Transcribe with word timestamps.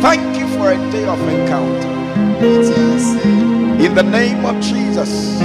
Thank 0.00 0.38
you 0.38 0.48
for 0.56 0.72
a 0.72 0.90
day 0.90 1.04
of 1.04 1.20
encounter. 1.28 1.88
In 3.84 3.94
the 3.94 4.02
name 4.02 4.46
of 4.46 4.58
Jesus, 4.62 5.38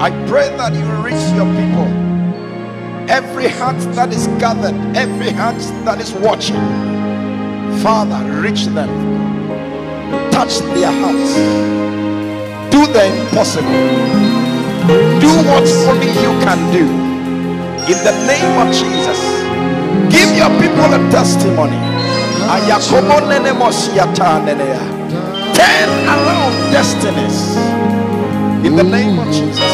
I 0.00 0.10
pray 0.26 0.48
that 0.56 0.74
you 0.74 0.84
reach 1.04 1.22
your 1.36 1.46
people. 1.54 1.86
Every 3.08 3.46
heart 3.46 3.78
that 3.94 4.12
is 4.12 4.26
gathered, 4.40 4.74
every 4.96 5.30
heart 5.30 5.58
that 5.84 6.00
is 6.00 6.12
watching, 6.14 6.56
Father, 7.80 8.24
reach 8.40 8.64
them. 8.66 8.90
Touch 10.32 10.58
their 10.74 10.90
hearts. 10.90 11.34
Do 12.72 12.86
the 12.92 13.06
impossible. 13.20 13.70
Do 15.20 15.28
what 15.46 15.68
only 15.86 16.08
you 16.08 16.32
can 16.42 16.72
do. 16.72 16.84
In 17.82 17.98
the 18.04 18.12
name 18.26 18.58
of 18.58 18.72
Jesus, 18.74 19.01
your 20.42 20.60
people 20.60 20.92
a 20.92 20.98
testimony. 21.12 21.78
Turn 25.54 25.88
around 26.08 26.72
destinies. 26.72 27.56
In 28.66 28.74
the 28.74 28.82
name 28.82 29.20
of 29.20 29.26
Jesus. 29.28 29.72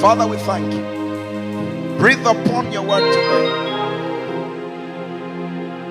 Father, 0.00 0.26
we 0.26 0.38
thank 0.38 0.72
you. 0.72 0.80
Breathe 1.98 2.24
upon 2.26 2.72
your 2.72 2.82
word 2.82 3.04
today. 3.12 3.48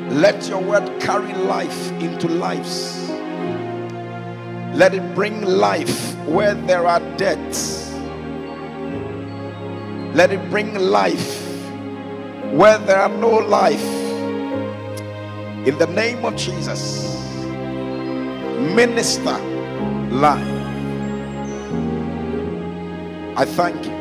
Let 0.09 0.50
your 0.50 0.63
word 0.63 1.00
carry 1.00 1.33
life 1.33 1.91
into 2.01 2.27
lives. 2.27 3.07
Let 4.73 4.95
it 4.95 5.13
bring 5.13 5.44
life 5.44 6.16
where 6.25 6.56
there 6.56 6.88
are 6.88 7.01
deaths. 7.17 7.94
Let 10.16 10.31
it 10.31 10.50
bring 10.50 10.73
life 10.73 11.48
where 12.51 12.77
there 12.79 12.97
are 12.97 13.09
no 13.09 13.29
life. 13.29 13.83
In 15.67 15.77
the 15.77 15.87
name 15.87 16.25
of 16.25 16.35
Jesus, 16.35 17.33
minister 18.75 19.37
life. 20.09 20.55
I 23.38 23.45
thank 23.45 23.85
you. 23.85 23.99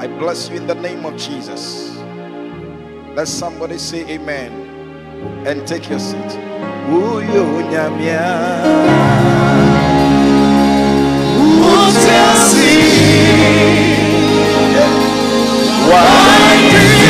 I 0.00 0.06
bless 0.06 0.48
you 0.48 0.56
in 0.56 0.66
the 0.66 0.74
name 0.74 1.04
of 1.04 1.16
Jesus. 1.16 1.96
Let 3.14 3.28
somebody 3.28 3.78
say 3.78 4.08
amen 4.08 4.52
and 5.46 5.66
take 5.66 5.88
your 5.90 5.98
seat. 5.98 6.38
Uyo 15.86 17.07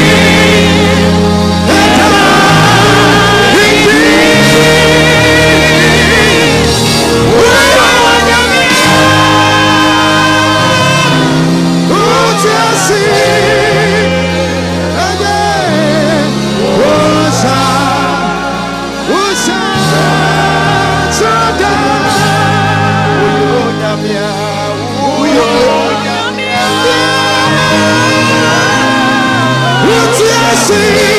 nyamia. 30.70 31.17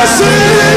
Yes, 0.00 0.69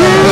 Jesus. 0.00 0.29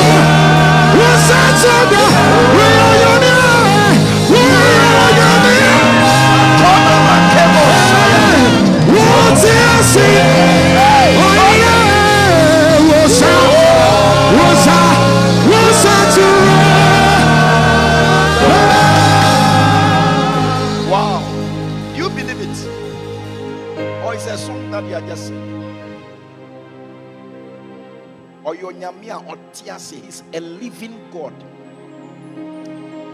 Ɔte 29.79 30.05
he's 30.05 30.23
a 30.35 30.41
living 30.41 30.99
god. 31.13 31.33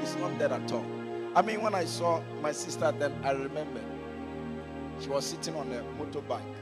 He's 0.01 0.17
not 0.17 0.39
dead 0.39 0.53
at 0.53 0.73
all. 0.73 0.85
I 1.37 1.43
mean 1.43 1.61
when 1.61 1.75
i 1.75 1.85
saw 1.85 2.23
my 2.41 2.53
sister 2.53 2.93
then 2.99 3.13
i 3.25 3.33
remember 3.33 3.81
she 5.01 5.09
was 5.09 5.27
sitting 5.27 5.55
on 5.57 5.71
a 5.73 5.83
motorbike. 6.01 6.55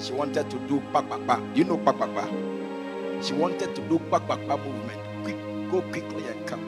She 0.00 0.12
wanted 0.12 0.48
to 0.50 0.58
do 0.68 0.80
pakpakpa 0.92 1.54
do 1.54 1.60
you 1.60 1.64
know 1.66 1.76
pakpakpa 1.76 2.24
she 3.22 3.34
wanted 3.34 3.74
to 3.74 3.82
do 3.88 3.98
pakpakpa 3.98 4.56
movement. 4.64 5.00
Quick 5.24 5.36
go 5.70 5.82
quickly 5.90 6.26
and 6.28 6.46
come. 6.46 6.64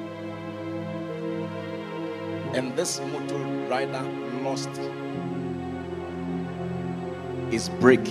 And 2.55 2.75
this 2.76 3.00
motor 3.00 3.38
rider 3.69 4.02
lost 4.43 4.70
his 7.50 7.69
brake 7.69 8.09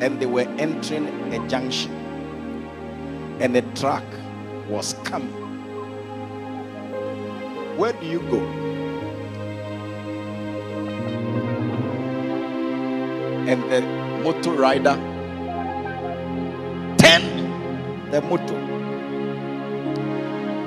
and 0.00 0.18
they 0.18 0.26
were 0.26 0.48
entering 0.58 1.08
a 1.34 1.48
junction 1.48 1.92
and 3.40 3.56
a 3.56 3.62
truck 3.74 4.04
was 4.68 4.94
coming. 5.04 5.28
Where 7.76 7.92
do 7.92 8.06
you 8.06 8.20
go? 8.30 8.40
And 13.46 13.62
the 13.70 13.80
motor 14.22 14.52
rider 14.52 14.94
turned 16.98 18.12
the 18.12 18.20
motor. 18.22 18.56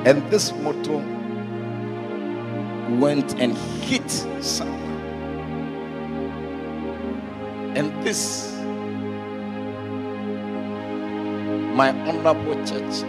And 0.05 0.29
this 0.29 0.51
motor 0.53 0.97
went 2.99 3.39
and 3.39 3.57
hit 3.57 4.09
someone. 4.41 4.81
And 7.75 8.03
this 8.03 8.52
my 11.73 11.89
honorable 12.07 12.55
church 12.65 13.01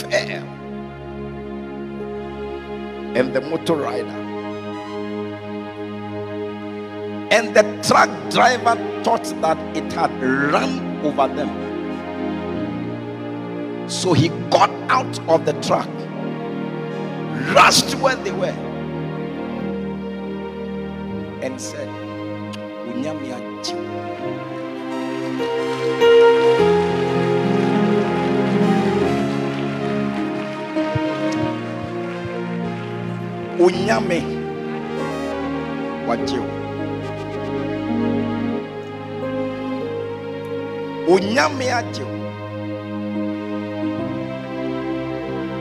fell 0.00 0.56
and 3.16 3.32
the 3.32 3.40
motor 3.40 3.76
rider. 3.76 4.22
And 7.30 7.54
the 7.54 7.62
truck 7.86 8.10
driver 8.30 8.76
thought 9.04 9.24
that 9.40 9.58
it 9.76 9.92
had 9.92 10.10
run 10.22 11.04
over 11.04 11.28
them. 11.34 11.50
So 13.88 14.12
he 14.12 14.28
got 14.50 14.70
out 14.90 15.18
of 15.28 15.44
the 15.46 15.52
truck. 15.62 15.88
Rushed 17.54 17.94
where 17.96 18.16
they 18.16 18.32
were. 18.32 18.58
And 21.42 21.60
said 21.60 21.88
onyame 33.64 34.22
wagye 36.08 36.38
wo 36.38 36.50
onyame 41.14 41.72
agye 41.72 42.04
wo 42.04 42.16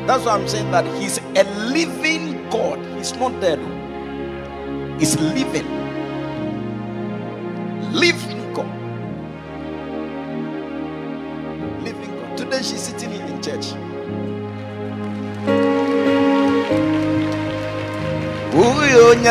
that's 0.08 0.26
why 0.26 0.34
i'm 0.36 0.48
saying 0.48 0.72
that 0.72 0.86
he's 1.00 1.18
a 1.36 1.44
living 1.74 2.36
god. 2.50 2.80
He's 2.98 3.14
not 3.16 3.40
dead. 3.42 3.60
He's 5.00 5.20
living. 5.20 5.68
Living 7.92 8.35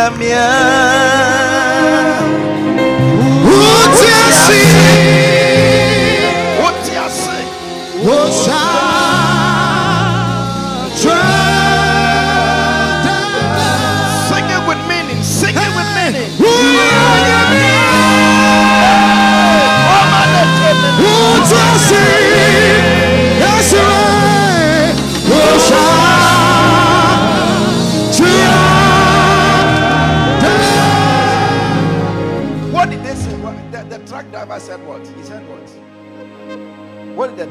Uyo 0.05 1.04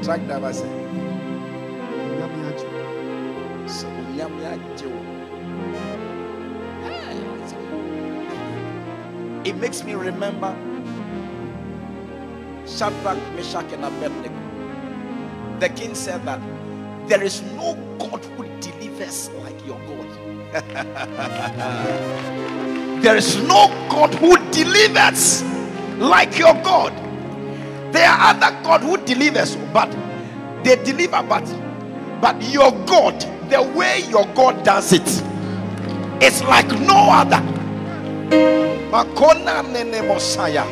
truck 0.04 0.22
driver. 0.26 0.52
Hey, 6.84 7.20
It 9.46 9.56
makes 9.58 9.84
me 9.84 9.94
remember 9.96 10.56
Shadrach, 12.66 13.18
Meshach, 13.36 13.72
and 13.74 13.86
Abednego. 13.86 14.36
The 15.60 15.70
king 15.70 15.96
said 15.96 16.24
that 16.26 16.40
there 17.08 17.24
is 17.24 17.42
no 17.56 17.76
God 18.00 18.24
who 18.26 18.44
delivers 18.60 19.30
like 19.44 19.66
your 19.66 19.80
God. 19.80 20.08
there 23.04 23.16
is 23.18 23.36
no 23.44 23.68
God 23.90 24.14
who 24.16 24.38
delivers 24.52 25.44
like 26.00 26.38
your 26.38 26.54
God. 26.64 26.94
There 27.94 28.10
are 28.10 28.34
other 28.34 28.52
God 28.64 28.82
who 28.82 28.98
delivers, 29.06 29.56
but 29.72 29.90
they 30.64 30.76
deliver, 30.84 31.22
but 31.24 31.46
but 32.20 32.42
your 32.52 32.72
God, 32.88 33.20
the 33.52 33.62
way 33.62 34.02
your 34.10 34.26
God 34.34 34.64
does 34.66 34.94
it, 34.94 35.24
it's 36.20 36.42
like 36.44 36.68
no 36.82 36.98
other. 37.12 37.38
Makona 38.90 39.62
nene 39.72 40.08
Mosiah. 40.08 40.66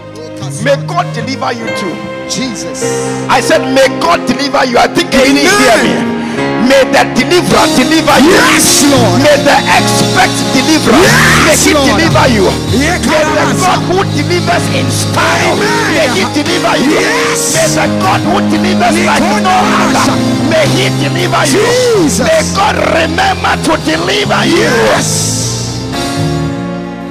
May 0.64 0.76
God 0.88 1.14
deliver 1.14 1.54
you 1.54 1.68
too. 1.78 1.94
Jesus. 2.30 2.82
I 3.30 3.40
said, 3.42 3.60
May 3.74 3.88
God 4.00 4.26
deliver 4.28 4.66
you. 4.66 4.78
I 4.78 4.88
think 4.88 5.14
you 5.14 5.20
didn't 5.20 5.38
hear 5.38 6.16
me. 6.16 6.21
May 6.68 6.84
the 6.94 7.04
deliverer 7.18 7.66
deliver 7.76 8.18
you. 8.22 8.32
Yes, 8.38 8.86
Lord. 8.88 9.20
May 9.22 9.38
the 9.44 9.58
expect 9.78 10.36
deliverer 10.54 10.98
Yes, 11.02 11.46
may 11.46 11.56
he 11.58 11.72
Lord. 11.74 11.88
deliver 11.90 12.26
you. 12.32 12.46
May 12.78 12.98
the 13.02 13.20
God 13.60 13.82
who 13.90 13.98
delivers 14.16 14.66
in 14.78 14.88
style 14.92 15.58
Amen. 15.58 15.94
may 15.94 16.08
he 16.16 16.24
deliver 16.38 16.76
you. 16.80 16.92
Yes. 17.02 17.42
May 17.56 17.68
the 17.76 17.86
God 18.02 18.22
who 18.22 18.38
delivers 18.54 18.96
like 19.06 19.26
no 19.42 19.52
other 19.52 20.16
may 20.50 20.66
he 20.70 20.86
deliver 21.02 21.44
you. 21.50 21.66
Jesus. 22.06 22.26
May 22.28 22.42
God 22.56 22.76
remember 22.94 23.54
to 23.66 23.74
deliver 23.84 24.42
you. 24.46 24.70
Yes. 24.94 25.10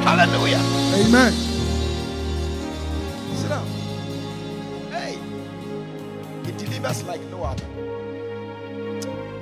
Hallelujah. 0.05 0.63
Amen. 0.95 1.33
Sit 3.37 3.49
down. 3.49 3.67
Hey, 4.91 5.19
he 6.47 6.53
delivers 6.53 7.03
like. 7.05 7.30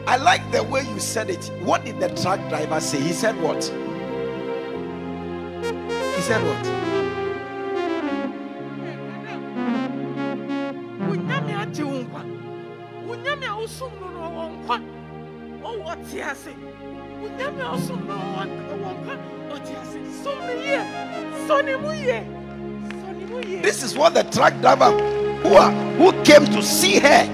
I 0.09 0.17
like 0.17 0.50
the 0.53 0.62
way 0.62 0.85
you 0.85 0.99
said 0.99 1.29
it. 1.29 1.50
What 1.61 1.85
did 1.85 2.00
the 2.00 2.09
truck 2.09 2.41
driver 2.49 2.81
say? 2.81 2.99
He 2.99 3.12
said 3.12 3.38
what? 3.43 3.62
He 3.62 3.71
said 6.23 6.43
what? 6.49 6.65
Onyame 11.11 11.53
agye 11.61 11.85
wo 11.85 11.99
nkwa. 12.03 12.23
Onyame 13.07 13.45
a 13.45 13.57
wosom 13.61 13.93
no 14.00 14.09
no 14.09 14.21
ɔwɔ 14.29 14.45
nkwa. 14.57 14.77
Ɔwɔ 15.62 15.93
te 16.11 16.19
ase. 16.23 16.53
Onyame 17.23 17.61
a 17.61 17.62
wosom 17.77 18.00
no 18.07 18.15
ɔwɔ 18.15 18.43
ɔwɔ 18.73 18.91
nkwa. 18.97 19.15
Ɔte 19.53 19.73
ase. 19.83 19.99
Som 20.23 20.38
no 20.38 20.53
yie. 20.55 20.81
Sɔ 21.47 21.57
ne 21.67 21.75
mu 21.77 21.91
yie. 21.93 22.19
Sɔ 23.05 23.09
ne 23.15 23.25
mu 23.27 23.38
yie. 23.47 23.61
This 23.61 23.83
is 23.83 23.95
what 23.95 24.15
the 24.15 24.25
truck 24.25 24.55
driver 24.62 24.91
who, 25.43 25.50
who 25.99 26.12
came 26.25 26.47
to 26.47 26.62
see 26.62 26.99
her. 26.99 27.29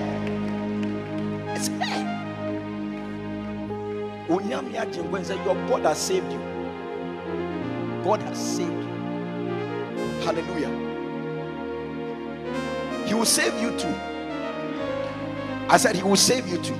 Said, 5.24 5.44
Your 5.44 5.54
God 5.68 5.82
has 5.82 5.98
saved 5.98 6.32
you. 6.32 6.38
God 8.02 8.20
has 8.22 8.56
saved 8.56 8.70
you. 8.70 8.88
Hallelujah. 10.24 10.70
He 13.06 13.14
will 13.14 13.26
save 13.26 13.60
you 13.60 13.76
too. 13.78 13.94
I 15.68 15.76
said, 15.76 15.96
He 15.96 16.02
will 16.02 16.16
save 16.16 16.46
you 16.48 16.58
too. 16.58 16.74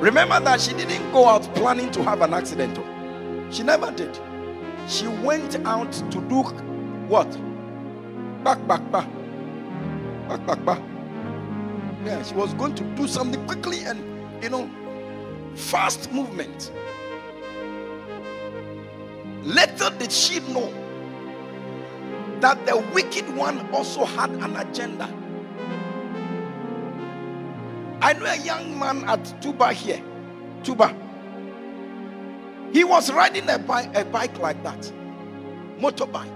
Remember 0.00 0.38
that 0.40 0.60
she 0.60 0.74
didn't 0.74 1.10
go 1.12 1.26
out 1.26 1.42
planning 1.54 1.90
to 1.92 2.02
have 2.02 2.20
an 2.20 2.34
accident. 2.34 2.78
She 3.50 3.62
never 3.62 3.90
did. 3.92 4.18
She 4.88 5.06
went 5.06 5.56
out 5.64 5.92
to 5.92 6.20
do 6.28 6.42
what? 7.08 7.30
Back, 8.44 8.66
back, 8.66 8.90
back. 8.92 9.08
Back, 10.28 10.46
back, 10.46 10.64
back. 10.66 10.82
Yeah, 12.04 12.22
she 12.22 12.34
was 12.34 12.52
going 12.54 12.74
to 12.74 12.84
do 12.96 13.06
something 13.06 13.46
quickly 13.46 13.84
and, 13.84 13.98
you 14.42 14.50
know, 14.50 14.68
fast 15.54 16.12
movement. 16.12 16.72
Little 19.42 19.90
did 19.90 20.10
she 20.10 20.40
know 20.40 20.72
that 22.40 22.64
the 22.66 22.76
wicked 22.94 23.28
one 23.36 23.68
also 23.70 24.04
had 24.04 24.30
an 24.30 24.56
agenda. 24.56 25.08
I 28.00 28.12
know 28.12 28.26
a 28.26 28.36
young 28.36 28.78
man 28.78 29.04
at 29.08 29.40
Tuba 29.40 29.72
here. 29.72 30.02
Tuba. 30.62 30.94
He 32.72 32.84
was 32.84 33.10
riding 33.12 33.48
a 33.48 33.58
bike, 33.58 33.96
a 33.96 34.04
bike 34.04 34.38
like 34.38 34.62
that, 34.62 34.92
motorbike. 35.78 36.28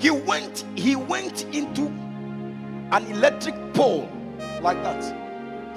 He 0.00 0.10
went, 0.10 0.64
he 0.74 0.96
went 0.96 1.44
into 1.54 1.86
an 2.92 3.06
electric 3.06 3.54
pole 3.74 4.08
like 4.60 4.82
that. 4.82 5.27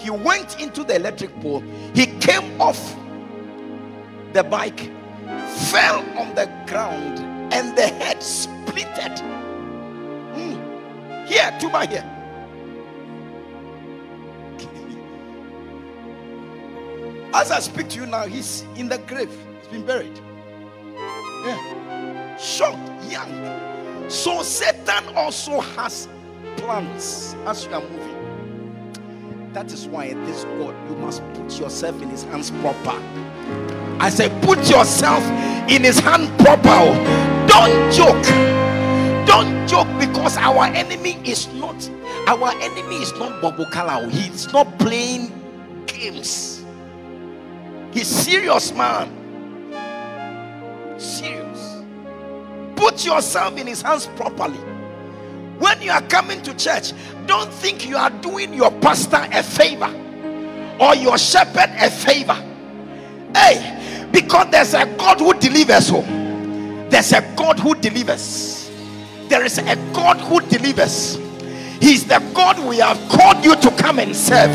He 0.02 0.10
went 0.10 0.60
into 0.60 0.84
the 0.84 0.96
electric 0.96 1.40
pole. 1.42 1.64
He 1.94 2.08
came 2.08 2.60
off 2.60 2.96
the 4.34 4.44
bike, 4.44 4.90
fell 5.70 6.00
on 6.18 6.34
the 6.34 6.50
ground, 6.66 7.20
and 7.54 7.78
the 7.78 7.86
head 7.88 8.18
splitted. 8.18 9.20
Mm. 10.34 11.28
Here, 11.28 11.56
Tuba 11.60 11.86
here. 11.86 12.04
As 17.36 17.52
I 17.52 17.60
speak 17.60 17.90
to 17.90 18.00
you 18.00 18.08
now, 18.08 18.26
he's 18.26 18.66
in 18.76 18.90
the 18.90 18.98
grave. 18.98 19.30
He's 19.60 19.68
been 19.68 19.86
buried. 19.86 20.20
Yeah. 21.46 22.38
Short, 22.38 22.80
young. 23.08 24.10
So 24.10 24.42
Satan 24.42 25.16
also 25.16 25.60
has 25.60 26.08
plans 26.58 27.36
as 27.46 27.66
you 27.66 27.74
are 27.74 27.82
moving. 27.82 28.11
That 29.54 29.72
is 29.72 29.88
why 29.88 30.14
this 30.14 30.44
God, 30.44 30.76
you 30.90 30.96
must 30.98 31.22
put 31.34 31.60
yourself 31.60 32.02
in 32.02 32.10
his 32.10 32.24
hands 32.24 32.52
proper. 32.52 32.98
I 34.00 34.10
say, 34.10 34.30
put 34.42 34.70
yourself 34.70 35.24
in 35.70 35.84
his 35.84 36.00
hand 36.00 36.28
proper. 36.40 36.68
Don't 37.48 37.92
joke. 37.94 38.26
Don't 39.28 39.68
joke 39.68 39.88
because 40.00 40.38
our 40.38 40.66
enemy 40.66 41.18
is 41.24 41.48
not 41.54 41.90
our 42.28 42.52
enemy 42.62 42.98
is 42.98 43.12
not 43.14 43.42
Bobo 43.42 43.66
Kalau. 43.66 44.10
He's 44.10 44.52
not 44.54 44.78
playing 44.80 45.32
games. 45.88 46.64
He's 47.92 48.08
serious, 48.08 48.72
man. 48.74 49.10
Serious. 50.98 51.84
Put 52.76 53.06
yourself 53.06 53.58
in 53.58 53.68
his 53.68 53.82
hands 53.82 54.08
properly. 54.16 54.60
When 55.58 55.82
you 55.82 55.92
are 55.92 56.02
coming 56.04 56.42
to 56.44 56.56
church, 56.56 56.94
don't 57.26 57.52
think 57.52 57.88
you 57.88 57.98
are 57.98 58.10
doing 58.10 58.54
your 58.54 58.72
pastor 58.72 59.28
a 59.32 59.44
favor 59.44 59.94
or 60.80 60.96
your 60.96 61.18
shepherd 61.18 61.70
a 61.78 61.90
favor. 61.90 62.38
Hey, 63.36 64.10
because 64.12 64.50
there's 64.52 64.74
a 64.74 64.86
God 64.98 65.20
who 65.20 65.34
delivers. 65.34 65.90
Oh, 65.92 66.02
there's 66.90 67.14
a 67.14 67.22
God 67.36 67.60
who 67.60 67.76
delivers. 67.76 68.70
There 69.30 69.46
is 69.46 69.58
a 69.60 69.76
God 69.94 70.18
who 70.20 70.42
delivers. 70.42 71.16
He's 71.80 72.06
the 72.06 72.20
God 72.34 72.60
we 72.68 72.78
have 72.80 72.98
called 73.10 73.44
you 73.44 73.56
to 73.56 73.72
come 73.72 74.00
and 74.00 74.16
serve. 74.16 74.52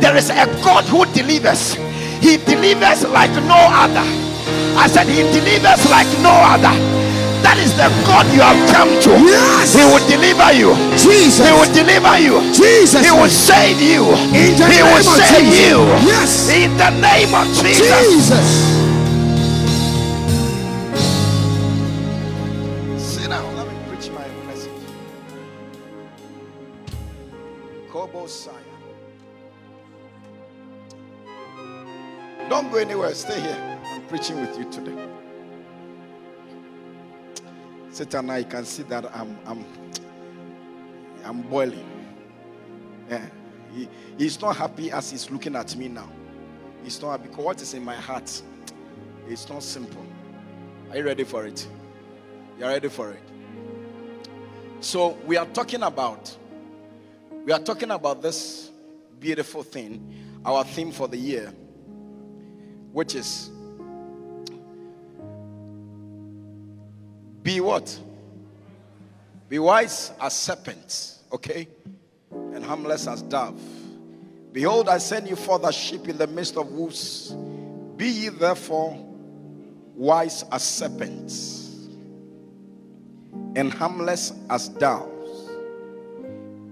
There 0.00 0.16
is 0.16 0.30
a 0.30 0.46
God 0.62 0.84
who 0.84 1.04
delivers. 1.12 1.74
He 2.22 2.36
delivers 2.36 3.04
like 3.08 3.30
no 3.44 3.58
other. 3.58 4.04
I 4.76 4.86
said, 4.88 5.06
He 5.06 5.22
delivers 5.22 5.90
like 5.90 6.06
no 6.22 6.32
other. 6.32 7.01
That 7.42 7.58
is 7.58 7.74
the 7.74 7.90
God 8.06 8.26
you 8.32 8.40
have 8.40 8.58
come 8.70 8.88
to. 9.02 9.10
Yes. 9.26 9.74
He 9.74 9.82
will 9.82 10.02
deliver 10.06 10.50
you. 10.54 10.74
Jesus. 10.94 11.42
He 11.42 11.52
will 11.52 11.70
deliver 11.74 12.14
you. 12.18 12.38
Jesus. 12.54 13.02
He 13.02 13.10
will 13.10 13.28
save 13.28 13.82
you. 13.82 14.06
In 14.30 14.54
the 14.56 14.66
he 14.70 14.78
name 14.78 14.86
will 14.86 15.02
of 15.02 15.18
save 15.18 15.50
Jesus. 15.50 15.66
you. 15.66 15.78
Yes. 16.06 16.30
In 16.50 16.70
the 16.78 16.90
name 17.02 17.34
of 17.34 17.46
Jesus. 17.58 17.82
Jesus. 17.82 18.48
Sit 22.98 23.28
down. 23.28 23.56
Let 23.56 23.66
me 23.68 23.74
preach 23.88 24.10
my 24.10 24.26
message. 24.46 24.70
Kobo 27.90 28.26
Saya. 28.26 28.54
Don't 32.48 32.70
go 32.70 32.78
anywhere. 32.78 33.14
Stay 33.14 33.40
here. 33.40 33.80
I'm 33.84 34.02
preaching 34.06 34.40
with 34.40 34.56
you 34.58 34.70
today. 34.70 35.21
Satan, 37.92 38.30
I 38.30 38.42
can 38.42 38.64
see 38.64 38.82
that 38.84 39.04
I'm 39.14 39.38
I'm 39.46 39.64
I'm 41.24 41.42
boiling. 41.42 41.88
Yeah. 43.08 43.26
He, 43.74 43.88
he's 44.18 44.40
not 44.40 44.56
happy 44.56 44.90
as 44.90 45.10
he's 45.10 45.30
looking 45.30 45.56
at 45.56 45.76
me 45.76 45.88
now. 45.88 46.10
He's 46.82 47.00
not 47.00 47.12
happy 47.12 47.28
because 47.28 47.44
what 47.44 47.62
is 47.62 47.74
in 47.74 47.84
my 47.84 47.94
heart 47.94 48.42
it's 49.28 49.48
not 49.48 49.62
simple. 49.62 50.04
Are 50.90 50.96
you 50.96 51.04
ready 51.04 51.24
for 51.24 51.46
it? 51.46 51.66
You're 52.58 52.68
ready 52.68 52.88
for 52.88 53.12
it. 53.12 53.22
So 54.80 55.16
we 55.26 55.36
are 55.36 55.46
talking 55.46 55.82
about 55.82 56.36
we 57.44 57.52
are 57.52 57.60
talking 57.60 57.90
about 57.90 58.22
this 58.22 58.70
beautiful 59.20 59.62
thing, 59.62 60.14
our 60.44 60.64
theme 60.64 60.92
for 60.92 61.08
the 61.08 61.16
year, 61.16 61.52
which 62.92 63.14
is 63.14 63.50
be 67.42 67.60
what? 67.60 67.98
Be 69.48 69.58
wise 69.58 70.12
as 70.20 70.34
serpents, 70.34 71.20
okay? 71.32 71.68
And 72.30 72.64
harmless 72.64 73.06
as 73.06 73.22
dove. 73.22 73.60
Behold, 74.52 74.88
I 74.88 74.98
send 74.98 75.28
you 75.28 75.36
forth 75.36 75.64
as 75.64 75.74
sheep 75.74 76.08
in 76.08 76.18
the 76.18 76.26
midst 76.26 76.56
of 76.56 76.70
wolves. 76.72 77.34
Be 77.96 78.08
ye 78.08 78.28
therefore 78.28 78.98
wise 79.94 80.44
as 80.50 80.62
serpents 80.62 81.88
and 83.56 83.72
harmless 83.72 84.32
as 84.50 84.68
doves. 84.68 85.50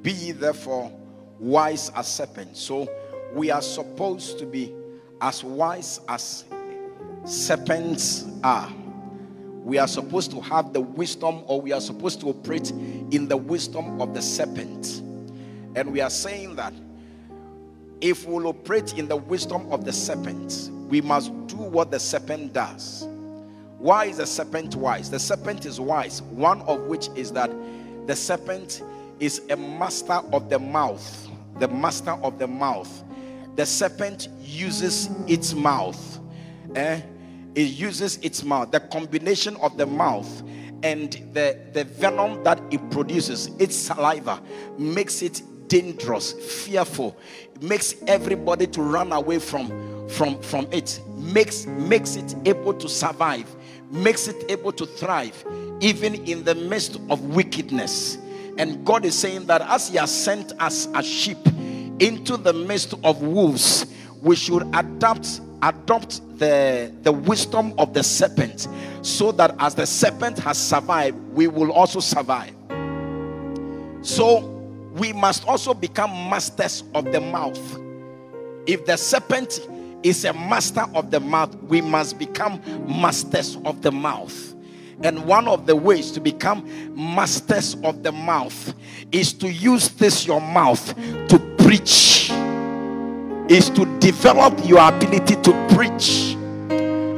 Be 0.03 0.13
ye 0.13 0.33
therefore 0.33 0.93
wise 1.39 1.91
as 1.91 2.07
serpents. 2.07 2.61
So 2.61 2.89
we 3.35 3.51
are 3.51 3.63
supposed 3.63 4.39
to 4.39 4.47
be 4.47 4.75
as 5.21 5.45
wise 5.45 6.01
as 6.09 6.45
serpents 7.25 8.27
are. 8.43 8.73
We 9.65 9.79
are 9.79 9.89
supposed 9.89 10.31
to 10.33 10.41
have 10.41 10.73
the 10.73 10.81
wisdom, 10.81 11.43
or 11.47 11.61
we 11.61 11.73
are 11.73 11.81
supposed 11.81 12.21
to 12.21 12.29
operate 12.29 12.71
in 12.71 13.29
the 13.29 13.37
wisdom 13.37 14.01
of 14.01 14.15
the 14.15 14.23
serpent. 14.23 15.03
And 15.77 15.93
we 15.93 16.01
are 16.01 16.11
saying 16.11 16.57
that 16.57 16.73
if 18.01 18.27
we 18.27 18.35
will 18.35 18.49
operate 18.49 18.99
in 18.99 19.07
the 19.07 19.17
wisdom 19.17 19.71
of 19.71 19.85
the 19.85 19.93
serpent, 19.93 20.71
we 20.89 21.01
must 21.01 21.31
do 21.47 21.57
what 21.57 21.91
the 21.91 22.01
serpent 22.01 22.53
does. 22.53 23.07
Why 23.79 24.07
is 24.07 24.17
the 24.17 24.27
serpent 24.27 24.75
wise? 24.75 25.11
The 25.11 25.19
serpent 25.19 25.67
is 25.67 25.81
wise, 25.81 26.23
one 26.23 26.63
of 26.63 26.83
which 26.83 27.09
is 27.15 27.33
that 27.33 27.51
the 28.07 28.17
serpent 28.17 28.83
is 29.21 29.43
a 29.51 29.57
master 29.57 30.21
of 30.33 30.51
the 30.51 30.59
mouth. 30.59 31.29
The 31.59 31.69
master 31.69 32.13
of 32.23 32.39
the 32.39 32.47
mouth. 32.47 33.05
The 33.57 33.67
serpent 33.67 34.29
uses 34.43 35.11
its 35.27 35.55
mouth. 35.55 36.19
Eh? 36.75 37.01
It 37.61 37.73
uses 37.79 38.17
its 38.23 38.43
mouth. 38.43 38.71
The 38.71 38.81
combination 38.81 39.55
of 39.57 39.77
the 39.77 39.85
mouth 39.85 40.43
and 40.83 41.13
the, 41.35 41.59
the 41.75 41.85
venom 41.85 42.43
that 42.43 42.59
it 42.71 42.91
produces, 42.91 43.49
its 43.59 43.77
saliva, 43.77 44.41
makes 44.79 45.21
it 45.21 45.43
dangerous, 45.69 46.33
fearful, 46.33 47.19
it 47.55 47.63
makes 47.63 47.97
everybody 48.07 48.67
to 48.69 48.81
run 48.81 49.13
away 49.13 49.39
from 49.39 50.09
from 50.09 50.41
from 50.41 50.69
it, 50.73 51.03
makes 51.17 51.67
makes 51.67 52.17
it 52.17 52.35
able 52.47 52.73
to 52.73 52.89
survive, 52.89 53.55
makes 53.91 54.27
it 54.27 54.43
able 54.51 54.73
to 54.73 54.87
thrive, 54.87 55.45
even 55.81 56.15
in 56.25 56.43
the 56.45 56.55
midst 56.55 56.97
of 57.11 57.21
wickedness. 57.35 58.17
And 58.57 58.87
God 58.87 59.05
is 59.05 59.15
saying 59.15 59.45
that 59.49 59.61
as 59.61 59.91
He 59.91 59.99
has 59.99 60.11
sent 60.11 60.55
us 60.63 60.89
as 60.95 61.05
sheep 61.07 61.47
into 61.99 62.39
the 62.39 62.55
midst 62.55 62.95
of 63.05 63.21
wolves, 63.21 63.85
we 64.23 64.35
should 64.35 64.63
adapt 64.75 65.43
adopt 65.63 66.23
the 66.41 66.93
the 67.03 67.13
wisdom 67.13 67.73
of 67.79 67.95
the 67.95 68.03
serpent, 68.03 68.67
so 69.03 69.31
that 69.33 69.55
as 69.61 69.77
the 69.77 69.87
serpent 69.87 70.41
has 70.41 70.59
survived, 70.59 71.17
we 71.33 71.47
will 71.47 71.71
also 71.71 72.01
survive. 72.01 72.55
So 74.03 74.41
we 74.95 75.13
must 75.13 75.47
also 75.47 75.73
become 75.73 76.11
masters 76.29 76.83
of 76.95 77.13
the 77.13 77.21
mouth. 77.21 77.61
If 78.67 78.85
the 78.87 78.97
serpent 78.97 79.61
is 80.03 80.25
a 80.25 80.33
master 80.33 80.87
of 80.95 81.11
the 81.11 81.21
mouth, 81.21 81.55
we 81.63 81.81
must 81.81 82.19
become 82.19 82.61
masters 82.89 83.57
of 83.65 83.83
the 83.83 83.93
mouth. 83.93 84.55
And 85.03 85.25
one 85.25 85.49
of 85.49 85.67
the 85.67 85.77
ways 85.77 86.11
to 86.13 86.21
become 86.21 86.65
masters 86.95 87.75
of 87.85 88.03
the 88.03 88.13
mouth 88.13 88.75
is 89.13 89.33
to 89.35 89.51
use 89.51 89.89
this 89.91 90.27
your 90.27 90.41
mouth 90.41 90.95
to 91.29 91.39
preach, 91.59 92.10
is 93.51 93.69
to 93.71 93.85
develop 93.99 94.57
your 94.65 94.79
ability 94.79 95.35
to 95.43 95.69
preach. 95.75 96.37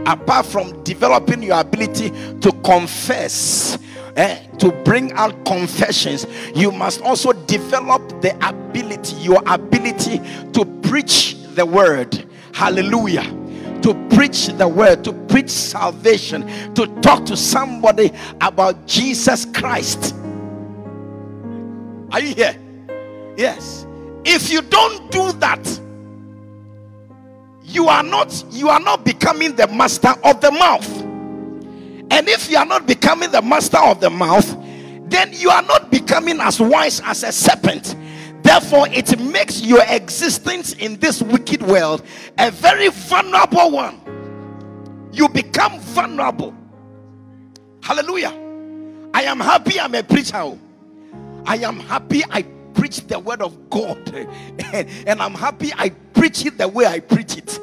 Apart 0.06 0.46
from 0.46 0.82
developing 0.82 1.42
your 1.42 1.60
ability 1.60 2.10
to 2.40 2.50
confess, 2.64 3.78
eh, 4.16 4.46
to 4.58 4.72
bring 4.82 5.12
out 5.12 5.44
confessions, 5.44 6.26
you 6.54 6.72
must 6.72 7.02
also 7.02 7.32
develop 7.32 8.22
the 8.22 8.34
ability, 8.48 9.14
your 9.16 9.42
ability 9.46 10.20
to 10.52 10.64
preach 10.82 11.36
the 11.54 11.64
word. 11.64 12.24
Hallelujah. 12.52 13.24
To 13.82 13.94
preach 14.14 14.46
the 14.46 14.66
word, 14.66 15.04
to 15.04 15.12
preach 15.12 15.50
salvation, 15.50 16.74
to 16.74 16.86
talk 17.02 17.26
to 17.26 17.36
somebody 17.36 18.10
about 18.40 18.86
Jesus 18.86 19.44
Christ. 19.44 20.14
Are 22.10 22.20
you 22.20 22.34
here? 22.34 22.56
Yes. 23.36 23.86
If 24.24 24.50
you 24.50 24.62
don't 24.62 25.10
do 25.10 25.32
that, 25.32 25.80
you 27.64 27.88
are 27.88 28.02
not 28.02 28.44
you 28.50 28.68
are 28.68 28.80
not 28.80 29.04
becoming 29.04 29.54
the 29.56 29.66
master 29.68 30.14
of 30.24 30.40
the 30.40 30.50
mouth. 30.50 30.88
And 32.10 32.28
if 32.28 32.50
you 32.50 32.58
are 32.58 32.66
not 32.66 32.86
becoming 32.86 33.30
the 33.30 33.40
master 33.40 33.78
of 33.78 34.00
the 34.00 34.10
mouth, 34.10 34.56
then 35.08 35.32
you 35.32 35.50
are 35.50 35.62
not 35.62 35.90
becoming 35.90 36.40
as 36.40 36.60
wise 36.60 37.00
as 37.00 37.22
a 37.22 37.32
serpent. 37.32 37.96
Therefore, 38.42 38.88
it 38.88 39.18
makes 39.20 39.62
your 39.62 39.82
existence 39.88 40.72
in 40.74 40.98
this 40.98 41.22
wicked 41.22 41.62
world 41.62 42.02
a 42.38 42.50
very 42.50 42.88
vulnerable 42.88 43.70
one. 43.70 45.08
You 45.12 45.28
become 45.28 45.78
vulnerable. 45.80 46.54
Hallelujah. 47.82 48.38
I 49.14 49.22
am 49.24 49.40
happy 49.40 49.78
I'm 49.78 49.94
a 49.94 50.02
preacher. 50.02 50.58
I 51.46 51.56
am 51.56 51.80
happy 51.80 52.22
I 52.30 52.42
preach 52.74 53.06
the 53.06 53.18
word 53.18 53.42
of 53.42 53.70
God. 53.70 53.98
and 54.72 55.22
I'm 55.22 55.34
happy 55.34 55.72
I 55.76 55.90
preach 55.90 56.46
it 56.46 56.58
the 56.58 56.68
way 56.68 56.86
I 56.86 57.00
preach 57.00 57.36
it. 57.36 57.58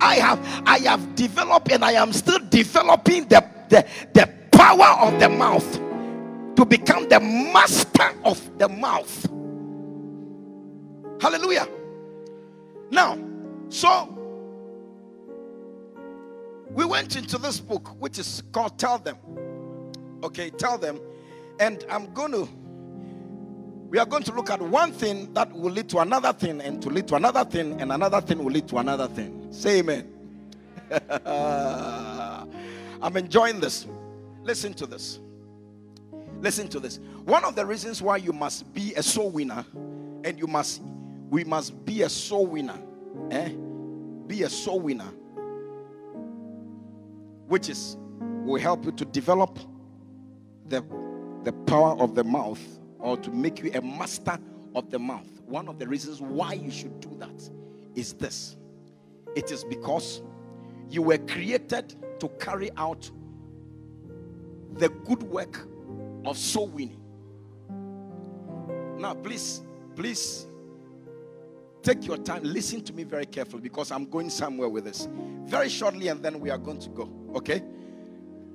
I 0.00 0.16
have 0.16 0.62
I 0.66 0.78
have 0.78 1.14
developed 1.14 1.70
and 1.70 1.84
I 1.84 1.92
am 1.92 2.12
still 2.12 2.40
developing 2.50 3.28
the, 3.28 3.44
the, 3.68 3.86
the 4.12 4.28
power 4.50 5.06
of 5.06 5.20
the 5.20 5.28
mouth 5.28 5.80
to 6.56 6.64
become 6.64 7.08
the 7.08 7.20
master 7.20 8.10
of 8.24 8.58
the 8.58 8.68
mouth. 8.68 9.26
Hallelujah. 11.20 11.68
Now, 12.90 13.18
so 13.68 14.18
we 16.70 16.84
went 16.84 17.16
into 17.16 17.38
this 17.38 17.60
book 17.60 18.00
which 18.00 18.18
is 18.18 18.42
called 18.52 18.78
Tell 18.78 18.98
Them. 18.98 19.16
Okay, 20.24 20.50
tell 20.50 20.76
them. 20.78 21.00
And 21.60 21.84
I'm 21.88 22.12
going 22.12 22.32
to 22.32 22.48
we 23.88 23.98
are 23.98 24.04
going 24.04 24.22
to 24.24 24.32
look 24.32 24.50
at 24.50 24.60
one 24.60 24.92
thing 24.92 25.32
that 25.32 25.50
will 25.52 25.72
lead 25.72 25.88
to 25.88 25.98
another 25.98 26.32
thing, 26.34 26.60
and 26.60 26.82
to 26.82 26.90
lead 26.90 27.08
to 27.08 27.14
another 27.14 27.44
thing, 27.44 27.80
and 27.80 27.90
another 27.90 28.20
thing 28.20 28.38
will 28.44 28.52
lead 28.52 28.68
to 28.68 28.76
another 28.76 29.08
thing. 29.08 29.48
Say 29.50 29.78
amen. 29.78 30.12
I'm 33.02 33.16
enjoying 33.16 33.60
this. 33.60 33.86
Listen 34.42 34.74
to 34.74 34.86
this. 34.86 35.20
Listen 36.40 36.68
to 36.68 36.80
this. 36.80 37.00
One 37.24 37.44
of 37.44 37.56
the 37.56 37.64
reasons 37.64 38.02
why 38.02 38.18
you 38.18 38.32
must 38.32 38.72
be 38.74 38.92
a 38.94 39.02
soul 39.02 39.30
winner, 39.30 39.64
and 40.22 40.38
you 40.38 40.46
must, 40.46 40.82
we 41.30 41.44
must 41.44 41.84
be 41.86 42.02
a 42.02 42.10
soul 42.10 42.46
winner, 42.46 42.78
eh? 43.30 43.52
Be 44.26 44.42
a 44.42 44.50
soul 44.50 44.80
winner, 44.80 45.10
which 47.46 47.70
is 47.70 47.96
will 48.44 48.60
help 48.60 48.84
you 48.84 48.92
to 48.92 49.04
develop 49.06 49.58
the 50.68 50.84
the 51.44 51.52
power 51.52 51.98
of 51.98 52.14
the 52.14 52.24
mouth 52.24 52.77
or 52.98 53.16
to 53.16 53.30
make 53.30 53.62
you 53.62 53.70
a 53.74 53.80
master 53.80 54.38
of 54.74 54.90
the 54.90 54.98
mouth. 54.98 55.28
One 55.46 55.68
of 55.68 55.78
the 55.78 55.86
reasons 55.86 56.20
why 56.20 56.54
you 56.54 56.70
should 56.70 57.00
do 57.00 57.14
that 57.18 57.50
is 57.94 58.12
this 58.14 58.56
it 59.34 59.50
is 59.50 59.64
because 59.64 60.22
you 60.90 61.02
were 61.02 61.18
created 61.18 61.94
to 62.20 62.28
carry 62.40 62.70
out 62.76 63.10
the 64.74 64.88
good 64.88 65.22
work 65.22 65.66
of 66.24 66.36
soul 66.36 66.68
winning. 66.68 67.00
Now, 68.98 69.14
please, 69.14 69.62
please 69.94 70.46
take 71.82 72.06
your 72.06 72.16
time, 72.18 72.42
listen 72.42 72.82
to 72.84 72.92
me 72.92 73.04
very 73.04 73.26
carefully 73.26 73.62
because 73.62 73.92
I'm 73.92 74.06
going 74.06 74.30
somewhere 74.30 74.68
with 74.68 74.84
this 74.84 75.08
very 75.44 75.68
shortly, 75.68 76.08
and 76.08 76.22
then 76.22 76.40
we 76.40 76.50
are 76.50 76.58
going 76.58 76.80
to 76.80 76.88
go. 76.90 77.10
Okay? 77.34 77.62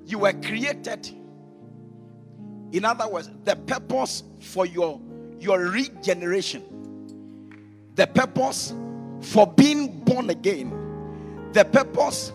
You 0.06 0.20
were 0.20 0.34
created 0.34 1.10
in 2.74 2.84
other 2.86 3.08
words, 3.08 3.30
the 3.46 3.56
purpose 3.56 4.24
for 4.40 4.66
your 4.66 5.00
your 5.40 5.70
regeneration, 5.70 6.64
the 7.96 8.08
purpose 8.08 8.74
for 9.22 9.48
being 9.48 10.00
born 10.04 10.30
again, 10.32 11.50
the 11.54 11.64
purpose 11.64 12.34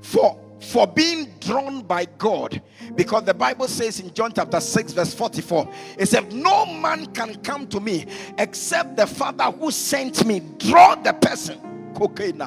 for 0.00 0.40
for 0.58 0.86
being 0.86 1.30
drawn 1.40 1.82
by 1.82 2.06
God. 2.16 2.62
Because 2.94 3.24
the 3.24 3.34
Bible 3.34 3.68
says 3.68 4.00
in 4.00 4.12
John 4.14 4.32
chapter 4.34 4.60
6, 4.60 4.94
verse 4.94 5.12
44, 5.12 5.68
it 5.98 6.06
said, 6.06 6.32
No 6.32 6.64
man 6.64 7.06
can 7.06 7.34
come 7.42 7.66
to 7.68 7.80
me 7.80 8.06
except 8.38 8.96
the 8.96 9.06
Father 9.06 9.44
who 9.44 9.70
sent 9.70 10.24
me 10.24 10.40
draw 10.58 10.94
the 10.94 11.12
person. 11.12 11.92
Cocaine. 11.94 12.42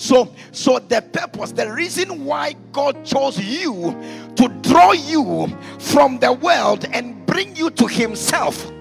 So, 0.00 0.34
so 0.50 0.78
the 0.78 1.02
purpose, 1.02 1.52
the 1.52 1.70
reason 1.70 2.24
why 2.24 2.54
God 2.72 3.04
chose 3.04 3.38
you 3.38 3.94
to 4.34 4.48
draw 4.62 4.92
you 4.92 5.54
from 5.78 6.18
the 6.18 6.32
world 6.32 6.86
and 6.90 7.26
bring 7.26 7.54
you 7.54 7.68
to 7.72 7.86
Himself, 7.86 8.72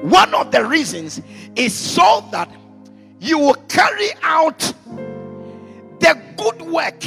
one 0.00 0.32
of 0.32 0.50
the 0.52 0.64
reasons 0.64 1.20
is 1.54 1.74
so 1.74 2.26
that 2.32 2.50
you 3.20 3.38
will 3.38 3.56
carry 3.68 4.08
out 4.22 4.58
the 6.00 6.18
good 6.38 6.62
work 6.62 7.04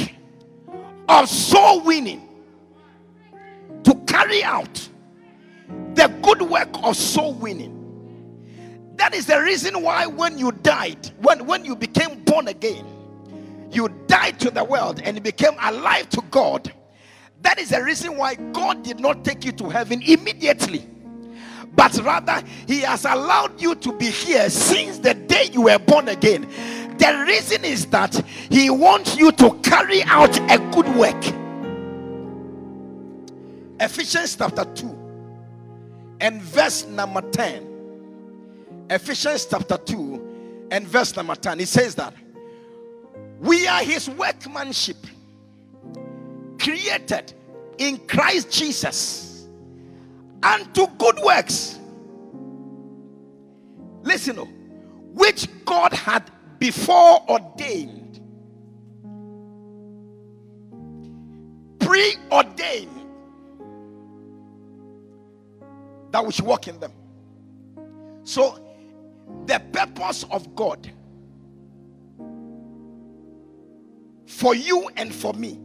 of 1.08 1.28
soul 1.28 1.80
winning. 1.80 2.28
To 3.82 3.94
carry 4.06 4.44
out 4.44 4.88
the 5.94 6.06
good 6.22 6.42
work 6.42 6.70
of 6.84 6.96
soul 6.96 7.34
winning. 7.34 7.74
That 8.94 9.14
is 9.14 9.26
the 9.26 9.42
reason 9.42 9.82
why 9.82 10.06
when 10.06 10.38
you 10.38 10.52
died, 10.52 11.10
when, 11.18 11.44
when 11.44 11.64
you 11.64 11.74
became 11.74 12.22
born 12.22 12.46
again, 12.46 12.86
you 13.70 13.88
died 14.06 14.40
to 14.40 14.50
the 14.50 14.64
world 14.64 15.00
and 15.02 15.22
became 15.22 15.54
alive 15.60 16.08
to 16.10 16.22
God. 16.30 16.72
That 17.42 17.58
is 17.58 17.70
the 17.70 17.82
reason 17.82 18.16
why 18.16 18.34
God 18.34 18.82
did 18.82 19.00
not 19.00 19.24
take 19.24 19.44
you 19.44 19.52
to 19.52 19.68
heaven 19.68 20.02
immediately, 20.02 20.88
but 21.74 21.96
rather, 22.02 22.42
He 22.66 22.80
has 22.80 23.04
allowed 23.04 23.60
you 23.60 23.74
to 23.76 23.92
be 23.92 24.06
here 24.06 24.50
since 24.50 24.98
the 24.98 25.14
day 25.14 25.50
you 25.52 25.62
were 25.62 25.78
born 25.78 26.08
again. 26.08 26.48
The 26.98 27.24
reason 27.26 27.64
is 27.64 27.86
that 27.86 28.14
He 28.50 28.70
wants 28.70 29.16
you 29.16 29.30
to 29.32 29.52
carry 29.62 30.02
out 30.04 30.36
a 30.50 30.58
good 30.72 30.88
work. 30.96 31.24
Ephesians 33.80 34.34
chapter 34.36 34.64
2 34.64 34.98
and 36.20 36.42
verse 36.42 36.86
number 36.86 37.20
10. 37.20 37.66
Ephesians 38.90 39.46
chapter 39.46 39.76
2 39.76 40.68
and 40.72 40.88
verse 40.88 41.14
number 41.14 41.36
10. 41.36 41.60
It 41.60 41.68
says 41.68 41.94
that 41.94 42.14
we 43.40 43.66
are 43.66 43.82
his 43.82 44.08
workmanship, 44.10 44.96
created 46.58 47.32
in 47.78 47.98
Christ 48.06 48.50
Jesus 48.50 49.48
unto 50.42 50.86
good 50.98 51.18
works. 51.22 51.78
Listen, 54.02 54.38
oh, 54.38 54.48
which 55.14 55.48
God 55.64 55.92
had 55.92 56.30
before 56.58 57.22
ordained, 57.28 58.20
preordained 61.78 62.90
that 66.10 66.24
we 66.24 66.32
should 66.32 66.46
walk 66.46 66.68
in 66.68 66.80
them. 66.80 66.92
So, 68.24 68.58
the 69.46 69.60
purpose 69.72 70.24
of 70.30 70.54
God 70.54 70.90
for 74.28 74.54
you 74.54 74.88
and 74.94 75.12
for 75.12 75.32
me. 75.32 75.58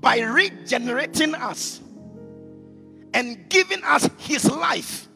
By 0.00 0.20
regenerating 0.20 1.34
us 1.34 1.80
and 3.12 3.48
giving 3.50 3.84
us 3.84 4.08
his 4.16 4.50
life. 4.50 5.06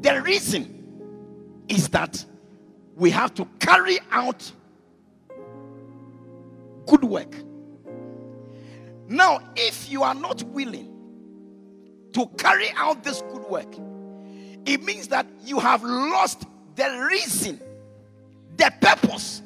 The 0.00 0.20
reason 0.22 1.64
is 1.68 1.88
that 1.90 2.24
we 2.96 3.10
have 3.10 3.32
to 3.34 3.44
carry 3.60 3.98
out 4.10 4.50
good 6.86 7.04
work. 7.04 7.32
Now, 9.08 9.38
if 9.54 9.88
you 9.88 10.02
are 10.02 10.14
not 10.14 10.42
willing 10.42 10.92
to 12.12 12.26
carry 12.38 12.70
out 12.74 13.04
this 13.04 13.22
good 13.22 13.44
work, 13.44 13.72
it 14.64 14.82
means 14.82 15.08
that 15.08 15.26
you 15.44 15.60
have 15.60 15.84
lost 15.84 16.44
the 16.74 17.06
reason 17.08 17.60
the 18.56 18.72
purpose 18.80 19.42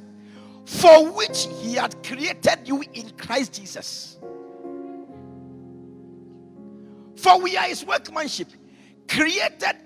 for 0.64 1.10
which 1.12 1.48
He 1.60 1.74
had 1.74 2.02
created 2.04 2.60
you 2.64 2.82
in 2.94 3.10
Christ 3.16 3.54
Jesus. 3.54 4.18
For 7.16 7.40
we 7.40 7.56
are 7.56 7.64
His 7.64 7.84
workmanship, 7.84 8.48
created 9.08 9.76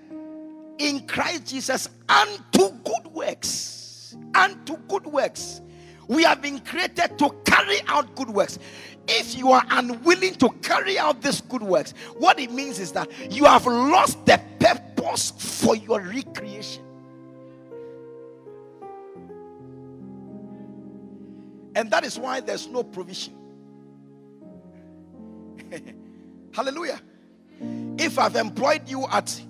in 0.77 1.05
Christ 1.07 1.47
Jesus 1.47 1.89
unto 2.07 2.71
good 2.83 3.07
works. 3.11 4.15
Unto 4.33 4.77
good 4.87 5.05
works, 5.05 5.61
We 6.07 6.23
have 6.23 6.41
been 6.41 6.59
created 6.59 7.17
to 7.17 7.29
carry 7.45 7.79
out 7.87 8.15
good 8.15 8.29
works. 8.29 8.59
If 9.07 9.37
you 9.37 9.51
are 9.51 9.63
unwilling 9.69 10.35
to 10.35 10.49
carry 10.61 10.97
out 10.99 11.21
these 11.21 11.41
good 11.41 11.63
works, 11.63 11.93
what 12.17 12.39
it 12.39 12.51
means 12.51 12.79
is 12.79 12.91
that 12.93 13.09
you 13.31 13.45
have 13.45 13.65
lost 13.65 14.25
the 14.25 14.39
purpose 14.59 15.31
for 15.37 15.75
your 15.75 16.01
recreation. 16.01 16.84
And 21.75 21.91
that 21.91 22.05
is 22.05 22.17
why 22.17 22.39
there's 22.39 22.67
no 22.67 22.83
provision. 22.83 23.33
Hallelujah. 26.53 27.01
If 27.97 28.17
I've 28.17 28.37
employed 28.37 28.87
you 28.87 29.05
at 29.11 29.41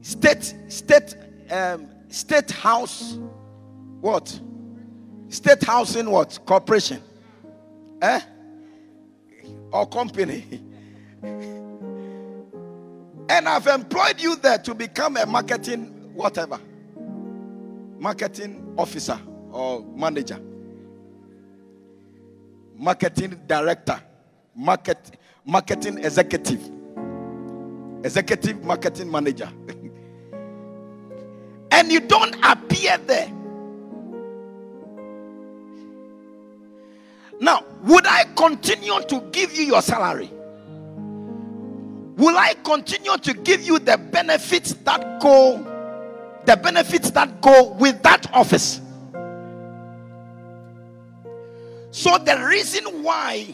state 0.00 0.54
state 0.68 1.16
um, 1.50 1.88
state 2.08 2.50
house 2.50 3.18
what? 4.00 4.40
State 5.28 5.62
housing 5.62 6.10
what? 6.10 6.38
Corporation. 6.44 7.00
Eh? 8.02 8.20
Or 9.72 9.86
company. 9.86 10.62
And 13.28 13.48
i've 13.48 13.66
employed 13.66 14.20
you 14.20 14.36
there 14.36 14.58
to 14.58 14.72
become 14.72 15.16
a 15.16 15.26
marketing 15.26 15.86
whatever. 16.14 16.60
Marketing 17.98 18.72
officer 18.78 19.18
or 19.50 19.82
manager 19.96 20.38
marketing 22.78 23.40
director 23.46 24.00
market 24.54 25.18
marketing 25.44 25.98
executive 25.98 26.60
executive 28.04 28.62
marketing 28.64 29.10
manager 29.10 29.50
and 31.70 31.92
you 31.92 32.00
don't 32.00 32.34
appear 32.44 32.96
there. 32.98 33.30
Now, 37.38 37.64
would 37.82 38.06
I 38.06 38.24
continue 38.34 39.00
to 39.02 39.20
give 39.30 39.54
you 39.54 39.64
your 39.64 39.82
salary? 39.82 40.30
Will 42.16 42.36
I 42.38 42.54
continue 42.64 43.16
to 43.18 43.34
give 43.34 43.60
you 43.62 43.78
the 43.78 43.98
benefits 43.98 44.72
that 44.84 45.20
go 45.20 45.72
the 46.46 46.56
benefits 46.56 47.10
that 47.10 47.40
go 47.42 47.72
with 47.72 48.02
that 48.04 48.32
office? 48.32 48.80
So 51.96 52.18
the 52.18 52.36
reason 52.46 53.02
why 53.02 53.46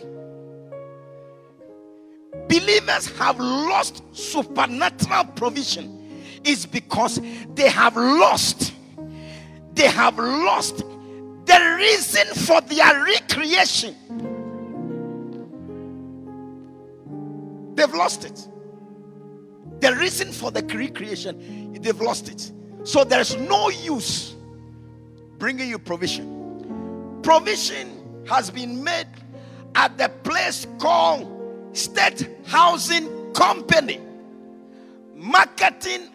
believers 2.48 3.06
have 3.16 3.38
lost 3.38 4.02
supernatural 4.10 5.26
provision 5.36 6.20
is 6.42 6.66
because 6.66 7.20
they 7.54 7.68
have 7.70 7.94
lost 7.94 8.74
they 9.74 9.86
have 9.86 10.18
lost 10.18 10.78
the 10.78 11.76
reason 11.78 12.26
for 12.34 12.60
their 12.62 13.04
recreation. 13.04 13.94
They've 17.76 17.94
lost 17.94 18.24
it. 18.24 18.48
The 19.80 19.94
reason 19.94 20.32
for 20.32 20.50
the 20.50 20.62
recreation 20.62 21.80
they've 21.80 22.00
lost 22.00 22.28
it. 22.28 22.50
So 22.82 23.04
there's 23.04 23.36
no 23.36 23.68
use 23.68 24.34
bringing 25.38 25.68
you 25.68 25.78
provision. 25.78 27.20
Provision 27.22 27.91
has 28.28 28.50
been 28.50 28.82
made 28.82 29.06
at 29.74 29.96
the 29.98 30.08
place 30.22 30.66
called 30.78 31.28
state 31.72 32.28
housing 32.46 33.32
company 33.32 34.00
marketing 35.14 36.08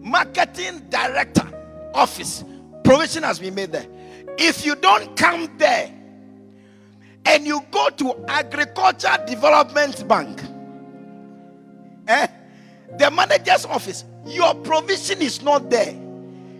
marketing 0.00 0.80
director 0.88 1.48
office. 1.94 2.44
Provision 2.84 3.22
has 3.22 3.38
been 3.38 3.54
made 3.54 3.72
there. 3.72 3.86
If 4.38 4.64
you 4.66 4.74
don't 4.76 5.16
come 5.16 5.48
there 5.58 5.92
and 7.24 7.46
you 7.46 7.60
go 7.70 7.88
to 7.90 8.24
agriculture 8.28 9.16
development 9.26 10.06
bank 10.08 10.42
eh, 12.08 12.26
the 12.98 13.10
manager's 13.10 13.64
office 13.66 14.04
your 14.26 14.54
provision 14.54 15.20
is 15.20 15.42
not 15.42 15.68
there. 15.70 15.94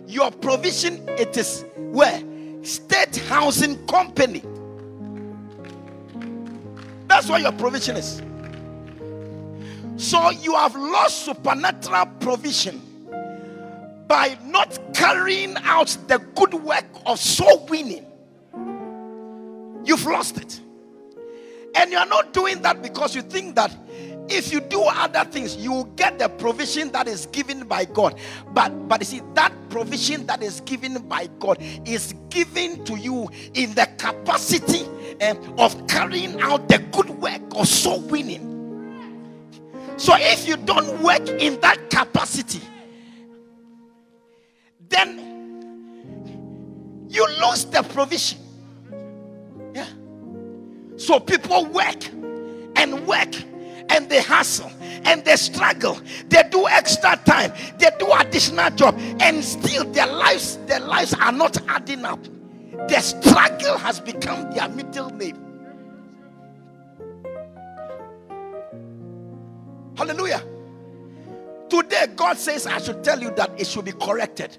Your 0.07 0.31
provision 0.31 1.07
it 1.09 1.37
is 1.37 1.65
where? 1.77 2.21
State 2.63 3.15
housing 3.27 3.85
company 3.87 4.43
that's 7.13 7.29
where 7.29 7.39
your 7.39 7.51
provision 7.53 7.95
is 7.95 8.21
so 9.97 10.31
you 10.31 10.55
have 10.55 10.75
lost 10.75 11.25
supernatural 11.25 12.07
provision 12.19 12.81
by 14.07 14.37
not 14.45 14.77
carrying 14.93 15.55
out 15.63 15.95
the 16.07 16.17
good 16.35 16.53
work 16.53 16.85
of 17.05 17.19
soul 17.19 17.65
winning, 17.69 18.05
you've 19.85 20.05
lost 20.05 20.37
it. 20.37 20.59
And 21.75 21.91
you're 21.91 22.05
not 22.05 22.33
doing 22.33 22.61
that 22.61 22.81
because 22.81 23.15
you 23.15 23.21
think 23.21 23.55
that 23.55 23.75
if 24.29 24.51
you 24.51 24.61
do 24.61 24.81
other 24.83 25.25
things, 25.25 25.55
you 25.57 25.71
will 25.71 25.83
get 25.83 26.17
the 26.17 26.29
provision 26.29 26.91
that 26.91 27.07
is 27.07 27.25
given 27.27 27.65
by 27.65 27.85
God. 27.85 28.19
But 28.53 28.87
but 28.87 29.01
you 29.01 29.05
see, 29.05 29.21
that 29.33 29.51
provision 29.69 30.25
that 30.27 30.41
is 30.41 30.61
given 30.61 31.01
by 31.07 31.27
God 31.39 31.57
is 31.85 32.13
given 32.29 32.83
to 32.85 32.95
you 32.97 33.29
in 33.53 33.73
the 33.73 33.87
capacity 33.97 34.87
eh, 35.19 35.35
of 35.57 35.87
carrying 35.87 36.39
out 36.41 36.67
the 36.67 36.79
good 36.91 37.09
work 37.09 37.41
of 37.55 37.67
soul 37.67 37.99
winning. 38.01 38.49
So 39.97 40.13
if 40.17 40.47
you 40.47 40.57
don't 40.57 41.01
work 41.01 41.27
in 41.27 41.59
that 41.61 41.89
capacity, 41.89 42.61
then 44.89 45.19
you 47.09 47.27
lose 47.45 47.65
the 47.65 47.83
provision. 47.83 48.39
Yeah. 49.75 49.87
So 50.97 51.19
people 51.19 51.65
work 51.65 52.05
and 52.75 53.05
work 53.05 53.33
and 53.89 54.09
they 54.09 54.21
hustle 54.21 54.71
and 55.05 55.23
they 55.25 55.35
struggle. 55.35 55.99
They 56.29 56.43
do 56.49 56.67
extra 56.67 57.17
time. 57.25 57.53
They 57.77 57.89
do 57.99 58.11
additional 58.11 58.69
job 58.71 58.97
and 59.19 59.43
still 59.43 59.85
their 59.91 60.07
lives 60.07 60.57
their 60.65 60.79
lives 60.79 61.13
are 61.13 61.31
not 61.31 61.57
adding 61.67 62.05
up. 62.05 62.23
The 62.87 62.99
struggle 62.99 63.77
has 63.77 63.99
become 63.99 64.51
their 64.51 64.67
middle 64.69 65.09
name. 65.11 65.39
Hallelujah. 69.95 70.43
Today, 71.69 72.07
God 72.15 72.37
says, 72.37 72.67
I 72.67 72.79
should 72.79 73.03
tell 73.03 73.21
you 73.21 73.31
that 73.31 73.51
it 73.59 73.67
should 73.67 73.85
be 73.85 73.93
corrected. 73.93 74.57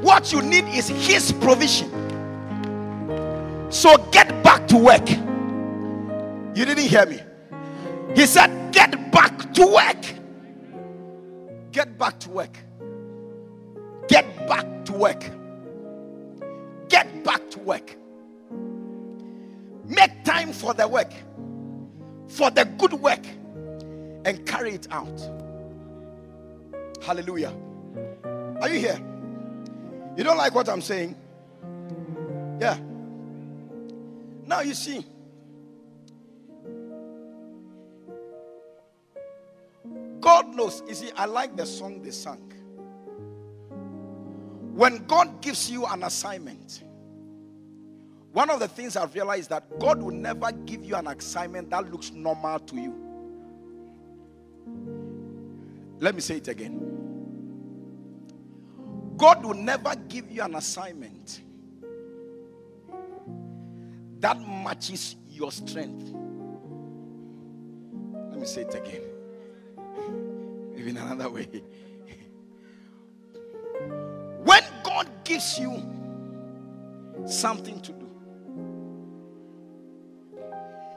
What 0.00 0.32
you 0.32 0.42
need 0.42 0.64
is 0.66 0.88
His 0.88 1.32
provision. 1.32 1.90
So 3.70 3.96
get 4.10 4.42
back 4.42 4.66
to 4.68 4.76
work. 4.76 5.08
You 6.54 6.64
didn't 6.64 6.84
hear 6.84 7.06
me. 7.06 7.20
He 8.14 8.26
said, 8.26 8.72
Get 8.72 9.10
back 9.12 9.52
to 9.54 9.66
work. 9.66 10.04
Get 11.72 11.98
back 11.98 12.18
to 12.20 12.30
work. 12.30 12.56
Get 14.08 14.46
back 14.46 14.84
to 14.86 14.92
work. 14.92 15.24
Get 16.88 17.24
back 17.24 17.50
to 17.50 17.58
work. 17.60 17.96
Make 19.84 20.24
time 20.24 20.52
for 20.52 20.74
the 20.74 20.86
work, 20.86 21.12
for 22.28 22.50
the 22.50 22.64
good 22.64 22.92
work, 22.94 23.24
and 24.24 24.46
carry 24.46 24.74
it 24.74 24.86
out. 24.90 25.20
Hallelujah. 27.02 27.52
Are 28.60 28.68
you 28.68 28.78
here? 28.78 29.00
You 30.16 30.24
don't 30.24 30.36
like 30.36 30.54
what 30.54 30.68
I'm 30.68 30.82
saying? 30.82 31.16
Yeah. 32.60 32.78
Now 34.46 34.60
you 34.60 34.74
see. 34.74 35.04
You 40.64 40.94
see, 40.94 41.10
I 41.16 41.26
like 41.26 41.56
the 41.56 41.66
song 41.66 42.02
they 42.02 42.10
sang. 42.10 42.52
When 44.74 45.04
God 45.06 45.40
gives 45.42 45.70
you 45.70 45.84
an 45.86 46.02
assignment, 46.04 46.82
one 48.32 48.48
of 48.48 48.60
the 48.60 48.68
things 48.68 48.96
I've 48.96 49.14
realized 49.14 49.50
that 49.50 49.78
God 49.78 50.02
will 50.02 50.14
never 50.14 50.50
give 50.52 50.84
you 50.84 50.94
an 50.94 51.06
assignment 51.06 51.68
that 51.70 51.90
looks 51.90 52.10
normal 52.12 52.58
to 52.60 52.76
you. 52.76 52.94
Let 56.00 56.14
me 56.14 56.20
say 56.20 56.36
it 56.36 56.48
again. 56.48 56.88
God 59.16 59.44
will 59.44 59.54
never 59.54 59.94
give 60.08 60.30
you 60.30 60.42
an 60.42 60.54
assignment 60.54 61.42
that 64.20 64.40
matches 64.40 65.16
your 65.28 65.52
strength. 65.52 66.14
Let 68.30 68.40
me 68.40 68.46
say 68.46 68.62
it 68.62 68.74
again. 68.74 69.11
In 70.86 70.96
another 70.96 71.30
way. 71.30 71.48
When 74.44 74.62
God 74.82 75.08
gives 75.24 75.58
you 75.58 75.80
something 77.26 77.80
to 77.80 77.92
do, 77.92 78.08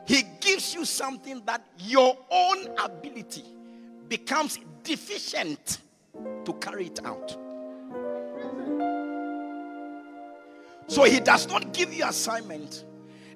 He 0.08 0.24
gives 0.41 0.74
you 0.74 0.86
something 0.86 1.43
that 1.45 1.63
your 1.78 2.17
own 2.32 2.67
ability 2.84 3.43
becomes 4.10 4.60
deficient 4.84 5.80
to 6.45 6.54
carry 6.54 6.88
it 6.88 7.06
out. 7.06 7.38
So 10.88 11.04
he 11.04 11.19
does 11.19 11.48
not 11.48 11.74
give 11.74 11.93
you 11.93 12.06
assignment 12.08 12.86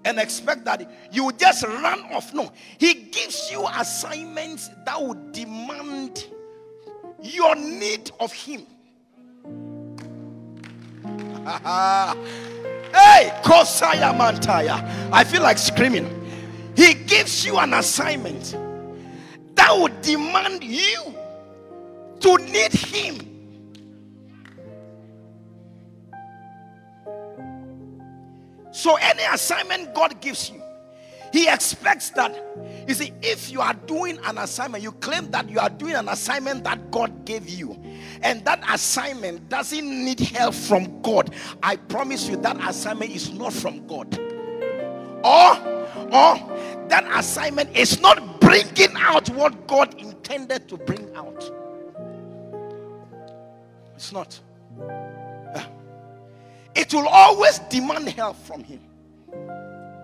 and 0.05 0.19
expect 0.19 0.65
that 0.65 0.89
you 1.11 1.31
just 1.33 1.63
run 1.63 2.01
off. 2.13 2.33
No, 2.33 2.51
he 2.77 2.93
gives 2.93 3.51
you 3.51 3.67
assignments 3.67 4.69
that 4.85 5.01
would 5.01 5.31
demand 5.31 6.25
your 7.21 7.55
need 7.55 8.11
of 8.19 8.31
him. 8.31 8.65
hey, 12.93 13.31
Kosaya 13.43 14.15
Mantaya. 14.15 15.09
I 15.11 15.23
feel 15.23 15.41
like 15.41 15.57
screaming. 15.57 16.15
He 16.75 16.93
gives 16.93 17.45
you 17.45 17.57
an 17.57 17.73
assignment 17.73 18.55
that 19.55 19.75
would 19.77 20.01
demand 20.01 20.63
you 20.63 21.13
to 22.19 22.37
need 22.37 22.71
him. 22.71 23.29
So, 28.71 28.95
any 28.95 29.23
assignment 29.23 29.93
God 29.93 30.21
gives 30.21 30.49
you, 30.49 30.61
He 31.33 31.49
expects 31.49 32.11
that. 32.11 32.31
You 32.89 32.95
see, 32.95 33.13
if 33.21 33.51
you 33.51 33.61
are 33.61 33.75
doing 33.75 34.17
an 34.23 34.39
assignment, 34.39 34.81
you 34.81 34.93
claim 34.93 35.29
that 35.29 35.47
you 35.47 35.59
are 35.59 35.69
doing 35.69 35.93
an 35.93 36.09
assignment 36.09 36.63
that 36.63 36.89
God 36.89 37.23
gave 37.23 37.47
you, 37.47 37.79
and 38.23 38.43
that 38.45 38.63
assignment 38.67 39.47
doesn't 39.47 40.05
need 40.05 40.19
help 40.19 40.55
from 40.55 40.99
God. 41.03 41.35
I 41.61 41.75
promise 41.75 42.27
you 42.27 42.35
that 42.37 42.57
assignment 42.67 43.11
is 43.11 43.31
not 43.31 43.53
from 43.53 43.85
God. 43.85 44.17
Or, 45.23 45.55
or 46.11 46.87
that 46.87 47.05
assignment 47.13 47.77
is 47.77 48.01
not 48.01 48.41
bringing 48.41 48.95
out 48.97 49.29
what 49.29 49.67
God 49.67 49.93
intended 50.01 50.67
to 50.69 50.77
bring 50.77 51.15
out. 51.15 51.47
It's 53.97 54.11
not. 54.11 54.39
Ah. 54.81 55.69
It 56.73 56.91
will 56.91 57.07
always 57.07 57.59
demand 57.69 58.09
help 58.09 58.35
from 58.37 58.63
Him. 58.63 58.79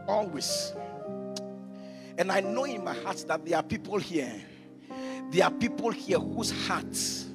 Always. 0.08 0.71
And 2.17 2.32
I 2.32 2.39
know 2.39 2.63
in 2.63 2.84
my 2.84 2.93
heart 2.93 3.25
that 3.28 3.45
there 3.45 3.58
are 3.58 3.63
people 3.63 3.97
here. 3.97 4.34
There 5.32 5.43
are 5.43 5.51
people 5.51 5.91
here 5.91 6.19
whose 6.19 6.51
hearts, 6.67 7.25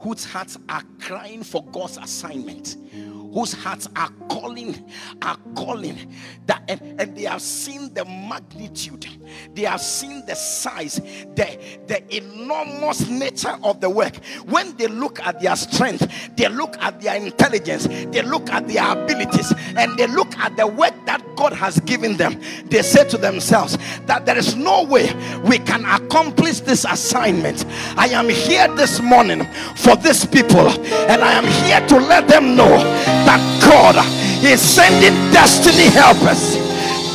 whose 0.00 0.24
hearts 0.24 0.58
are 0.68 0.82
crying 1.00 1.42
for 1.42 1.64
God's 1.64 1.96
assignment 1.96 2.76
whose 3.34 3.52
hearts 3.52 3.88
are 3.96 4.10
calling, 4.28 4.88
are 5.20 5.36
calling 5.56 6.14
that 6.46 6.62
and, 6.68 7.00
and 7.00 7.16
they 7.16 7.24
have 7.24 7.42
seen 7.42 7.92
the 7.92 8.04
magnitude, 8.04 9.06
they 9.54 9.62
have 9.62 9.80
seen 9.80 10.24
the 10.24 10.36
size, 10.36 10.94
the, 11.34 11.58
the 11.88 12.16
enormous 12.16 13.08
nature 13.08 13.58
of 13.64 13.80
the 13.80 13.90
work. 13.90 14.16
When 14.46 14.76
they 14.76 14.86
look 14.86 15.18
at 15.20 15.40
their 15.40 15.56
strength, 15.56 16.36
they 16.36 16.48
look 16.48 16.76
at 16.80 17.00
their 17.00 17.16
intelligence, 17.16 17.88
they 17.88 18.22
look 18.22 18.50
at 18.50 18.68
their 18.68 18.88
abilities, 18.92 19.52
and 19.76 19.98
they 19.98 20.06
look 20.06 20.36
at 20.38 20.56
the 20.56 20.68
work 20.68 20.94
that 21.06 21.22
God 21.34 21.52
has 21.54 21.80
given 21.80 22.16
them, 22.16 22.40
they 22.66 22.82
say 22.82 23.08
to 23.08 23.18
themselves 23.18 23.76
that 24.06 24.26
there 24.26 24.38
is 24.38 24.54
no 24.54 24.84
way 24.84 25.12
we 25.44 25.58
can 25.58 25.84
accomplish 25.84 26.60
this 26.60 26.84
assignment. 26.84 27.64
I 27.96 28.06
am 28.08 28.28
here 28.28 28.68
this 28.76 29.00
morning 29.00 29.44
for 29.74 29.96
these 29.96 30.24
people, 30.24 30.68
and 30.68 31.22
I 31.22 31.32
am 31.32 31.44
here 31.66 31.86
to 31.88 31.96
let 32.06 32.28
them 32.28 32.54
know 32.54 33.23
that 33.26 33.40
God 33.64 33.96
is 34.44 34.60
sending 34.60 35.14
destiny 35.32 35.90
helpers. 35.90 36.56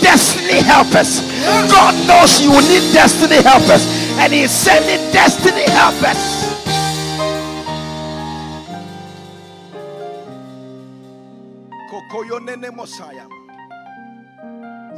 Destiny 0.02 0.62
helpers. 0.62 1.22
God 1.70 1.94
knows 2.08 2.42
you 2.42 2.52
will 2.52 2.66
need 2.68 2.94
destiny 2.94 3.42
helpers, 3.42 3.86
and 4.18 4.34
He's 4.34 4.52
sending 4.52 5.00
destiny 5.12 5.70
helpers. 5.70 6.40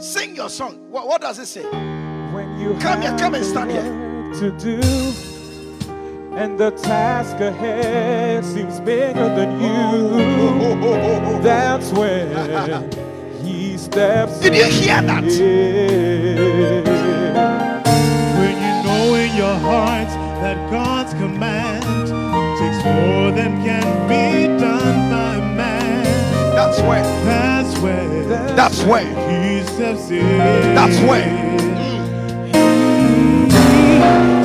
Sing 0.02 0.36
your 0.36 0.50
song. 0.50 0.90
What, 0.90 1.08
what 1.08 1.22
does 1.22 1.38
it 1.38 1.46
say? 1.46 1.64
When 1.64 2.60
you 2.60 2.74
Come 2.80 3.02
here, 3.02 3.16
come 3.18 3.36
and 3.36 3.46
stand 3.46 3.72
here. 3.72 3.84
To 4.40 4.52
do, 4.58 4.82
and 6.34 6.58
the 6.58 6.72
task 6.72 7.40
ahead 7.40 8.46
seems 8.46 8.80
bigger 8.80 9.28
than 9.36 9.60
you. 9.62 11.42
That's 11.42 11.92
when 11.92 12.90
he 13.44 13.78
steps. 13.78 14.40
Did 14.40 14.56
you 14.56 14.66
hear 14.66 15.02
that? 15.02 15.24
in. 15.24 16.84
When 18.40 18.56
you 18.56 18.84
know 18.84 19.16
in 19.16 19.36
your 19.36 19.56
heart 19.56 20.08
that 20.42 20.72
God's 20.72 21.14
command 21.14 21.84
takes 21.84 22.84
more 22.86 23.32
than 23.32 23.64
can 23.64 24.08
be 24.08 24.48
done 24.60 25.10
by 25.12 25.38
man. 25.56 26.04
That's 26.56 26.80
when. 26.82 27.04
That's 27.26 27.78
when 27.80 28.30
That's 28.56 28.84
when. 28.84 29.08
he 29.30 29.64
steps 29.66 30.10
in. 30.12 30.76
That's 30.76 30.98
when. 31.10 31.52
Sees 33.52 34.41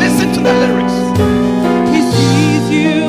listen 0.00 0.32
to 0.32 0.40
the 0.40 0.52
lyrics. 0.52 0.94
He 1.94 2.02
sees 2.02 2.70
you 2.70 3.03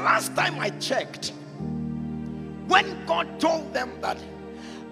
last 0.00 0.34
time 0.34 0.58
I 0.58 0.70
checked, 0.70 1.32
when 2.66 3.04
God 3.06 3.40
told 3.40 3.72
them 3.74 3.90
that 4.00 4.18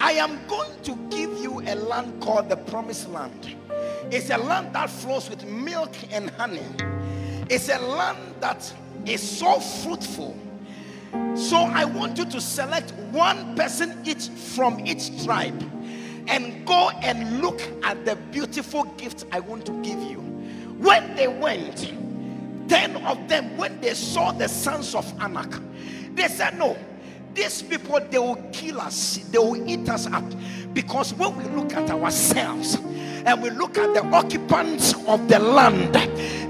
I 0.01 0.13
am 0.13 0.39
going 0.47 0.71
to 0.83 0.95
give 1.11 1.39
you 1.39 1.61
a 1.61 1.75
land 1.75 2.21
called 2.23 2.49
the 2.49 2.57
promised 2.57 3.09
land, 3.09 3.57
it's 4.11 4.31
a 4.31 4.39
land 4.39 4.75
that 4.75 4.91
flows 4.91 5.29
with 5.29 5.45
milk 5.45 5.95
and 6.13 6.31
honey, 6.31 6.67
it's 7.51 7.69
a 7.69 7.79
land 7.79 8.35
that 8.41 8.73
is 9.07 9.23
so 9.23 9.61
fruitful. 9.61 10.37
So 11.35 11.57
I 11.57 11.85
want 11.85 12.19
you 12.19 12.27
to 12.27 12.41
select 12.41 12.93
one 13.13 13.55
person 13.57 14.01
each 14.05 14.29
from 14.29 14.87
each 14.87 15.25
tribe 15.25 15.63
and 16.29 16.67
go 16.67 16.91
and 17.03 17.41
look 17.41 17.61
at 17.83 18.05
the 18.05 18.17
beautiful 18.17 18.85
gift 18.99 19.25
I 19.33 19.41
want 19.41 19.65
to 19.67 19.73
give 19.83 20.01
you. 20.03 20.19
When 20.79 21.15
they 21.17 21.29
went, 21.29 21.93
10 22.69 22.97
of 23.07 23.29
them, 23.29 23.57
when 23.57 23.81
they 23.81 23.95
saw 23.95 24.33
the 24.33 24.49
sons 24.49 24.95
of 24.95 25.13
Anak, 25.21 25.61
they 26.15 26.29
said, 26.29 26.59
No, 26.59 26.77
these 27.35 27.63
people 27.63 28.01
they 28.11 28.19
will 28.19 28.43
kill 28.53 28.81
us, 28.81 29.19
they 29.31 29.39
will 29.39 29.69
eat 29.69 29.89
us 29.89 30.07
up. 30.07 30.25
Because 30.75 31.15
when 31.15 31.37
we 31.37 31.45
look 31.45 31.73
at 31.75 31.91
ourselves 31.91 32.77
and 32.77 33.43
we 33.43 33.51
look 33.51 33.79
at 33.79 33.95
the 33.95 34.05
occupants 34.07 34.95
of 35.07 35.29
the 35.29 35.39
land, 35.39 35.95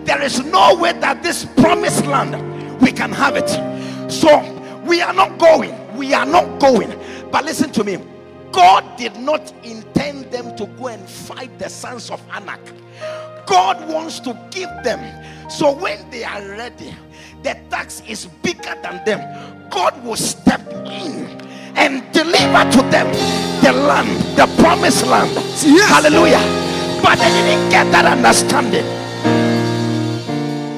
there 0.07 0.23
is 0.23 0.45
no 0.45 0.77
way 0.77 0.93
that 0.95 1.23
this 1.23 1.45
promised 1.45 2.07
land 2.07 2.81
we 2.81 2.93
can 2.93 3.13
have 3.13 3.37
it. 3.37 3.49
So 4.11 4.41
we 4.85 5.01
are 5.03 5.13
not 5.13 5.39
going. 5.39 5.97
We 5.97 6.15
are 6.15 6.27
not 6.27 6.59
going. 6.61 6.99
But 7.31 7.45
listen 7.45 7.71
to 7.73 7.85
me. 7.85 7.99
God 8.53 8.97
did 8.97 9.17
not 9.17 9.53
intend 9.63 10.31
them 10.33 10.57
to 10.57 10.67
go 10.67 10.89
and 10.89 11.09
fight 11.09 11.59
the 11.59 11.69
sons 11.69 12.11
of 12.11 12.23
Anak. 12.33 12.61
God 13.49 13.89
wants 13.89 14.21
to 14.21 14.39
give 14.51 14.69
them. 14.85 15.01
So 15.51 15.73
when 15.73 16.11
they 16.11 16.23
are 16.23 16.43
ready, 16.51 16.95
the 17.43 17.57
tax 17.71 18.03
is 18.07 18.27
bigger 18.43 18.75
than 18.83 19.03
them. 19.07 19.71
God 19.71 20.05
will 20.05 20.17
step 20.17 20.61
in 20.71 21.27
and 21.77 22.13
deliver 22.13 22.71
to 22.73 22.83
them 22.91 23.07
the 23.63 23.73
land, 23.73 24.21
the 24.37 24.47
promised 24.63 25.07
land. 25.07 25.31
Yes. 25.65 25.89
Hallelujah. 25.89 26.43
But 27.03 27.17
they 27.19 27.29
didn't 27.29 27.71
get 27.71 27.91
that 27.93 28.05
understanding. 28.05 28.85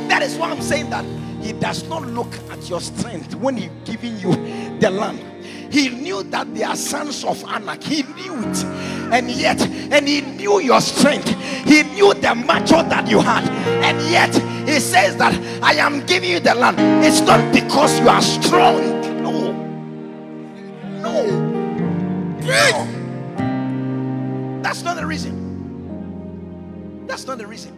That 0.08 0.22
is 0.22 0.36
why 0.36 0.50
I'm 0.50 0.62
saying 0.62 0.90
that 0.90 1.04
he 1.42 1.52
does 1.52 1.88
not 1.88 2.02
look 2.02 2.32
at 2.50 2.68
your 2.68 2.80
strength 2.80 3.34
when 3.34 3.56
he's 3.56 3.70
giving 3.84 4.16
you 4.18 4.32
the 4.78 4.90
land. 4.90 5.29
He 5.70 5.88
knew 5.88 6.22
that 6.24 6.52
they 6.54 6.64
are 6.64 6.76
sons 6.76 7.24
of 7.24 7.42
Anak. 7.44 7.82
He 7.82 8.02
knew 8.02 8.38
it. 8.38 8.64
And 9.12 9.30
yet, 9.30 9.60
and 9.60 10.06
he 10.06 10.20
knew 10.20 10.60
your 10.60 10.80
strength. 10.80 11.28
He 11.64 11.82
knew 11.84 12.12
the 12.14 12.34
macho 12.34 12.82
that 12.82 13.08
you 13.08 13.20
had. 13.20 13.48
And 13.84 14.00
yet, 14.10 14.34
he 14.68 14.80
says 14.80 15.16
that 15.16 15.34
I 15.62 15.74
am 15.74 16.04
giving 16.06 16.30
you 16.30 16.40
the 16.40 16.54
land. 16.54 16.78
It's 17.04 17.20
not 17.20 17.52
because 17.52 17.98
you 18.00 18.08
are 18.08 18.22
strong. 18.22 19.00
No. 19.22 19.52
No. 21.00 21.24
No. 22.40 22.86
That's 24.62 24.82
not 24.82 24.96
the 24.96 25.06
reason. 25.06 25.46
That's 27.06 27.26
not 27.26 27.38
the 27.38 27.46
reason. 27.46 27.76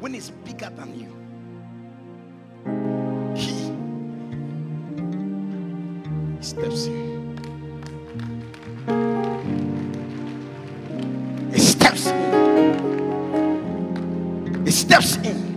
When 0.00 0.14
it's 0.14 0.30
bigger 0.30 0.70
than 0.76 0.98
you, 0.98 1.15
steps 6.46 6.86
in. 6.86 7.36
It 11.52 11.60
steps 11.60 12.06
in. 12.06 12.76
It 14.64 14.72
steps 14.72 15.16
in. 15.16 15.56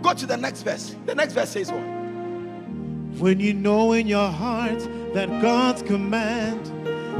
Go 0.02 0.14
to 0.14 0.24
the 0.24 0.38
next 0.38 0.62
verse. 0.62 0.96
The 1.04 1.14
next 1.14 1.34
verse 1.34 1.50
says 1.50 1.70
what? 1.70 1.82
When 3.20 3.38
you 3.38 3.52
know 3.52 3.92
in 3.92 4.06
your 4.06 4.30
heart 4.30 4.78
that 5.12 5.28
God's 5.42 5.82
command 5.82 6.64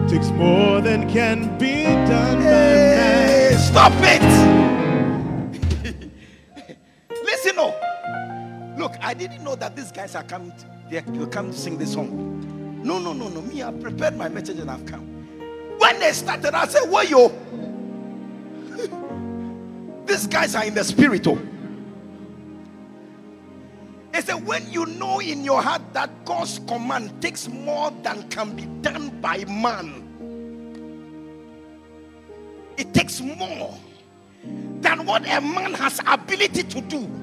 takes 0.09 0.31
more 0.31 0.81
than 0.81 1.11
can 1.11 1.59
be 1.59 1.85
done 1.85 2.39
by 2.39 2.45
man. 2.45 3.59
stop 3.59 3.93
it. 3.99 4.72
Look, 8.83 8.97
I 9.01 9.15
didn't 9.15 9.45
know 9.45 9.55
that 9.55 9.77
these 9.77 9.93
guys 9.93 10.17
are 10.17 10.25
coming. 10.25 10.51
To, 10.51 10.67
they 10.91 11.03
will 11.17 11.29
come 11.29 11.53
to 11.53 11.57
sing 11.57 11.79
this 11.79 11.93
song. 11.93 12.83
No, 12.83 12.99
no, 12.99 13.13
no, 13.13 13.29
no. 13.29 13.41
Me, 13.43 13.63
I 13.63 13.71
prepared 13.71 14.17
my 14.17 14.29
message 14.29 14.59
and 14.59 14.69
I've 14.69 14.85
come. 14.87 15.07
When 15.79 16.01
they 16.01 16.11
started, 16.11 16.53
I 16.53 16.67
said, 16.67 16.91
"Where 16.91 17.05
you?" 17.05 17.31
these 20.07 20.27
guys 20.27 20.57
are 20.57 20.65
in 20.65 20.75
the 20.75 20.83
spirit, 20.83 21.29
oh. 21.29 21.39
He 24.13 24.21
said, 24.21 24.45
when 24.45 24.69
you 24.73 24.87
know 24.87 25.21
in 25.21 25.45
your 25.45 25.63
heart 25.63 25.83
that 25.93 26.25
God's 26.25 26.59
command 26.67 27.23
takes 27.23 27.47
more 27.47 27.93
than 28.03 28.29
can 28.31 28.57
be 28.57 28.67
done 28.83 29.21
by 29.21 29.45
man, 29.45 30.03
it 32.77 32.93
takes 32.93 33.21
more 33.21 33.79
than 34.81 35.07
what 35.07 35.23
a 35.23 35.41
man 35.41 35.73
has 35.75 36.01
ability 36.05 36.65
to 36.65 36.81
do. 36.81 37.22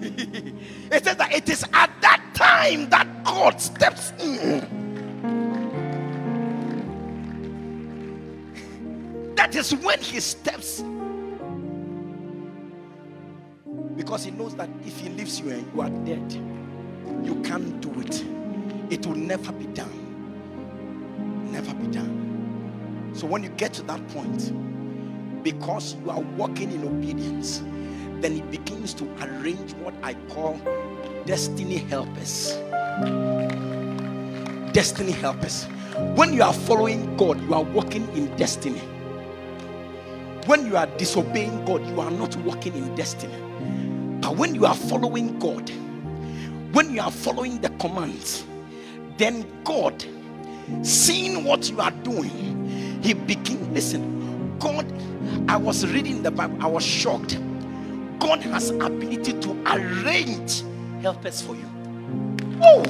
it 0.90 1.04
says 1.04 1.16
that 1.16 1.32
it 1.32 1.48
is 1.48 1.64
at 1.72 1.90
that 2.00 2.22
time 2.34 2.88
that 2.90 3.24
God 3.24 3.60
steps 3.60 4.12
in. 4.20 4.78
That 9.36 9.56
is 9.56 9.74
when 9.74 9.98
he 10.00 10.20
steps 10.20 10.82
because 13.96 14.24
he 14.24 14.30
knows 14.30 14.54
that 14.56 14.68
if 14.86 14.98
he 15.00 15.08
leaves 15.10 15.40
you 15.40 15.50
and 15.50 15.74
you 15.74 15.80
are 15.80 15.90
dead, 16.04 16.32
you 17.24 17.40
can't 17.42 17.80
do 17.80 17.90
it. 18.00 18.24
It 18.90 19.06
will 19.06 19.14
never 19.14 19.52
be 19.52 19.66
done. 19.66 21.50
Never 21.52 21.74
be 21.74 21.86
done. 21.88 23.12
So 23.14 23.26
when 23.26 23.42
you 23.42 23.50
get 23.50 23.72
to 23.74 23.82
that 23.82 24.06
point, 24.08 24.52
because 25.42 25.96
you 26.02 26.10
are 26.10 26.20
walking 26.20 26.72
in 26.72 26.84
obedience, 26.84 27.62
then 28.22 28.34
he 28.34 28.42
begins 28.42 28.94
to 28.94 29.04
arrange 29.22 29.72
what 29.74 29.94
I 30.02 30.14
call 30.28 30.60
destiny 31.26 31.78
helpers. 31.78 32.52
Destiny 34.72 35.12
helpers. 35.12 35.64
When 36.14 36.32
you 36.32 36.42
are 36.42 36.52
following 36.52 37.16
God, 37.16 37.40
you 37.42 37.54
are 37.54 37.62
walking 37.62 38.08
in 38.16 38.34
destiny. 38.36 38.80
When 40.46 40.66
you 40.66 40.76
are 40.76 40.86
disobeying 40.86 41.64
God, 41.64 41.86
you 41.86 42.00
are 42.00 42.10
not 42.10 42.36
walking 42.36 42.74
in 42.74 42.94
destiny. 42.94 43.36
But 44.20 44.36
when 44.36 44.54
you 44.54 44.66
are 44.66 44.74
following 44.74 45.38
God, 45.38 45.68
when 46.72 46.94
you 46.94 47.00
are 47.00 47.10
following 47.10 47.60
the 47.60 47.68
commands, 47.70 48.44
then 49.16 49.44
God, 49.64 50.04
seeing 50.82 51.44
what 51.44 51.68
you 51.68 51.80
are 51.80 51.90
doing, 51.90 53.00
He 53.02 53.14
begin. 53.14 53.74
Listen, 53.74 54.58
God. 54.58 54.86
I 55.48 55.56
was 55.56 55.86
reading 55.86 56.22
the 56.22 56.30
Bible. 56.30 56.56
I 56.60 56.66
was 56.66 56.84
shocked. 56.84 57.38
God 58.20 58.42
has 58.42 58.70
ability 58.70 59.32
to 59.40 59.62
arrange 59.66 60.62
helpers 61.02 61.40
for 61.42 61.56
you. 61.56 61.68
Oh. 62.62 62.84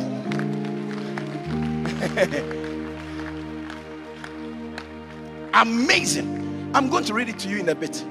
Amazing. 5.55 6.71
I'm 6.75 6.91
going 6.91 7.05
to 7.05 7.15
read 7.15 7.29
it 7.29 7.39
to 7.41 7.49
you 7.49 7.61
in 7.61 7.69
a 7.69 7.75
bit. 7.75 8.05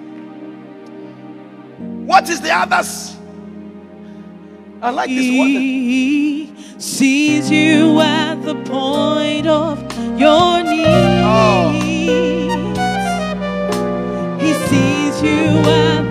What 1.77 2.29
is 2.29 2.41
the 2.41 2.51
others? 2.51 3.15
I 4.81 4.89
like 4.91 5.09
this 5.09 5.37
one. 5.37 5.47
He 5.49 6.53
sees 6.77 7.51
you 7.51 7.99
at 7.99 8.35
the 8.43 8.55
point 8.55 9.45
of 9.45 9.79
your 10.17 10.63
needs. 10.63 10.87
Oh. 11.23 11.71
He 14.39 14.53
sees 14.53 15.21
you 15.21 15.59
at 15.69 16.08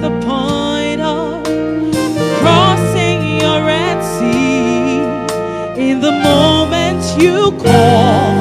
you 7.28 7.52
call, 7.62 8.32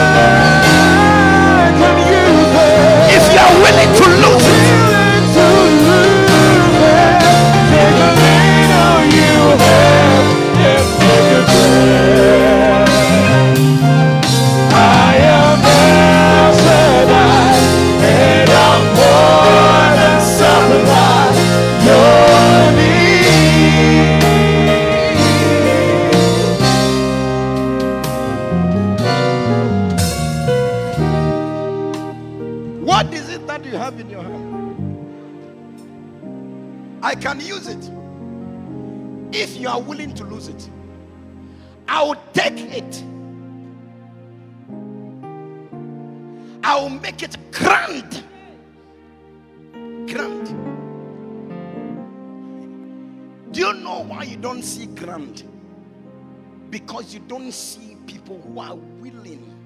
Because 56.92 57.14
you 57.14 57.22
don't 57.22 57.54
see 57.54 57.96
people 58.06 58.42
who 58.42 58.60
are 58.60 58.76
willing 58.76 59.58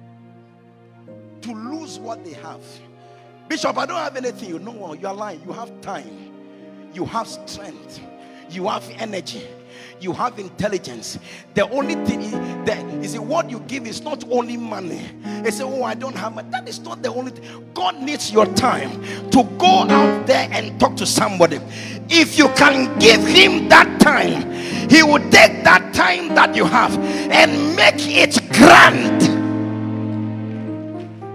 to 1.40 1.52
lose 1.52 1.98
what 1.98 2.24
they 2.24 2.34
have. 2.34 2.60
Bishop, 3.48 3.76
I 3.76 3.84
don't 3.84 3.96
have 3.96 4.16
anything. 4.16 4.48
You 4.50 4.60
know 4.60 4.70
what? 4.70 5.00
You 5.00 5.08
are 5.08 5.14
lying. 5.14 5.42
You 5.44 5.52
have 5.52 5.80
time. 5.80 6.36
you 6.96 7.04
have 7.04 7.28
strength, 7.28 8.00
you 8.50 8.66
have 8.68 8.88
energy, 8.98 9.46
you 10.00 10.12
have 10.12 10.38
intelligence. 10.38 11.18
The 11.54 11.68
only 11.70 11.94
thing 12.04 12.30
that 12.64 12.84
is 13.04 13.14
it 13.14 13.22
what 13.22 13.50
you 13.50 13.60
give 13.60 13.86
is 13.86 14.02
not 14.02 14.24
only 14.30 14.56
money. 14.56 15.00
They 15.42 15.50
say, 15.50 15.64
Oh, 15.64 15.82
I 15.82 15.94
don't 15.94 16.16
have 16.16 16.34
money. 16.34 16.48
That 16.50 16.68
is 16.68 16.80
not 16.80 17.02
the 17.02 17.12
only 17.12 17.30
thing. 17.32 17.70
God 17.74 18.00
needs 18.00 18.30
your 18.30 18.46
time 18.54 19.02
to 19.30 19.42
go 19.58 19.86
out 19.88 20.26
there 20.26 20.48
and 20.50 20.78
talk 20.78 20.96
to 20.96 21.06
somebody. 21.06 21.60
If 22.08 22.38
you 22.38 22.48
can 22.50 22.98
give 22.98 23.24
him 23.26 23.68
that 23.68 24.00
time, 24.00 24.50
he 24.90 25.02
will 25.02 25.18
take 25.30 25.64
that 25.64 25.92
time 25.94 26.34
that 26.34 26.54
you 26.54 26.64
have 26.64 26.96
and 27.30 27.76
make 27.76 27.94
it 27.98 28.38
grand. 28.52 29.20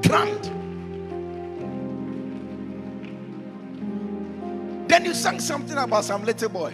Grand. 0.07 0.41
Then 4.89 5.05
you 5.05 5.13
sang 5.13 5.39
something 5.39 5.77
about 5.77 6.05
some 6.05 6.23
little 6.23 6.49
boy. 6.49 6.73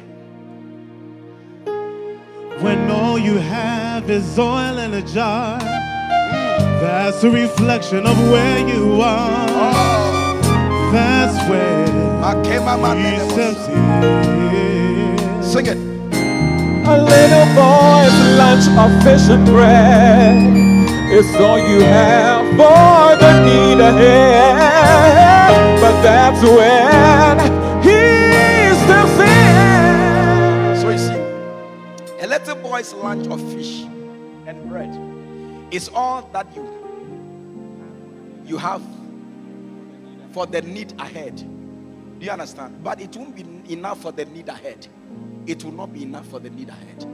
When 2.62 2.90
all 2.90 3.20
you 3.20 3.38
have 3.38 4.10
is 4.10 4.40
oil 4.40 4.80
in 4.80 4.92
a 4.96 5.02
jar, 5.04 5.60
that's 5.60 7.24
a 7.24 7.30
reflection 7.30 8.08
of 8.08 8.18
where 8.32 8.58
you 8.68 9.00
are. 9.00 9.46
Oh, 9.48 10.90
That's 10.92 11.38
where 11.48 11.86
I 12.24 12.34
came 12.44 12.64
out 12.64 12.80
he 12.80 12.82
my 12.82 13.28
steps 13.30 13.68
in. 13.68 15.44
Sing 15.44 15.68
it. 15.68 15.78
A 16.88 16.98
little 16.98 17.46
boy's 17.54 18.18
lunch 18.40 18.66
of 18.84 19.04
fish 19.04 19.30
and 19.30 19.46
bread 19.46 20.38
is 21.12 21.36
all 21.36 21.60
you 21.60 21.82
have 21.82 22.44
for 22.58 23.18
the 23.22 23.46
need 23.46 23.80
ahead. 23.80 25.80
But 25.80 26.02
that's 26.02 26.42
when 26.42 27.57
a 32.78 32.96
lunch 32.98 33.26
of 33.28 33.42
fish 33.54 33.86
and 34.46 34.70
bread 34.70 34.94
is 35.74 35.90
all 35.90 36.22
that 36.32 36.46
you 36.56 36.64
you 38.46 38.56
have 38.58 38.84
for 40.32 40.46
the 40.46 40.62
need 40.62 40.94
ahead. 41.00 41.36
Do 42.20 42.26
you 42.26 42.32
understand? 42.32 42.84
But 42.84 43.02
it 43.02 43.16
won't 43.16 43.36
be 43.36 43.74
enough 43.74 44.02
for 44.02 44.12
the 44.12 44.26
need 44.26 44.48
ahead. 44.48 44.88
It 45.48 45.64
will 45.64 45.72
not 45.72 45.92
be 45.92 46.04
enough 46.04 46.28
for 46.28 46.40
the 46.40 46.52
need 46.52 46.70
ahead. 46.70 47.06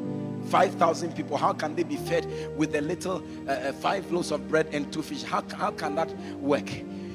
5,000 0.50 1.16
people, 1.16 1.38
how 1.38 1.54
can 1.54 1.76
they 1.76 1.84
be 1.84 1.96
fed 1.96 2.28
with 2.58 2.76
a 2.76 2.82
little 2.82 3.24
uh, 3.48 3.52
uh, 3.52 3.74
five 3.74 4.12
loaves 4.12 4.32
of 4.32 4.48
bread 4.50 4.68
and 4.74 4.92
two 4.92 5.02
fish? 5.02 5.24
How, 5.24 5.44
how 5.56 5.72
can 5.72 5.96
that 5.96 6.14
work? 6.40 6.70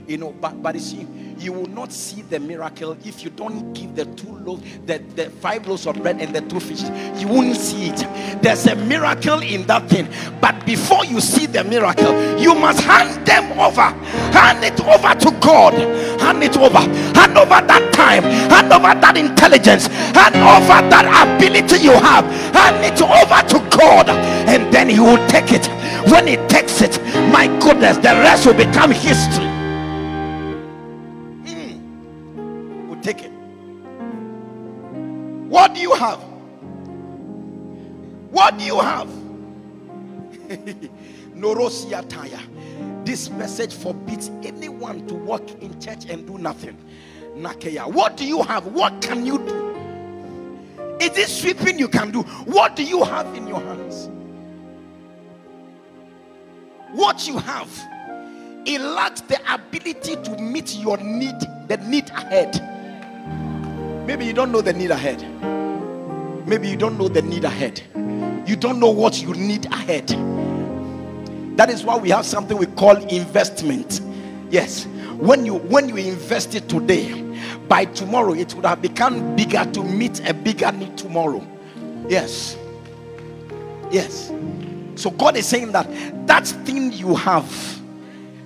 You 0.09 0.17
know, 0.17 0.35
but, 0.41 0.63
but 0.63 0.75
you 0.75 0.81
see, 0.81 1.07
you 1.39 1.53
will 1.53 1.67
not 1.67 1.93
see 1.93 2.23
the 2.23 2.41
miracle 2.41 2.97
if 3.05 3.23
you 3.23 3.29
don't 3.29 3.75
give 3.75 3.95
the 3.95 4.07
two 4.07 4.39
loaves, 4.39 4.63
the, 4.87 4.99
the 5.15 5.29
five 5.29 5.69
loaves 5.69 5.87
of 5.87 5.97
bread 6.03 6.19
and 6.19 6.35
the 6.35 6.41
two 6.41 6.59
fishes. 6.61 6.89
You 7.21 7.29
won't 7.29 7.55
see 7.55 7.91
it. 7.91 8.43
There's 8.43 8.67
a 8.69 8.75
miracle 8.75 9.41
in 9.43 9.67
that 9.67 9.87
thing. 9.91 10.09
But 10.41 10.65
before 10.65 11.05
you 11.05 11.21
see 11.21 11.45
the 11.45 11.63
miracle, 11.63 12.41
you 12.41 12.55
must 12.55 12.81
hand 12.81 13.27
them 13.27 13.53
over. 13.61 13.83
Hand 14.33 14.65
it 14.65 14.81
over 14.81 15.15
to 15.15 15.31
God. 15.41 15.75
Hand 16.19 16.43
it 16.43 16.57
over. 16.57 16.79
Hand 16.79 17.37
over 17.37 17.61
that 17.61 17.91
time. 17.93 18.23
Hand 18.23 18.73
over 18.73 18.99
that 18.99 19.19
intelligence. 19.19 19.89
Hand 19.89 20.37
over 20.37 20.89
that 20.89 21.37
ability 21.37 21.85
you 21.85 21.93
have. 21.93 22.25
Hand 22.55 22.83
it 22.83 23.03
over 23.03 23.47
to 23.61 23.77
God. 23.77 24.09
And 24.09 24.73
then 24.73 24.89
He 24.89 25.01
will 25.01 25.21
take 25.29 25.53
it. 25.53 25.67
When 26.11 26.27
He 26.27 26.37
takes 26.49 26.81
it, 26.81 26.99
my 27.31 27.47
goodness, 27.61 27.99
the 27.99 28.17
rest 28.25 28.47
will 28.47 28.55
become 28.55 28.91
history. 28.91 29.58
Take 33.09 33.25
it. 33.25 33.33
What 35.49 35.75
do 35.75 35.81
you 35.81 35.95
have? 35.95 36.19
What 38.31 38.59
do 38.59 38.65
you 38.67 38.79
have? 38.79 39.09
Norosia 41.35 42.07
Taya. 42.07 42.39
This 43.07 43.31
message 43.31 43.73
forbids 43.73 44.29
anyone 44.43 45.07
to 45.07 45.15
walk 45.15 45.51
in 45.63 45.81
church 45.81 46.05
and 46.11 46.27
do 46.27 46.37
nothing. 46.37 46.77
Nakeya. 47.35 47.91
What 47.91 48.19
do 48.19 48.27
you 48.27 48.43
have? 48.43 48.67
What 48.67 49.01
can 49.01 49.25
you 49.25 49.39
do? 49.39 50.97
Is 51.01 51.17
it 51.17 51.31
sweeping 51.31 51.79
you 51.79 51.89
can 51.89 52.11
do? 52.11 52.21
What 52.45 52.77
do 52.77 52.85
you 52.85 53.05
have 53.05 53.35
in 53.35 53.49
your 53.49 53.61
hands? 53.61 54.11
What 56.93 57.27
you 57.27 57.39
have, 57.39 57.71
it 58.67 58.83
lacks 58.83 59.23
the 59.23 59.41
ability 59.51 60.17
to 60.17 60.37
meet 60.37 60.77
your 60.77 60.99
need, 60.99 61.41
the 61.69 61.79
need 61.87 62.11
ahead. 62.11 62.78
Maybe 64.09 64.25
you 64.25 64.33
don't 64.33 64.51
know 64.51 64.63
the 64.63 64.73
need 64.73 64.91
ahead. 64.91 65.21
Maybe 66.49 66.67
you 66.67 66.79
don't 66.79 66.97
know 66.97 67.09
the 67.09 67.21
need 67.21 67.45
ahead. 67.45 67.83
You 68.49 68.57
don't 68.57 68.81
know 68.81 68.89
what 68.89 69.21
you 69.21 69.35
need 69.35 69.67
ahead. 69.67 70.09
That 71.59 71.69
is 71.69 71.85
why 71.85 71.99
we 71.99 72.09
have 72.09 72.25
something 72.25 72.57
we 72.57 72.65
call 72.69 72.97
investment. 73.09 74.01
Yes. 74.49 74.87
When 75.19 75.45
you 75.45 75.57
when 75.57 75.91
you 75.91 75.97
invest 75.97 76.55
it 76.55 76.71
today, 76.71 77.21
by 77.69 77.85
tomorrow 77.85 78.33
it 78.33 78.55
would 78.55 78.65
have 78.65 78.81
become 78.81 79.37
bigger 79.37 79.67
to 79.73 79.85
meet 79.85 80.27
a 80.27 80.33
bigger 80.33 80.73
need 80.73 80.97
tomorrow. 80.97 81.47
Yes. 82.09 82.57
Yes. 83.91 84.33
So 84.95 85.11
God 85.11 85.37
is 85.37 85.47
saying 85.47 85.73
that 85.73 85.87
that 86.27 86.47
thing 86.65 86.95
you 86.95 87.15
have, 87.15 87.79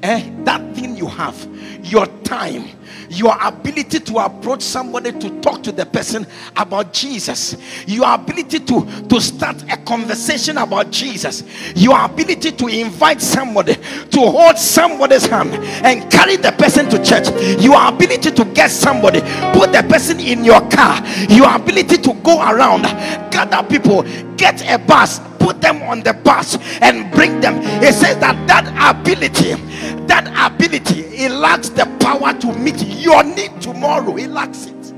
eh, 0.03 0.29
that 0.43 0.75
thing 0.75 0.97
you 0.97 1.07
have, 1.07 1.39
your 1.85 2.07
time, 2.25 2.69
your 3.09 3.37
ability 3.43 4.01
to 4.01 4.19
approach 4.19 4.63
somebody 4.63 5.13
to 5.13 5.41
talk 5.41 5.63
to 5.63 5.73
the 5.73 5.85
person 5.87 6.27
about 6.57 6.93
Jesus, 6.93 7.57
your 7.87 8.13
ability 8.13 8.61
to, 8.61 8.87
to 9.09 9.21
start 9.21 9.63
a 9.71 9.77
conversation 9.79 10.59
about 10.59 10.91
Jesus, 10.91 11.45
your 11.75 12.03
ability 12.05 12.53
to 12.53 12.67
invite 12.69 13.21
somebody, 13.21 13.75
to 13.75 14.21
hold 14.21 14.59
somebody's 14.59 15.27
hand 15.27 15.53
and 15.85 16.11
carry 16.11 16.37
the 16.37 16.53
person 16.53 16.89
to 16.89 17.03
church, 17.05 17.29
your 17.63 17.87
ability 17.87 18.31
to 18.31 18.45
get 18.47 18.71
somebody, 18.71 19.21
put 19.53 19.73
the 19.73 19.85
person 19.89 20.19
in 20.21 20.45
your 20.45 20.61
car, 20.71 21.03
your 21.29 21.55
ability 21.55 21.99
to 21.99 22.15
go 22.23 22.41
around, 22.41 22.83
gather 23.31 23.63
people, 23.69 24.03
get 24.37 24.63
a 24.71 24.79
bus, 24.79 25.21
put 25.39 25.61
them 25.61 25.83
on 25.83 26.03
the 26.03 26.13
bus 26.13 26.57
and 26.81 27.11
bring 27.13 27.41
them. 27.41 27.57
It 27.83 27.95
says 27.95 28.19
that 28.19 28.47
that 28.47 28.67
ability, 28.97 29.55
that 30.07 30.27
ability, 30.53 31.12
it 31.23 31.31
lacks 31.31 31.69
the 31.69 31.87
power 32.01 32.33
to 32.41 32.53
meet 32.59 32.83
your 32.83 33.23
need 33.23 33.61
tomorrow. 33.61 34.17
It 34.17 34.29
lacks 34.29 34.67
it. 34.67 34.95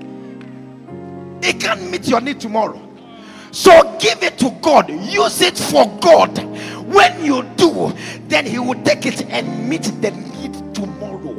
It 1.42 1.60
can't 1.60 1.90
meet 1.90 2.08
your 2.08 2.20
need 2.20 2.40
tomorrow. 2.40 2.80
So 3.50 3.96
give 4.00 4.22
it 4.22 4.38
to 4.38 4.50
God. 4.62 4.88
Use 4.88 5.42
it 5.42 5.58
for 5.58 5.86
God. 6.00 6.36
When 6.86 7.24
you 7.24 7.42
do, 7.56 7.92
then 8.28 8.46
He 8.46 8.58
will 8.58 8.82
take 8.82 9.06
it 9.06 9.26
and 9.26 9.68
meet 9.68 9.82
the 10.00 10.10
need 10.10 10.74
tomorrow. 10.74 11.34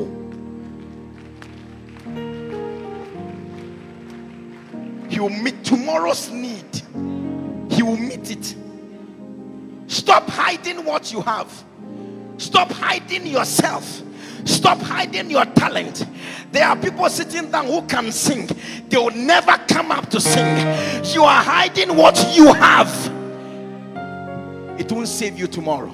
He 5.10 5.20
will 5.20 5.30
meet 5.30 5.64
tomorrow's 5.64 6.30
need. 6.30 6.82
He 7.72 7.82
will 7.82 7.98
meet 7.98 8.32
it. 8.32 8.56
Stop 9.88 10.30
hiding 10.30 10.86
what 10.86 11.12
you 11.12 11.22
have. 11.22 11.64
Stop 12.38 12.72
hiding 12.72 13.26
yourself. 13.26 14.02
Stop 14.46 14.80
hiding 14.80 15.30
your 15.30 15.46
talent. 15.46 16.06
There 16.52 16.66
are 16.66 16.76
people 16.76 17.10
sitting 17.10 17.52
down 17.52 17.66
who 17.68 17.82
can 17.84 18.12
sing, 18.12 18.48
they 18.88 18.98
will 18.98 19.12
never 19.12 19.58
come 19.68 19.92
up 19.92 20.10
to 20.12 20.22
sing. 20.22 20.58
You 21.14 21.24
are 21.24 21.44
hiding 21.44 21.96
what 21.96 22.34
you 22.36 22.54
have. 22.54 22.90
It 24.80 24.92
won't 24.92 25.08
save 25.08 25.38
you 25.38 25.48
tomorrow. 25.48 25.94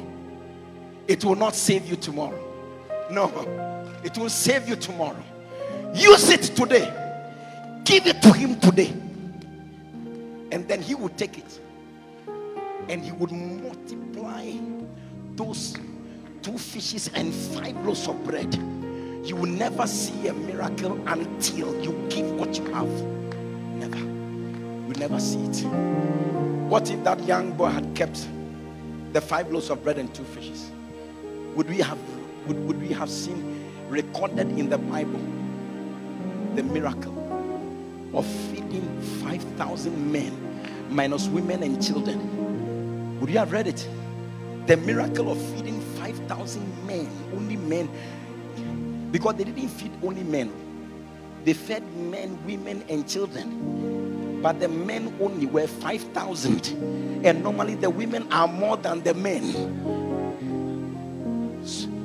It 1.07 1.25
will 1.25 1.35
not 1.35 1.55
save 1.55 1.87
you 1.87 1.95
tomorrow. 1.95 2.39
No, 3.09 3.27
it 4.03 4.17
will 4.17 4.29
save 4.29 4.67
you 4.69 4.75
tomorrow. 4.75 5.23
Use 5.93 6.29
it 6.29 6.43
today. 6.43 6.91
Give 7.83 8.05
it 8.05 8.21
to 8.21 8.31
Him 8.31 8.59
today. 8.59 8.93
And 10.51 10.67
then 10.67 10.81
He 10.81 10.95
will 10.95 11.09
take 11.09 11.37
it 11.37 11.59
and 12.89 13.03
he 13.03 13.11
would 13.11 13.31
multiply 13.31 14.51
those 15.35 15.77
two 16.41 16.57
fishes 16.57 17.09
and 17.13 17.33
five 17.33 17.75
loaves 17.85 18.07
of 18.07 18.23
bread. 18.23 18.53
You 19.23 19.35
will 19.35 19.49
never 19.49 19.85
see 19.85 20.27
a 20.27 20.33
miracle 20.33 20.99
until 21.07 21.79
you 21.83 22.07
give 22.09 22.31
what 22.31 22.57
you 22.57 22.65
have. 22.73 22.89
Never. 23.75 23.97
You 23.97 24.93
never 24.97 25.19
see 25.19 25.39
it. 25.39 25.63
What 26.67 26.89
if 26.89 27.03
that 27.03 27.21
young 27.23 27.51
boy 27.51 27.67
had 27.67 27.93
kept 27.95 28.27
the 29.13 29.21
five 29.21 29.51
loaves 29.51 29.69
of 29.69 29.83
bread 29.83 29.97
and 29.97 30.13
two 30.15 30.23
fishes? 30.23 30.71
Would 31.55 31.69
we 31.69 31.77
have 31.79 31.99
would, 32.47 32.65
would 32.65 32.81
we 32.81 32.89
have 32.93 33.09
seen 33.09 33.69
recorded 33.89 34.57
in 34.57 34.69
the 34.69 34.77
Bible 34.77 35.19
the 36.55 36.63
miracle 36.63 37.17
of 38.13 38.25
feeding 38.25 39.01
5,000 39.21 40.11
men 40.11 40.33
minus 40.89 41.27
women 41.27 41.61
and 41.61 41.85
children? 41.85 43.19
Would 43.19 43.29
you 43.29 43.37
have 43.37 43.51
read 43.51 43.67
it? 43.67 43.87
The 44.65 44.77
miracle 44.77 45.31
of 45.31 45.39
feeding 45.53 45.80
5,000 46.31 46.87
men, 46.87 47.09
only 47.33 47.57
men, 47.57 47.89
because 49.11 49.35
they 49.35 49.43
didn't 49.43 49.67
feed 49.67 49.91
only 50.01 50.23
men. 50.23 50.51
they 51.43 51.53
fed 51.53 51.83
men, 51.95 52.37
women, 52.45 52.83
and 52.89 53.07
children. 53.07 54.39
But 54.41 54.59
the 54.59 54.67
men 54.67 55.13
only 55.19 55.45
were 55.45 55.67
5,000. 55.67 57.23
And 57.25 57.43
normally 57.43 57.75
the 57.75 57.89
women 57.89 58.31
are 58.31 58.47
more 58.47 58.77
than 58.77 59.01
the 59.03 59.13
men. 59.13 59.99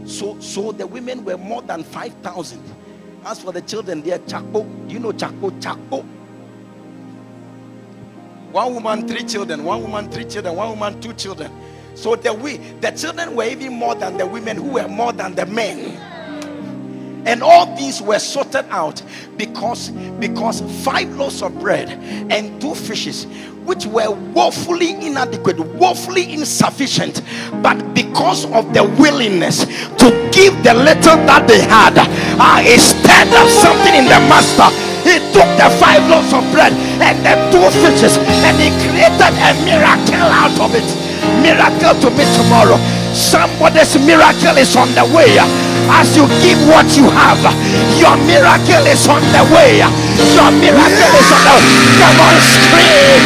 So, 0.07 0.39
so 0.41 0.73
the 0.73 0.87
women 0.87 1.25
were 1.25 1.39
more 1.39 1.63
than 1.63 1.85
5,000. 1.85 2.63
As 3.25 3.41
for 3.41 3.53
the 3.53 3.63
children, 3.63 4.03
they 4.03 4.13
are 4.13 4.19
chakpo. 4.21 4.89
Do 4.89 4.95
you 4.95 5.01
know 5.01 5.13
chakpo? 5.13 5.51
Chakpo. 5.61 6.05
One 8.53 8.75
woman, 8.75 9.09
three 9.09 9.25
children. 9.25 9.65
One 9.65 9.83
woman, 9.83 10.11
three 10.11 10.25
children. 10.25 10.57
One 10.57 10.71
woman, 10.71 11.01
two 11.01 11.13
children. 11.15 11.53
So 11.97 12.15
the 12.15 12.33
we, 12.33 12.59
the 12.81 12.91
children 12.91 13.35
were 13.35 13.45
even 13.45 13.73
more 13.73 13.95
than 13.95 14.19
the 14.19 14.27
women, 14.27 14.59
who 14.59 14.69
were 14.73 14.87
more 14.87 15.13
than 15.13 15.35
the 15.35 15.47
men. 15.47 15.97
And 17.27 17.43
all 17.43 17.75
these 17.75 18.01
were 18.01 18.19
sorted 18.21 18.67
out 18.69 19.03
because 19.37 19.91
because 20.21 20.61
five 20.85 21.09
loaves 21.17 21.43
of 21.43 21.59
bread 21.59 21.89
and 22.31 22.61
two 22.61 22.75
fishes, 22.75 23.25
which 23.65 23.87
were 23.87 24.11
woefully 24.11 24.91
inadequate, 24.93 25.59
woefully 25.59 26.33
insufficient, 26.35 27.23
but 27.63 27.95
because 27.95 28.45
of 28.53 28.73
the 28.75 28.85
willingness 29.01 29.65
to 29.65 30.31
give 30.31 30.55
the 30.63 30.75
little 30.75 31.17
that 31.27 31.49
they 31.49 31.63
had, 31.63 31.97
uh, 31.99 32.63
up 33.35 33.49
something 33.49 33.95
in 33.97 34.05
the 34.05 34.21
master. 34.29 34.69
He 35.03 35.19
took 35.33 35.49
the 35.57 35.71
five 35.81 36.05
loaves 36.11 36.33
of 36.33 36.45
bread 36.53 36.73
and 37.01 37.17
the 37.25 37.35
two 37.51 37.67
fishes 37.81 38.19
and 38.19 38.55
he 38.61 38.69
created 38.85 39.35
a 39.35 39.51
miracle 39.65 40.31
out 40.31 40.61
of 40.61 40.75
it. 40.75 41.06
Miracle 41.43 41.95
to 42.01 42.11
me 42.11 42.25
tomorrow. 42.35 42.79
Somebody's 43.15 43.97
miracle 43.99 44.57
is 44.59 44.77
on 44.77 44.89
the 44.95 45.05
way. 45.15 45.39
As 45.89 46.17
you 46.17 46.27
give 46.43 46.59
what 46.69 46.97
you 46.97 47.09
have, 47.11 47.41
your 48.01 48.17
miracle 48.27 48.87
is 48.87 49.07
on 49.09 49.23
the 49.33 49.43
way. 49.55 49.79
Your 49.79 50.51
miracle 50.51 51.15
is 51.17 51.31
on 51.33 51.43
the 51.47 51.55
way. 51.57 51.71
Come 52.01 52.21
on, 52.21 52.37
scream. 52.43 53.23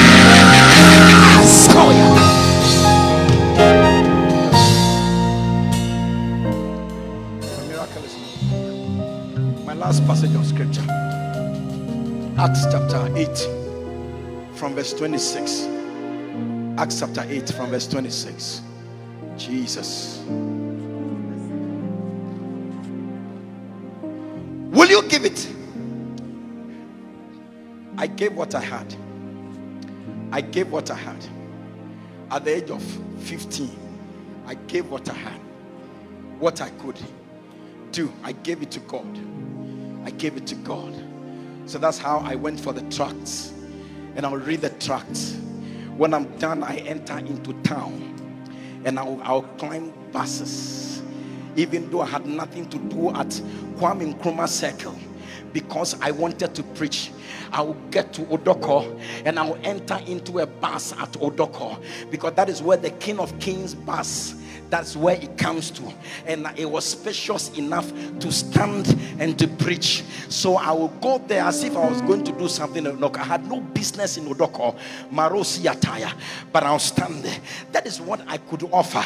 Your 7.43 7.65
miracle 7.69 8.05
is. 8.05 8.15
My 9.65 9.75
last 9.75 10.07
passage 10.07 10.35
of 10.35 10.45
scripture. 10.47 10.85
Acts 12.39 12.65
chapter 12.71 13.09
8 13.17 13.49
from 14.57 14.75
verse 14.75 14.93
26. 14.95 15.80
Acts 16.81 17.01
chapter 17.01 17.23
8 17.29 17.51
from 17.51 17.69
verse 17.69 17.87
26. 17.89 18.63
Jesus. 19.37 20.25
Will 24.71 24.89
you 24.89 25.03
give 25.03 25.27
it? 25.27 25.47
I 27.99 28.07
gave 28.07 28.35
what 28.35 28.55
I 28.55 28.63
had. 28.63 28.95
I 30.33 30.41
gave 30.41 30.73
what 30.73 30.91
I 30.91 30.95
had. 30.95 31.23
At 32.31 32.47
the 32.47 32.57
age 32.57 32.71
of 32.71 32.83
15, 33.25 33.79
I 34.47 34.55
gave 34.55 34.91
what 34.91 35.07
I 35.11 35.13
had. 35.13 35.41
What 36.39 36.63
I 36.63 36.71
could 36.71 36.99
do, 37.93 38.11
I 38.23 38.33
gave 38.33 38.63
it 38.63 38.71
to 38.71 38.81
God. 38.81 39.19
I 40.07 40.13
gave 40.13 40.39
it 40.39 40.47
to 40.47 40.55
God. 40.55 40.95
So 41.67 41.77
that's 41.77 41.99
how 41.99 42.21
I 42.21 42.37
went 42.37 42.59
for 42.59 42.73
the 42.73 42.81
tracts. 42.91 43.53
And 44.17 44.25
I'll 44.25 44.39
read 44.39 44.63
the 44.63 44.71
tracts. 44.71 45.37
When 46.01 46.15
I'm 46.15 46.35
done, 46.39 46.63
I 46.63 46.77
enter 46.77 47.19
into 47.19 47.53
town 47.63 48.15
and 48.87 48.99
I'll, 48.99 49.21
I'll 49.23 49.43
climb 49.43 49.93
buses. 50.13 51.03
Even 51.57 51.91
though 51.91 52.01
I 52.01 52.07
had 52.07 52.25
nothing 52.25 52.67
to 52.71 52.79
do 52.79 53.11
at 53.11 53.27
Kwame 53.77 54.15
Nkrumah 54.15 54.49
Circle 54.49 54.97
because 55.53 56.01
I 56.01 56.13
wanted 56.13 56.55
to 56.55 56.63
preach. 56.63 57.11
I 57.53 57.61
will 57.61 57.77
get 57.91 58.15
to 58.15 58.23
Odorkor 58.23 58.99
and 59.27 59.39
I 59.39 59.47
will 59.47 59.59
enter 59.63 60.01
into 60.07 60.39
a 60.39 60.47
bus 60.47 60.95
at 60.95 61.13
Odorkor 61.21 61.79
because 62.11 62.33
that 62.33 62.49
is 62.49 62.63
where 62.63 62.79
the 62.79 62.93
King 62.93 63.21
of 63.21 63.39
Kings 63.39 63.75
bus 63.75 64.40
that's 64.71 64.97
where 64.97 65.17
it 65.17 65.37
comes 65.37 65.71
to. 65.73 65.83
And 66.27 66.49
it 66.57 66.71
was 66.71 66.85
spacious 66.85 67.51
enough 67.59 67.93
to 68.21 68.33
stand 68.33 68.97
and 69.19 69.39
to 69.39 69.49
preach. 69.49 70.05
So 70.29 70.57
i 70.57 70.71
will 70.71 70.89
go 71.01 71.19
there 71.19 71.43
as 71.45 71.65
if 71.65 71.77
i 71.77 71.89
was 71.89 72.01
going 72.03 72.25
to 72.25 72.33
do 72.33 72.49
something. 72.49 72.87
In 72.87 72.97
Odorkor. 72.97 73.19
i 73.19 73.25
had 73.25 73.47
no 73.47 73.61
business 73.61 74.17
in 74.17 74.25
odorkor 74.27 74.77
marosi 75.13 75.71
attire 75.71 76.13
but 76.53 76.63
i'll 76.63 76.79
stand 76.79 77.23
there. 77.25 77.39
That 77.73 77.87
is 77.87 78.01
what 78.01 78.21
i 78.29 78.37
could 78.39 78.63
offer. 78.73 79.05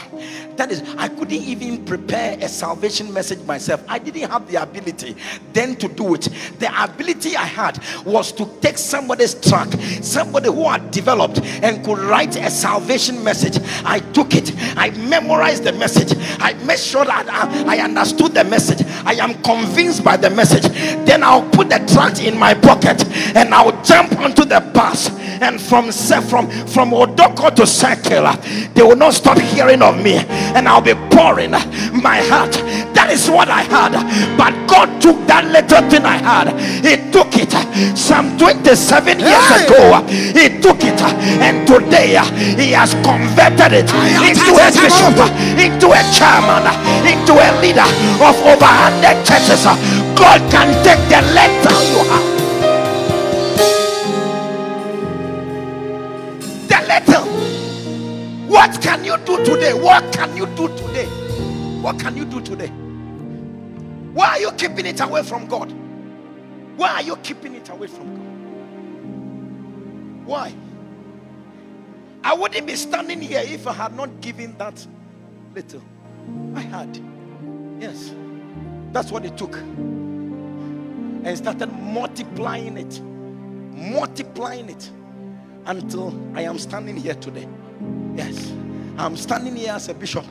That 0.57 0.71
is 0.71 0.83
i 0.99 1.09
couldn't 1.09 1.33
even 1.33 1.85
prepare 1.85 2.39
a 2.41 2.49
salvation 2.49 3.13
message 3.13 3.41
myself. 3.47 3.83
I 3.89 3.99
didn't 3.99 4.31
have 4.31 4.51
the 4.51 4.63
ability 4.63 5.17
then 5.53 5.77
to 5.77 5.89
do 5.89 6.15
it. 6.15 6.29
The 6.59 6.71
ability 6.85 7.37
i 7.37 7.47
had 7.47 7.83
was 8.05 8.33
to 8.33 8.47
take 8.61 8.79
somebody's 8.79 9.35
track 9.35 9.69
somebody 10.03 10.49
who 10.49 10.69
had 10.69 10.91
developed 10.91 11.41
and 11.63 11.85
could 11.85 11.99
write 11.99 12.37
a 12.37 12.51
salvation 12.51 13.23
message. 13.25 13.59
I 13.85 14.01
took 14.13 14.35
it. 14.35 14.53
I 14.77 14.91
memorized 14.91 15.54
the 15.61 15.73
message. 15.73 16.17
I 16.41 16.55
made 16.65 16.79
sure 16.79 17.05
that 17.05 17.27
I, 17.29 17.77
I 17.77 17.85
understood 17.85 18.35
the 18.35 18.45
message. 18.45 18.87
I 19.05 19.15
am 19.15 19.35
convinced 19.43 20.05
by 20.05 20.17
the 20.17 20.31
message. 20.31 20.63
Then 21.07 21.23
I'll 21.23 21.49
put 21.51 21.69
the 21.71 21.79
tract 21.93 22.21
in 22.23 22.39
my 22.39 22.55
pocket 22.55 23.05
and 23.37 23.55
I'll 23.55 23.81
jump 23.83 24.19
onto 24.19 24.45
the 24.45 24.61
bus. 24.75 25.11
And 25.41 25.61
from 25.61 25.91
from 25.91 26.49
from 26.69 26.91
Odorkor 26.93 27.55
to 27.57 27.67
Circular, 27.67 28.37
they 28.75 28.83
will 28.83 28.97
not 28.97 29.15
stop 29.15 29.39
hearing 29.39 29.83
of 29.83 30.01
me. 30.03 30.17
And 30.55 30.69
I'll 30.69 30.81
be 30.81 30.95
pouring 31.11 31.51
my 31.51 32.19
heart. 32.31 32.53
That 32.95 33.11
is 33.11 33.29
what 33.29 33.49
I 33.49 33.63
had. 33.63 33.93
But 34.39 34.55
God 34.69 35.03
took 35.03 35.19
that 35.27 35.45
little 35.47 35.83
thing 35.91 36.05
I 36.07 36.17
had. 36.17 36.55
He 36.85 37.11
took 37.11 37.35
it 37.37 37.51
some 37.99 38.39
27 38.39 39.19
years 39.21 39.49
Hey! 39.51 39.67
ago. 39.67 40.07
He 40.09 40.61
took 40.63 40.79
it 40.85 41.01
and 41.43 41.67
today 41.67 42.15
he 42.57 42.71
has 42.73 42.95
converted 43.03 43.73
it 43.75 43.91
into 44.23 44.55
a 44.55 44.71
bishop, 44.71 45.19
into 45.59 45.91
a 45.91 46.03
chairman, 46.13 46.67
into 47.07 47.35
a 47.35 47.49
leader 47.61 47.89
of 48.23 48.37
over 48.43 48.65
100 48.65 49.25
churches. 49.25 49.65
God 50.17 50.41
can 50.51 50.69
take 50.85 51.03
the 51.09 51.21
letter 51.35 51.77
you 51.91 52.01
have. 52.11 52.27
The 56.69 56.79
little. 56.89 57.27
What 58.49 58.81
can 58.81 59.05
you 59.05 59.17
do 59.19 59.45
today? 59.45 59.75
What 59.75 60.13
can 60.13 60.37
you 60.37 60.47
do 60.47 60.69
today? 60.69 61.07
What 61.81 61.99
can 61.99 62.17
you 62.17 62.25
do 62.25 62.41
today? 62.41 62.69
Why 64.15 64.29
are 64.29 64.41
you 64.41 64.53
keeping 64.53 64.87
it 64.87 65.01
away 65.01 65.23
from 65.23 65.47
God? 65.47 65.73
Why 66.77 66.93
are 66.95 67.03
you 67.03 67.17
keeping 67.17 67.55
it 67.55 67.69
away 67.69 67.89
from 67.89 68.15
God? 68.15 68.25
Why? 70.27 70.55
I 72.23 72.33
wouldn't 72.33 72.67
be 72.67 72.75
standing 72.75 73.21
here 73.21 73.43
if 73.45 73.67
I 73.67 73.75
had 73.75 73.95
not 73.95 74.21
given 74.23 74.57
that 74.57 74.87
little. 75.55 75.83
I 76.55 76.61
had. 76.61 76.99
Yes. 77.81 78.13
That's 78.93 79.11
what 79.11 79.25
it 79.25 79.37
took. 79.37 79.57
And 79.57 81.37
started 81.39 81.73
multiplying 81.73 82.77
it. 82.77 83.01
Multiplying 83.01 84.69
it 84.69 84.91
until 85.67 86.13
I 86.35 86.43
am 86.43 86.59
standing 86.59 86.97
here 86.97 87.15
today. 87.15 87.49
Yes. 88.15 88.53
I'm 88.99 89.17
standing 89.17 89.57
here 89.57 89.73
as 89.73 89.89
a 89.89 89.95
bishop. 89.95 90.25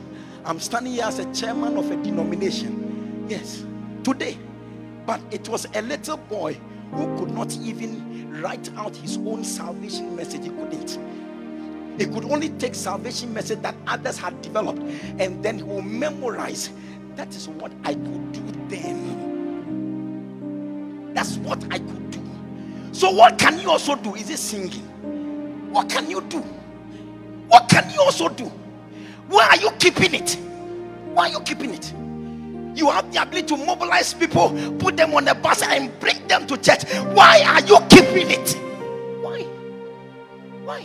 I'm 0.44 0.60
standing 0.60 0.92
here 0.92 1.04
as 1.04 1.18
a 1.18 1.32
chairman 1.34 1.76
of 1.76 1.90
a 1.90 1.96
denomination. 1.96 3.26
Yes. 3.28 3.64
Today. 4.02 4.38
But 5.06 5.20
it 5.30 5.48
was 5.48 5.66
a 5.74 5.82
little 5.82 6.16
boy 6.16 6.58
who 6.92 7.18
could 7.18 7.30
not 7.34 7.54
even 7.58 8.40
write 8.40 8.70
out 8.76 8.96
his 8.96 9.16
own 9.18 9.44
salvation 9.44 10.14
message. 10.16 10.44
He 10.44 10.50
couldn't. 10.50 10.98
He 11.98 12.06
could 12.06 12.24
only 12.24 12.48
take 12.50 12.74
salvation 12.74 13.32
message 13.32 13.60
that 13.62 13.74
others 13.86 14.18
had 14.18 14.40
developed 14.42 14.80
and 15.18 15.42
then 15.44 15.58
he 15.58 15.62
will 15.62 15.82
memorize. 15.82 16.70
That 17.16 17.34
is 17.34 17.48
what 17.48 17.72
I 17.84 17.94
could 17.94 18.32
do 18.32 18.42
then. 18.68 19.24
That's 21.14 21.36
what 21.38 21.62
I 21.70 21.78
could 21.78 22.10
do. 22.10 22.20
So, 22.92 23.10
what 23.10 23.38
can 23.38 23.60
you 23.60 23.70
also 23.70 23.94
do? 23.94 24.14
Is 24.14 24.30
it 24.30 24.38
singing? 24.38 24.82
What 25.72 25.88
can 25.88 26.10
you 26.10 26.20
do? 26.22 26.40
What 27.48 27.68
can 27.68 27.88
you 27.90 28.00
also 28.00 28.28
do? 28.28 28.50
Why 29.28 29.46
are 29.48 29.56
you 29.56 29.70
keeping 29.78 30.14
it? 30.14 30.36
Why 31.12 31.28
are 31.28 31.32
you 31.32 31.40
keeping 31.40 31.74
it? 31.74 31.92
You 32.76 32.90
have 32.90 33.12
the 33.12 33.22
ability 33.22 33.46
to 33.48 33.56
mobilize 33.56 34.12
people, 34.14 34.50
put 34.78 34.96
them 34.96 35.14
on 35.14 35.24
the 35.24 35.34
bus, 35.34 35.62
and 35.62 35.96
bring 36.00 36.26
them 36.26 36.46
to 36.48 36.56
church. 36.56 36.82
Why 37.14 37.42
are 37.46 37.60
you 37.62 37.78
keeping 37.88 38.30
it? 38.30 38.56
Why? 39.22 39.42
Why? 40.64 40.84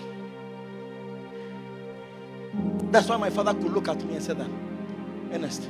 That's 2.92 3.08
why 3.08 3.18
my 3.18 3.30
father 3.30 3.54
could 3.54 3.72
look 3.72 3.88
at 3.88 4.04
me 4.04 4.16
and 4.16 4.24
say 4.24 4.34
that, 4.34 4.50
Ernest, 5.32 5.70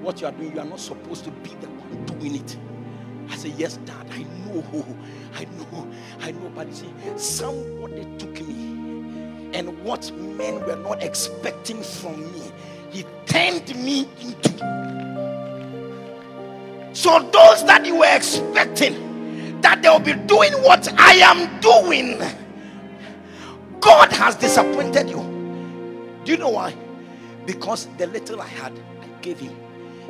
what 0.00 0.20
you 0.20 0.26
are 0.26 0.32
doing, 0.32 0.52
you 0.52 0.60
are 0.60 0.66
not 0.66 0.80
supposed 0.80 1.24
to 1.24 1.30
be 1.30 1.50
the 1.60 1.68
one 1.68 2.04
doing 2.06 2.36
it. 2.36 2.56
I 3.30 3.36
said, 3.36 3.52
Yes, 3.56 3.76
Dad, 3.78 4.06
I 4.10 4.24
know, 4.24 4.64
I 5.34 5.44
know, 5.44 5.88
I 6.20 6.32
know. 6.32 6.50
But 6.54 6.68
you 6.68 6.74
see, 6.74 6.88
somebody 7.16 8.04
took 8.18 8.40
me, 8.46 9.50
and 9.54 9.82
what 9.84 10.10
men 10.18 10.64
were 10.66 10.76
not 10.76 11.02
expecting 11.04 11.82
from 11.82 12.20
me, 12.32 12.50
he 12.90 13.04
turned 13.26 13.74
me 13.76 14.08
into. 14.20 14.50
So, 16.94 17.20
those 17.20 17.64
that 17.66 17.86
you 17.86 17.96
were 18.00 18.16
expecting 18.16 19.60
that 19.62 19.82
they'll 19.82 20.00
be 20.00 20.14
doing 20.14 20.52
what 20.64 20.92
I 20.98 21.14
am 21.14 21.60
doing, 21.60 22.18
God 23.80 24.12
has 24.12 24.34
disappointed 24.36 25.08
you. 25.08 25.31
Do 26.24 26.30
you 26.30 26.38
know 26.38 26.50
why? 26.50 26.74
Because 27.46 27.86
the 27.98 28.06
little 28.06 28.40
I 28.40 28.46
had, 28.46 28.72
I 29.00 29.06
gave 29.22 29.40
him. 29.40 29.56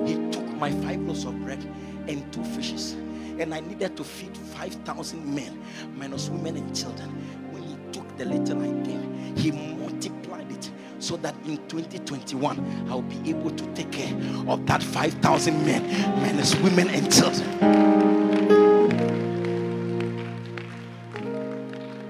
He 0.06 0.14
took 0.30 0.46
my 0.58 0.70
five 0.70 1.00
loaves 1.00 1.24
of 1.24 1.40
bread 1.42 1.64
and 2.06 2.30
two 2.32 2.44
fishes, 2.44 2.92
and 3.38 3.54
I 3.54 3.60
needed 3.60 3.96
to 3.96 4.04
feed 4.04 4.36
5,000 4.36 5.34
men, 5.34 5.58
minus 5.96 6.28
women 6.28 6.58
and 6.58 6.76
children. 6.76 7.08
When 7.50 7.62
he 7.62 7.76
took 7.92 8.16
the 8.18 8.26
little 8.26 8.62
I 8.62 8.68
gave, 8.84 9.38
he 9.38 9.52
multiplied 9.52 10.52
it 10.52 10.70
so 10.98 11.16
that 11.18 11.34
in 11.46 11.56
2021 11.68 12.86
I'll 12.90 13.00
be 13.00 13.30
able 13.30 13.50
to 13.50 13.66
take 13.74 13.90
care 13.92 14.14
of 14.48 14.66
that 14.66 14.82
5,000 14.82 15.64
men, 15.64 15.82
minus 16.20 16.54
women 16.56 16.90
and 16.90 17.10
children. 17.10 17.48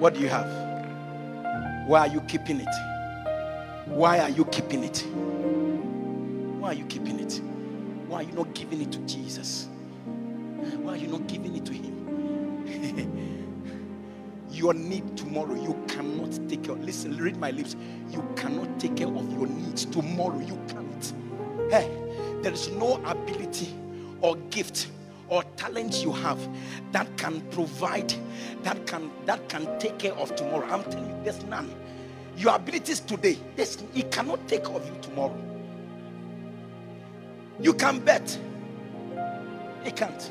What 0.01 0.15
do 0.15 0.21
you 0.21 0.29
have? 0.29 0.49
Why 1.87 2.01
are 2.01 2.09
you 2.09 2.21
keeping 2.23 2.59
it? 2.61 2.92
Why 3.87 4.21
are 4.21 4.31
you 4.31 4.45
keeping 4.47 4.85
it? 4.85 4.99
Why 6.61 6.71
are 6.71 6.75
you 6.75 6.85
keeping 6.85 7.19
it? 7.19 7.41
Why 8.07 8.21
are 8.21 8.23
you 8.23 8.33
not 8.33 8.55
giving 8.55 8.81
it 8.81 8.93
to 8.93 8.99
Jesus? 9.01 9.69
Why 10.83 10.93
are 10.93 10.97
you 10.97 11.09
not 11.09 11.27
giving 11.27 11.57
it 11.57 11.65
to 11.67 11.73
Him? 11.73 11.93
your 14.51 14.75
need 14.75 15.17
tomorrow, 15.17 15.55
you 15.55 15.75
cannot 15.89 16.39
take 16.49 16.65
care. 16.65 16.75
Listen, 16.77 17.17
read 17.17 17.37
my 17.39 17.51
lips. 17.51 17.75
You 18.11 18.25
cannot 18.37 18.79
take 18.79 18.97
care 18.97 19.09
of 19.09 19.33
your 19.33 19.47
needs 19.47 19.85
tomorrow. 19.87 20.39
You 20.39 20.59
can't. 20.69 21.13
Hey, 21.71 21.91
there 22.43 22.53
is 22.53 22.69
no 22.71 23.03
ability 23.05 23.75
or 24.21 24.37
gift 24.51 24.89
or 25.29 25.43
talent 25.57 26.03
you 26.05 26.13
have 26.13 26.39
that 26.93 27.17
can 27.17 27.41
provide, 27.51 28.15
that 28.63 28.87
can 28.87 29.11
that 29.27 29.49
can 29.49 29.79
take 29.79 29.99
care 29.99 30.15
of 30.15 30.37
tomorrow. 30.37 30.67
I'm 30.69 30.85
telling 30.85 31.09
you, 31.09 31.25
there's 31.25 31.43
none. 31.45 31.75
Your 32.37 32.55
abilities 32.57 33.01
today, 33.01 33.39
this 33.57 33.83
it 33.95 34.11
cannot 34.11 34.47
take 34.49 34.67
of 34.67 34.87
you 34.87 34.97
tomorrow. 35.03 35.37
You 37.61 37.75
can 37.75 38.01
bet. 38.01 38.39
It 39.85 39.97
can't. 39.97 40.31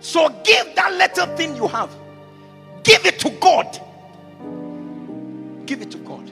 So 0.00 0.28
give 0.44 0.74
that 0.74 0.92
little 0.92 1.36
thing 1.36 1.56
you 1.56 1.68
have. 1.68 1.90
Give 2.82 3.04
it 3.06 3.18
to 3.20 3.30
God. 3.30 3.80
Give 5.66 5.82
it 5.82 5.90
to 5.90 5.98
God. 5.98 6.30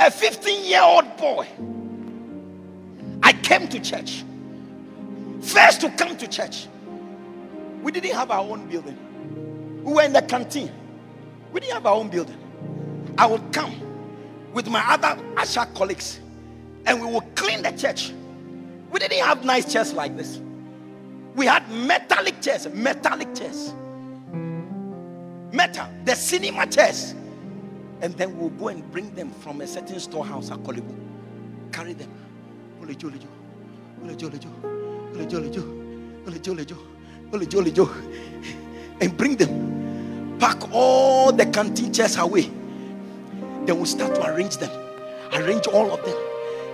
A 0.00 0.10
15 0.10 0.64
year 0.64 0.82
old 0.82 1.16
boy. 1.16 1.46
I 3.22 3.32
came 3.32 3.68
to 3.68 3.80
church. 3.80 4.24
First 5.40 5.80
to 5.82 5.90
come 5.90 6.16
to 6.16 6.26
church. 6.26 6.66
We 7.82 7.92
didn't 7.92 8.12
have 8.12 8.30
our 8.30 8.40
own 8.40 8.66
building. 8.66 8.98
We 9.84 9.92
were 9.92 10.02
in 10.02 10.12
the 10.12 10.22
canteen. 10.22 10.70
We 11.54 11.60
didn't 11.60 11.74
have 11.74 11.86
our 11.86 11.94
own 11.94 12.08
building. 12.08 12.36
I 13.16 13.26
would 13.26 13.52
come 13.52 13.80
with 14.52 14.68
my 14.68 14.84
other 14.88 15.22
Asha 15.36 15.72
colleagues 15.72 16.18
and 16.84 17.00
we 17.00 17.06
would 17.06 17.36
clean 17.36 17.62
the 17.62 17.70
church. 17.70 18.12
We 18.90 18.98
didn't 18.98 19.20
have 19.20 19.44
nice 19.44 19.72
chairs 19.72 19.92
like 19.92 20.16
this. 20.16 20.40
We 21.36 21.46
had 21.46 21.70
metallic 21.70 22.40
chairs, 22.40 22.66
metallic 22.66 23.32
chairs. 23.36 23.72
Metal, 25.52 25.86
the 26.04 26.16
cinema 26.16 26.66
chairs. 26.66 27.14
And 28.00 28.14
then 28.14 28.36
we'll 28.36 28.50
go 28.50 28.68
and 28.68 28.90
bring 28.90 29.14
them 29.14 29.30
from 29.30 29.60
a 29.60 29.66
certain 29.68 30.00
storehouse 30.00 30.50
at 30.50 30.58
Korle 30.58 30.80
Bu. 30.80 30.94
Carry 31.70 31.92
them. 31.92 32.10
And 39.00 39.16
bring 39.16 39.36
them 39.36 39.83
Pack 40.44 40.70
all 40.74 41.32
the 41.32 41.46
canteen 41.46 41.90
chairs 41.90 42.18
away. 42.18 42.50
Then 43.64 43.76
we'll 43.76 43.86
start 43.86 44.14
to 44.16 44.26
arrange 44.26 44.58
them. 44.58 44.70
Arrange 45.32 45.66
all 45.68 45.90
of 45.90 46.04
them. 46.04 46.18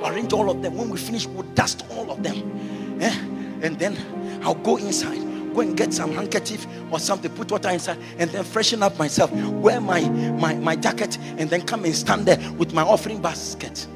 Arrange 0.04 0.32
all 0.32 0.50
of 0.50 0.60
them. 0.60 0.76
When 0.76 0.90
we 0.90 0.98
finish, 0.98 1.24
we'll 1.28 1.46
dust 1.54 1.84
all 1.92 2.10
of 2.10 2.20
them. 2.20 2.98
Eh? 3.00 3.16
And 3.62 3.78
then 3.78 3.96
I'll 4.42 4.56
go 4.56 4.76
inside, 4.76 5.20
go 5.54 5.60
and 5.60 5.76
get 5.76 5.94
some 5.94 6.10
handkerchief 6.10 6.66
or 6.90 6.98
something, 6.98 7.30
put 7.30 7.52
water 7.52 7.68
inside, 7.68 7.98
and 8.18 8.28
then 8.30 8.42
freshen 8.42 8.82
up 8.82 8.98
myself, 8.98 9.30
wear 9.30 9.80
my, 9.80 10.00
my, 10.00 10.54
my 10.54 10.74
jacket, 10.74 11.16
and 11.38 11.48
then 11.48 11.62
come 11.62 11.84
and 11.84 11.94
stand 11.94 12.26
there 12.26 12.40
with 12.54 12.74
my 12.74 12.82
offering 12.82 13.22
basket, 13.22 13.86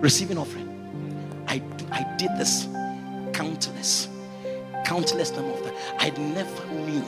receiving 0.00 0.38
offering. 0.38 0.68
I, 1.48 1.60
I 1.90 2.04
did 2.18 2.30
this 2.38 2.68
countless, 3.32 4.08
countless 4.84 5.32
number 5.32 5.54
of 5.54 5.64
times. 5.64 5.78
I 5.98 6.10
never 6.10 6.66
knew 6.66 7.04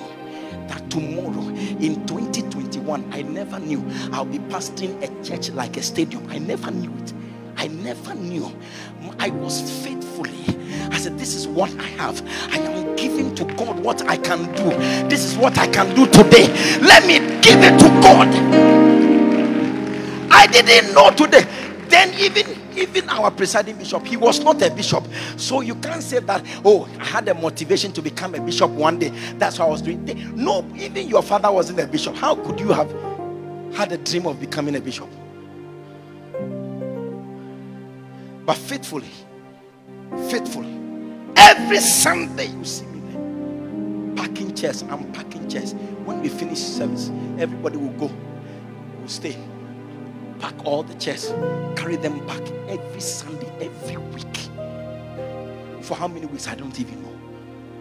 that 0.68 0.88
tomorrow 0.90 1.48
in 1.48 2.06
2021, 2.06 3.12
I 3.12 3.22
never 3.22 3.58
knew 3.58 3.84
I'll 4.12 4.24
be 4.24 4.38
pastoring 4.38 5.02
a 5.02 5.24
church 5.24 5.50
like 5.50 5.76
a 5.76 5.82
stadium. 5.82 6.26
I 6.30 6.38
never 6.38 6.70
knew 6.70 6.92
it. 7.02 7.12
I 7.56 7.68
never 7.68 8.14
knew. 8.14 8.50
I 9.18 9.30
was 9.30 9.60
faithfully. 9.84 10.44
I 10.90 10.98
said, 10.98 11.18
This 11.18 11.34
is 11.34 11.46
what 11.46 11.70
I 11.78 11.86
have. 12.02 12.22
I 12.52 12.58
am 12.58 12.96
giving 12.96 13.34
to 13.36 13.44
God 13.56 13.78
what 13.80 14.06
I 14.08 14.16
can 14.16 14.52
do. 14.54 14.70
This 15.08 15.24
is 15.24 15.36
what 15.36 15.58
I 15.58 15.66
can 15.68 15.94
do 15.94 16.06
today. 16.06 16.48
Let 16.80 17.06
me 17.06 17.18
give 17.40 17.60
it 17.62 17.78
to 17.78 17.88
God. 18.02 18.28
I 20.30 20.46
didn't 20.48 20.94
know 20.94 21.10
today. 21.10 21.46
Then 21.88 22.12
even 22.18 22.53
even 22.76 23.08
our 23.08 23.30
presiding 23.30 23.76
bishop, 23.76 24.06
he 24.06 24.16
was 24.16 24.40
not 24.40 24.60
a 24.62 24.70
bishop. 24.70 25.04
So 25.36 25.60
you 25.60 25.74
can't 25.76 26.02
say 26.02 26.20
that, 26.20 26.44
oh, 26.64 26.88
I 26.98 27.04
had 27.04 27.28
a 27.28 27.34
motivation 27.34 27.92
to 27.92 28.02
become 28.02 28.34
a 28.34 28.40
bishop 28.40 28.70
one 28.70 28.98
day. 28.98 29.10
That's 29.38 29.58
what 29.58 29.66
I 29.66 29.70
was 29.70 29.82
doing. 29.82 30.04
No, 30.36 30.66
even 30.76 31.08
your 31.08 31.22
father 31.22 31.50
wasn't 31.50 31.80
a 31.80 31.86
bishop. 31.86 32.14
How 32.16 32.34
could 32.34 32.60
you 32.60 32.72
have 32.72 32.90
had 33.74 33.92
a 33.92 33.98
dream 33.98 34.26
of 34.26 34.40
becoming 34.40 34.76
a 34.76 34.80
bishop? 34.80 35.08
But 38.46 38.56
faithfully, 38.56 39.08
faithfully, 40.28 40.72
every 41.36 41.78
Sunday 41.78 42.46
you 42.46 42.64
see 42.64 42.84
me 42.86 43.00
there. 43.10 44.26
Packing 44.26 44.54
chairs, 44.54 44.82
I'm 44.82 45.10
packing 45.12 45.48
chairs. 45.48 45.72
When 46.04 46.20
we 46.20 46.28
finish 46.28 46.58
service, 46.58 47.10
everybody 47.38 47.78
will 47.78 47.92
go, 47.92 48.12
will 49.00 49.08
stay. 49.08 49.38
Pack 50.38 50.54
all 50.64 50.82
the 50.82 50.94
chairs, 50.94 51.32
carry 51.76 51.96
them 51.96 52.24
back 52.26 52.40
every 52.68 53.00
Sunday, 53.00 53.50
every 53.60 53.96
week. 53.96 54.36
For 55.82 55.94
how 55.94 56.08
many 56.08 56.26
weeks? 56.26 56.48
I 56.48 56.54
don't 56.54 56.78
even 56.80 57.02
know. 57.02 57.12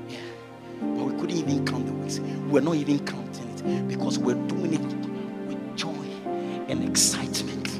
Yeah. 0.09 0.19
But 0.79 1.05
we 1.05 1.13
couldn't 1.13 1.37
even 1.37 1.65
count 1.65 1.85
the 1.85 1.93
weeks. 1.93 2.19
We're 2.49 2.61
not 2.61 2.75
even 2.75 2.99
counting 3.05 3.49
it 3.49 3.87
because 3.87 4.19
we're 4.19 4.35
doing 4.47 4.73
it 4.73 4.81
with 5.47 5.77
joy 5.77 6.05
and 6.67 6.83
excitement. 6.83 7.79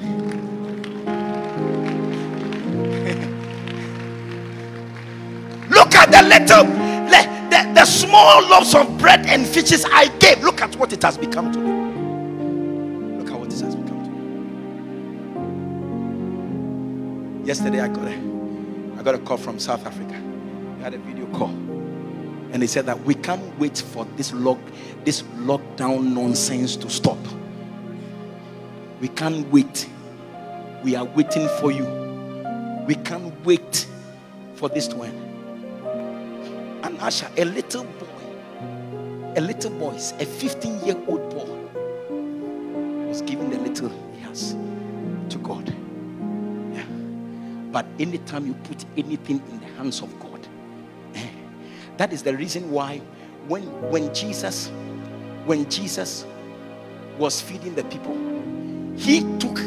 Look 5.70 5.94
at 5.94 6.10
the 6.10 6.22
little, 6.22 6.64
the, 7.08 7.26
the, 7.50 7.72
the 7.74 7.84
small 7.84 8.42
loaves 8.46 8.74
of 8.74 8.98
bread 8.98 9.26
and 9.26 9.46
fishes 9.46 9.84
I 9.86 10.08
gave. 10.18 10.42
Look 10.42 10.60
at 10.60 10.76
what 10.76 10.92
it 10.92 11.02
has 11.02 11.16
become 11.18 11.52
today. 11.52 11.75
Yesterday 17.46 17.78
I 17.78 17.86
got 17.86 18.08
a, 18.08 18.98
I 18.98 19.02
got 19.04 19.14
a 19.14 19.18
call 19.18 19.36
from 19.36 19.60
South 19.60 19.86
Africa. 19.86 20.20
We 20.76 20.82
had 20.82 20.94
a 20.94 20.98
video 20.98 21.26
call, 21.26 21.50
and 21.50 22.60
they 22.60 22.66
said 22.66 22.86
that 22.86 23.04
we 23.04 23.14
can't 23.14 23.56
wait 23.56 23.78
for 23.78 24.04
this 24.16 24.32
lock, 24.32 24.58
this 25.04 25.22
lockdown 25.36 26.12
nonsense 26.12 26.74
to 26.74 26.90
stop. 26.90 27.18
We 29.00 29.06
can't 29.06 29.48
wait. 29.52 29.88
We 30.82 30.96
are 30.96 31.04
waiting 31.04 31.48
for 31.60 31.70
you. 31.70 31.84
We 32.84 32.96
can't 32.96 33.32
wait 33.44 33.86
for 34.56 34.68
this 34.68 34.88
to 34.88 35.04
end. 35.04 35.16
And 36.84 36.98
Asha, 36.98 37.30
a 37.38 37.44
little 37.44 37.84
boy, 37.84 39.36
a 39.36 39.40
little 39.40 39.70
boy, 39.70 39.94
a 40.18 40.26
15 40.26 40.84
year 40.84 40.96
old 41.06 41.30
boy, 41.30 41.55
But 47.76 47.84
anytime 47.98 48.46
you 48.46 48.54
put 48.54 48.86
anything 48.96 49.42
in 49.50 49.60
the 49.60 49.66
hands 49.76 50.00
of 50.00 50.08
God, 50.18 50.40
eh, 51.14 51.28
that 51.98 52.10
is 52.10 52.22
the 52.22 52.34
reason 52.34 52.70
why 52.70 53.02
when 53.48 53.64
when 53.90 54.14
Jesus 54.14 54.68
when 55.44 55.68
Jesus 55.68 56.24
was 57.18 57.38
feeding 57.38 57.74
the 57.74 57.84
people, 57.84 58.16
he 58.96 59.20
took 59.36 59.60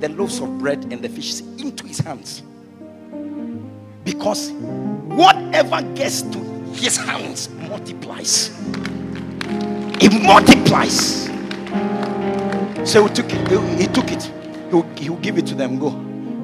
the 0.00 0.10
loaves 0.10 0.40
of 0.40 0.58
bread 0.58 0.92
and 0.92 1.00
the 1.00 1.08
fishes 1.08 1.40
into 1.58 1.86
his 1.86 2.00
hands. 2.00 2.42
Because 4.04 4.50
whatever 5.16 5.80
gets 5.94 6.20
to 6.20 6.38
his 6.74 6.98
hands 6.98 7.48
multiplies. 7.48 8.50
It 10.02 10.22
multiplies. 10.22 11.30
So 12.84 13.06
he 13.06 13.14
took 13.14 13.32
it. 13.32 13.48
He, 13.48 13.84
he 13.84 13.86
took 13.86 14.12
it. 14.12 14.22
He'll, 14.68 14.82
he'll 14.98 15.16
give 15.16 15.38
it 15.38 15.46
to 15.46 15.54
them. 15.54 15.78
Go. 15.78 15.92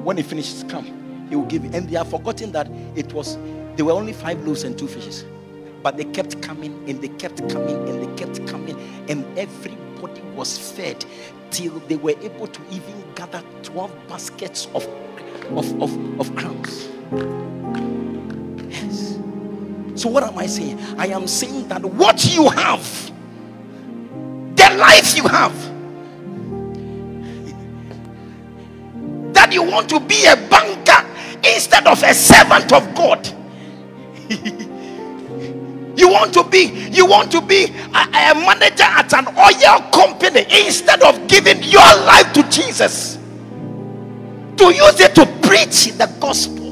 When 0.03 0.17
he 0.17 0.23
finishes, 0.23 0.63
come. 0.63 0.97
He 1.31 1.37
will 1.37 1.45
give. 1.45 1.63
And 1.73 1.89
they 1.89 1.95
have 1.97 2.09
forgotten 2.09 2.51
that 2.51 2.69
it 2.93 3.13
was 3.13 3.37
there 3.77 3.85
were 3.85 3.93
only 3.93 4.11
five 4.11 4.45
loaves 4.45 4.65
and 4.65 4.77
two 4.77 4.87
fishes. 4.87 5.23
But 5.81 5.95
they 5.95 6.03
kept 6.03 6.41
coming 6.41 6.73
and 6.89 7.01
they 7.01 7.07
kept 7.07 7.37
coming 7.49 7.87
and 7.87 8.03
they 8.03 8.15
kept 8.23 8.45
coming, 8.47 8.77
and 9.09 9.25
everybody 9.39 10.21
was 10.35 10.57
fed 10.57 11.03
till 11.49 11.79
they 11.87 11.95
were 11.95 12.15
able 12.21 12.47
to 12.47 12.61
even 12.69 13.03
gather 13.15 13.41
12 13.63 13.91
baskets 14.09 14.67
of 14.75 14.85
of, 15.55 15.81
of, 15.81 16.19
of 16.19 16.35
crumbs. 16.35 16.89
Yes. 18.69 19.17
So 19.95 20.09
what 20.09 20.23
am 20.23 20.37
I 20.37 20.47
saying? 20.47 20.79
I 20.97 21.07
am 21.07 21.27
saying 21.27 21.69
that 21.69 21.83
what 21.83 22.25
you 22.35 22.49
have, 22.49 23.11
the 24.55 24.75
life 24.77 25.15
you 25.15 25.27
have, 25.29 25.55
that 29.33 29.53
you 29.53 29.63
want 29.63 29.89
to 29.89 29.99
be 30.01 30.25
a 30.25 30.35
instead 31.53 31.87
of 31.87 32.01
a 32.03 32.13
servant 32.13 32.71
of 32.71 32.95
God. 32.95 33.27
you 35.95 36.09
want 36.09 36.33
to 36.33 36.43
be 36.43 36.89
you 36.91 37.05
want 37.05 37.31
to 37.31 37.41
be 37.41 37.65
a, 37.65 38.31
a 38.31 38.33
manager 38.35 38.83
at 38.83 39.13
an 39.13 39.27
oil 39.37 39.81
company 39.91 40.45
instead 40.65 41.01
of 41.03 41.27
giving 41.27 41.61
your 41.63 41.81
life 41.81 42.31
to 42.33 42.43
Jesus 42.49 43.17
to 44.57 44.73
use 44.73 44.99
it 44.99 45.13
to 45.15 45.25
preach 45.41 45.91
the 45.97 46.07
gospel 46.19 46.71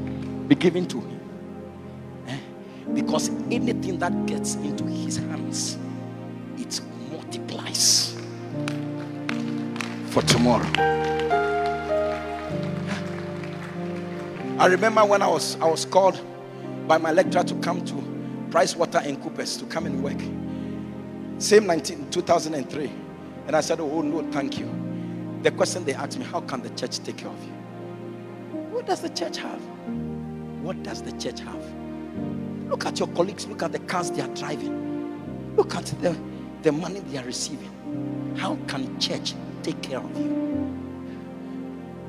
be 0.48 0.54
given 0.56 0.86
to 0.86 1.00
him? 1.00 1.09
Because 2.94 3.28
anything 3.50 3.98
that 3.98 4.26
gets 4.26 4.54
into 4.56 4.84
his 4.84 5.16
hands 5.16 5.78
it 6.58 6.80
multiplies 7.10 8.16
for 10.10 10.22
tomorrow. 10.22 10.66
I 14.58 14.66
remember 14.66 15.04
when 15.04 15.22
i 15.22 15.28
was 15.28 15.56
i 15.60 15.66
was 15.66 15.84
called 15.84 16.20
by 16.86 16.98
my 16.98 17.12
lecturer 17.12 17.44
to 17.44 17.54
come 17.60 17.84
to 17.86 18.48
price 18.50 18.74
water 18.76 18.98
and 18.98 19.22
coopers 19.22 19.56
to 19.58 19.64
come 19.66 19.86
and 19.86 20.02
work. 20.02 20.18
Same 21.40 21.66
19 21.66 22.10
2003 22.10 22.90
and 23.46 23.56
i 23.56 23.60
said 23.60 23.80
oh 23.80 24.02
no 24.02 24.22
thank 24.32 24.58
you. 24.58 24.68
The 25.42 25.50
question 25.52 25.84
they 25.84 25.94
asked 25.94 26.18
me 26.18 26.24
how 26.24 26.40
can 26.40 26.60
the 26.62 26.70
church 26.70 26.98
take 26.98 27.18
care 27.18 27.28
of 27.30 27.42
you? 27.44 27.52
What 28.72 28.86
does 28.86 29.00
the 29.00 29.08
church 29.10 29.36
have? 29.38 29.60
What 30.62 30.82
does 30.82 31.02
the 31.02 31.12
church 31.12 31.40
have 31.40 31.62
Look 32.70 32.86
at 32.86 33.00
your 33.00 33.08
colleagues, 33.08 33.48
look 33.48 33.64
at 33.64 33.72
the 33.72 33.80
cars 33.80 34.12
they 34.12 34.22
are 34.22 34.28
driving, 34.28 35.56
look 35.56 35.74
at 35.74 35.86
the, 36.00 36.16
the 36.62 36.70
money 36.70 37.00
they 37.00 37.18
are 37.18 37.24
receiving. 37.24 37.68
How 38.38 38.56
can 38.68 38.96
church 39.00 39.34
take 39.64 39.82
care 39.82 39.98
of 39.98 40.16
you? 40.16 40.28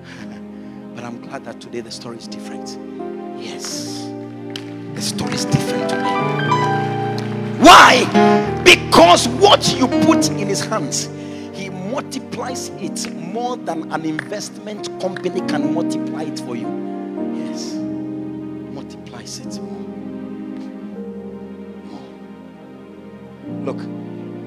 but 0.95 1.03
I'm 1.03 1.19
glad 1.19 1.45
that 1.45 1.59
today 1.59 1.81
the 1.81 1.89
story 1.89 2.17
is 2.17 2.27
different. 2.27 2.77
Yes, 3.41 4.07
the 4.93 5.01
story 5.01 5.33
is 5.33 5.45
different 5.45 5.89
today. 5.89 6.21
Why? 7.57 8.61
Because 8.63 9.27
what 9.27 9.75
you 9.75 9.87
put 10.05 10.29
in 10.29 10.47
his 10.47 10.63
hands, 10.63 11.09
he 11.55 11.71
multiplies 11.71 12.69
it 12.77 13.11
more 13.15 13.57
than 13.57 13.91
an 13.91 14.05
investment 14.05 14.87
company 15.01 15.41
can 15.47 15.73
multiply 15.73 16.21
it 16.21 16.39
for 16.39 16.55
you. 16.55 16.90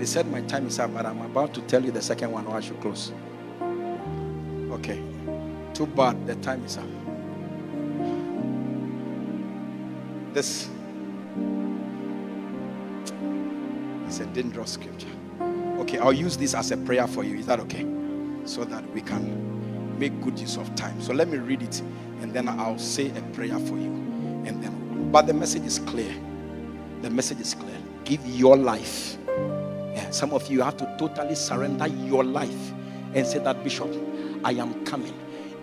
They 0.05 0.11
said 0.11 0.31
my 0.31 0.43
time 0.43 0.67
is 0.67 0.79
up, 0.79 0.93
but 0.93 1.07
I'm 1.07 1.23
about 1.23 1.55
to 1.55 1.63
tell 1.63 1.83
you 1.83 1.91
the 1.91 2.03
second 2.03 2.31
one, 2.31 2.47
or 2.47 2.59
I 2.59 2.61
should 2.61 2.79
close. 2.79 3.11
Okay. 4.71 5.03
Too 5.73 5.87
bad, 5.87 6.27
the 6.27 6.35
time 6.37 6.63
is 6.67 6.77
up. 6.77 6.85
This 10.35 10.69
is 14.07 14.21
a 14.21 14.27
dangerous 14.27 14.73
scripture. 14.73 15.09
Okay, 15.79 15.97
I'll 15.97 16.13
use 16.13 16.37
this 16.37 16.53
as 16.53 16.71
a 16.71 16.77
prayer 16.77 17.07
for 17.07 17.25
you. 17.25 17.39
Is 17.39 17.47
that 17.47 17.59
okay? 17.61 17.87
So 18.45 18.65
that 18.65 18.87
we 18.93 19.01
can 19.01 19.99
make 19.99 20.21
good 20.21 20.39
use 20.39 20.59
of 20.59 20.75
time. 20.75 21.01
So 21.01 21.15
let 21.15 21.29
me 21.29 21.39
read 21.39 21.63
it 21.63 21.81
and 22.21 22.31
then 22.31 22.47
I'll 22.47 22.79
say 22.79 23.09
a 23.09 23.23
prayer 23.33 23.59
for 23.59 23.79
you. 23.79 23.91
And 24.45 24.63
then, 24.63 25.11
but 25.11 25.27
the 25.27 25.33
message 25.33 25.65
is 25.65 25.79
clear. 25.79 26.15
The 27.01 27.09
message 27.09 27.41
is 27.41 27.55
clear. 27.55 27.79
Give 28.05 28.21
your 28.27 28.59
life. 28.59 29.17
Some 30.15 30.33
of 30.33 30.47
you 30.49 30.63
have 30.63 30.77
to 30.77 30.97
totally 30.97 31.35
surrender 31.35 31.89
your 31.89 32.23
life 32.23 32.73
and 33.15 33.27
say 33.27 33.41
that, 33.41 33.65
Bishop, 33.65 33.91
I 34.45 34.53
am 34.53 34.85
coming. 34.85 35.13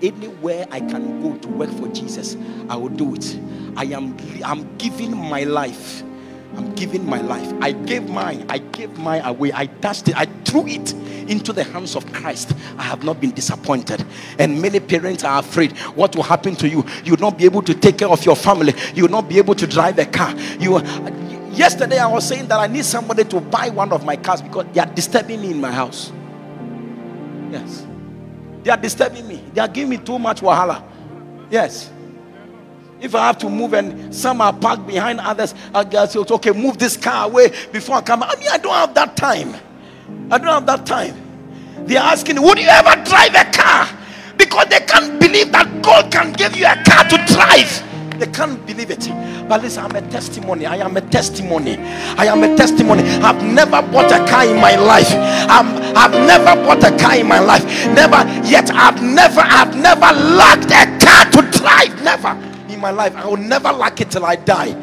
Anywhere 0.01 0.67
I 0.71 0.81
can 0.81 1.21
go 1.21 1.37
to 1.37 1.47
work 1.47 1.69
for 1.69 1.87
Jesus, 1.87 2.35
I 2.67 2.75
will 2.75 2.89
do 2.89 3.15
it. 3.15 3.39
I 3.77 3.85
am 3.85 4.17
I'm 4.43 4.75
giving 4.77 5.15
my 5.15 5.45
life. 5.45 6.03
I'm 6.57 6.75
giving 6.75 7.05
my 7.05 7.21
life. 7.21 7.53
I 7.61 7.71
gave 7.71 8.09
mine. 8.09 8.45
I 8.49 8.57
gave 8.57 8.97
mine 8.97 9.21
away. 9.23 9.53
I 9.53 9.67
dashed 9.67 10.09
it. 10.09 10.17
I 10.17 10.25
threw 10.43 10.67
it 10.67 10.93
into 11.29 11.53
the 11.53 11.63
hands 11.63 11.95
of 11.95 12.11
Christ. 12.11 12.53
I 12.77 12.83
have 12.83 13.05
not 13.05 13.21
been 13.21 13.31
disappointed. 13.31 14.03
And 14.37 14.61
many 14.61 14.81
parents 14.81 15.23
are 15.23 15.39
afraid 15.39 15.77
what 15.95 16.13
will 16.13 16.23
happen 16.23 16.57
to 16.57 16.67
you. 16.67 16.85
You 17.05 17.13
will 17.13 17.21
not 17.21 17.37
be 17.37 17.45
able 17.45 17.61
to 17.61 17.73
take 17.73 17.99
care 17.99 18.09
of 18.09 18.25
your 18.25 18.35
family. 18.35 18.73
You 18.95 19.03
will 19.03 19.11
not 19.11 19.29
be 19.29 19.37
able 19.37 19.55
to 19.55 19.65
drive 19.65 19.97
a 19.97 20.05
car. 20.05 20.35
You 20.59 20.79
yesterday 21.51 21.97
I 21.99 22.07
was 22.07 22.27
saying 22.27 22.47
that 22.47 22.59
I 22.59 22.67
need 22.67 22.85
somebody 22.85 23.23
to 23.25 23.39
buy 23.39 23.69
one 23.69 23.91
of 23.91 24.05
my 24.05 24.15
cars 24.15 24.41
because 24.41 24.65
they 24.73 24.79
are 24.79 24.85
disturbing 24.87 25.41
me 25.41 25.51
in 25.51 25.61
my 25.61 25.71
house. 25.71 26.11
Yes. 27.51 27.85
They 28.63 28.71
are 28.71 28.77
disturbing 28.77 29.27
me. 29.27 29.43
They 29.53 29.61
are 29.61 29.67
giving 29.67 29.89
me 29.89 29.97
too 29.97 30.19
much 30.19 30.41
wahala. 30.41 30.83
Yes. 31.49 31.91
If 32.99 33.15
I 33.15 33.25
have 33.27 33.37
to 33.39 33.49
move 33.49 33.73
and 33.73 34.13
some 34.13 34.41
are 34.41 34.53
parked 34.53 34.85
behind 34.85 35.19
others, 35.19 35.55
I 35.73 35.83
guess 35.83 36.15
it's 36.15 36.31
okay, 36.31 36.51
move 36.51 36.77
this 36.77 36.95
car 36.95 37.25
away 37.25 37.51
before 37.71 37.95
I 37.95 38.01
come. 38.01 38.21
I 38.23 38.35
mean, 38.35 38.47
I 38.51 38.57
don't 38.57 38.73
have 38.73 38.93
that 38.93 39.17
time. 39.17 39.55
I 40.29 40.37
don't 40.37 40.47
have 40.47 40.65
that 40.67 40.85
time. 40.85 41.15
They 41.87 41.97
are 41.97 42.11
asking, 42.11 42.41
Would 42.41 42.59
you 42.59 42.67
ever 42.67 43.03
drive 43.03 43.33
a 43.33 43.51
car? 43.51 43.89
Because 44.37 44.67
they 44.67 44.79
can't 44.81 45.19
believe 45.19 45.51
that 45.51 45.81
God 45.81 46.11
can 46.11 46.31
give 46.33 46.55
you 46.55 46.65
a 46.65 46.75
car 46.83 47.03
to 47.05 47.17
drive. 47.33 47.90
They 48.21 48.27
can't 48.27 48.63
believe 48.67 48.91
it. 48.91 49.09
But 49.49 49.63
listen, 49.63 49.83
I'm 49.83 49.95
a 49.95 50.01
testimony. 50.11 50.67
I 50.67 50.75
am 50.75 50.95
a 50.95 51.01
testimony. 51.01 51.77
I 51.79 52.25
am 52.27 52.43
a 52.43 52.55
testimony. 52.55 53.01
I've 53.01 53.43
never 53.43 53.81
bought 53.81 54.11
a 54.11 54.23
car 54.29 54.45
in 54.45 54.57
my 54.57 54.75
life. 54.75 55.09
I'm, 55.49 55.65
I've 55.97 56.11
never 56.11 56.53
bought 56.63 56.83
a 56.83 56.95
car 56.99 57.15
in 57.15 57.27
my 57.27 57.39
life. 57.39 57.65
Never 57.87 58.17
yet. 58.47 58.69
I've 58.69 59.01
never, 59.01 59.41
I've 59.41 59.75
never 59.75 60.13
lacked 60.37 60.69
a 60.69 60.85
car 61.03 61.31
to 61.31 61.57
drive. 61.57 62.03
Never 62.03 62.29
in 62.71 62.79
my 62.79 62.91
life. 62.91 63.15
I 63.15 63.25
will 63.25 63.37
never 63.37 63.71
lack 63.71 63.99
it 64.01 64.11
till 64.11 64.23
I 64.23 64.35
die. 64.35 64.73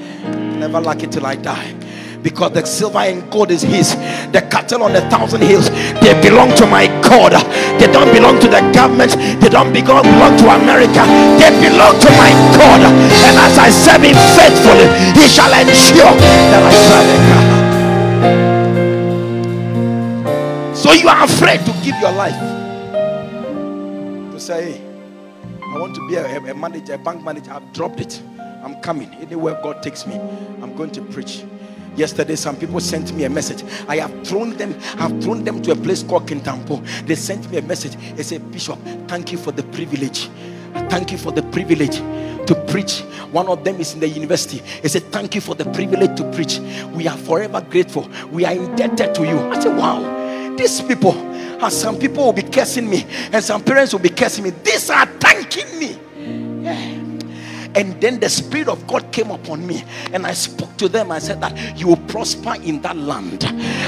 Never 0.58 0.80
lack 0.80 1.04
it 1.04 1.12
till 1.12 1.24
I 1.24 1.36
die 1.36 1.87
because 2.22 2.52
the 2.52 2.64
silver 2.66 2.98
and 2.98 3.30
gold 3.30 3.50
is 3.50 3.62
his. 3.62 3.94
The 4.32 4.46
cattle 4.50 4.82
on 4.82 4.92
the 4.92 5.02
thousand 5.02 5.42
hills 5.42 5.70
they 6.00 6.14
belong 6.22 6.54
to 6.56 6.66
my 6.66 6.86
god. 7.02 7.32
They 7.80 7.86
don't 7.90 8.12
belong 8.12 8.40
to 8.40 8.48
the 8.48 8.60
government. 8.72 9.12
They 9.40 9.48
don't 9.48 9.72
belong, 9.72 10.04
to 10.04 10.46
america. 10.50 11.04
They 11.38 11.50
belong 11.62 11.98
to 12.00 12.10
my 12.18 12.30
god. 12.56 12.82
And 12.82 13.38
as 13.38 13.58
i 13.58 13.70
serve 13.70 14.02
him 14.02 14.16
faithfully 14.36 14.88
he 15.14 15.28
shall 15.28 15.52
ensure 15.52 16.14
that 16.50 16.62
i 16.62 16.72
a 16.98 17.18
car 17.28 17.44
so 20.74 20.92
you 20.92 21.08
are 21.08 21.24
afraid 21.24 21.60
to 21.60 21.72
give 21.82 21.96
your 22.00 22.12
life 22.12 22.38
to 24.32 24.38
say 24.38 24.80
i 25.62 25.78
want 25.78 25.94
to 25.94 26.08
be 26.08 26.14
a, 26.14 26.24
a 26.38 26.54
manager 26.54 26.94
a 26.94 26.98
bank 26.98 27.22
manager. 27.22 27.52
I've 27.52 27.72
dropped 27.72 28.00
it. 28.00 28.22
I'm 28.62 28.80
coming. 28.80 29.12
Anywhere 29.14 29.58
god 29.62 29.82
takes 29.82 30.06
me 30.06 30.14
i'm 30.62 30.74
going 30.76 30.90
to 30.92 31.02
preach 31.02 31.44
Yesterday, 31.98 32.36
some 32.36 32.56
people 32.56 32.78
sent 32.78 33.12
me 33.12 33.24
a 33.24 33.30
message. 33.30 33.64
I 33.88 33.96
have 33.96 34.24
thrown 34.24 34.56
them, 34.56 34.72
I've 34.98 35.20
thrown 35.20 35.42
them 35.42 35.60
to 35.62 35.72
a 35.72 35.76
place 35.76 36.04
called 36.04 36.28
Kintampo. 36.28 36.80
They 37.06 37.16
sent 37.16 37.50
me 37.50 37.58
a 37.58 37.62
message. 37.62 37.96
They 38.14 38.22
said, 38.22 38.52
Bishop, 38.52 38.78
thank 39.08 39.32
you 39.32 39.38
for 39.38 39.50
the 39.50 39.64
privilege. 39.64 40.28
Thank 40.90 41.10
you 41.10 41.18
for 41.18 41.32
the 41.32 41.42
privilege 41.42 41.96
to 42.46 42.54
preach. 42.68 43.00
One 43.32 43.48
of 43.48 43.64
them 43.64 43.80
is 43.80 43.94
in 43.94 44.00
the 44.00 44.08
university. 44.08 44.58
He 44.80 44.88
said, 44.88 45.02
Thank 45.10 45.34
you 45.34 45.40
for 45.40 45.56
the 45.56 45.64
privilege 45.64 46.16
to 46.18 46.30
preach. 46.30 46.60
We 46.94 47.08
are 47.08 47.16
forever 47.16 47.60
grateful. 47.68 48.08
We 48.30 48.44
are 48.44 48.52
indebted 48.52 49.14
to 49.16 49.26
you. 49.26 49.38
I 49.38 49.58
said, 49.60 49.76
Wow, 49.76 50.54
these 50.56 50.80
people, 50.80 51.12
and 51.12 51.72
some 51.72 51.98
people 51.98 52.26
will 52.26 52.32
be 52.32 52.42
cursing 52.42 52.88
me, 52.88 53.06
and 53.32 53.42
some 53.42 53.64
parents 53.64 53.92
will 53.92 54.00
be 54.00 54.10
cursing 54.10 54.44
me. 54.44 54.50
These 54.50 54.88
are 54.90 55.06
thanking 55.06 55.78
me. 55.80 55.98
And 57.78 58.00
then 58.00 58.18
the 58.18 58.28
Spirit 58.28 58.66
of 58.66 58.84
God 58.88 59.12
came 59.12 59.30
upon 59.30 59.64
me, 59.64 59.84
and 60.12 60.26
I 60.26 60.32
spoke 60.32 60.76
to 60.78 60.88
them. 60.88 61.12
I 61.12 61.20
said 61.20 61.40
that 61.42 61.78
you 61.78 61.86
will 61.86 61.96
prosper 62.08 62.56
in 62.64 62.82
that 62.82 62.96
land. 62.96 63.44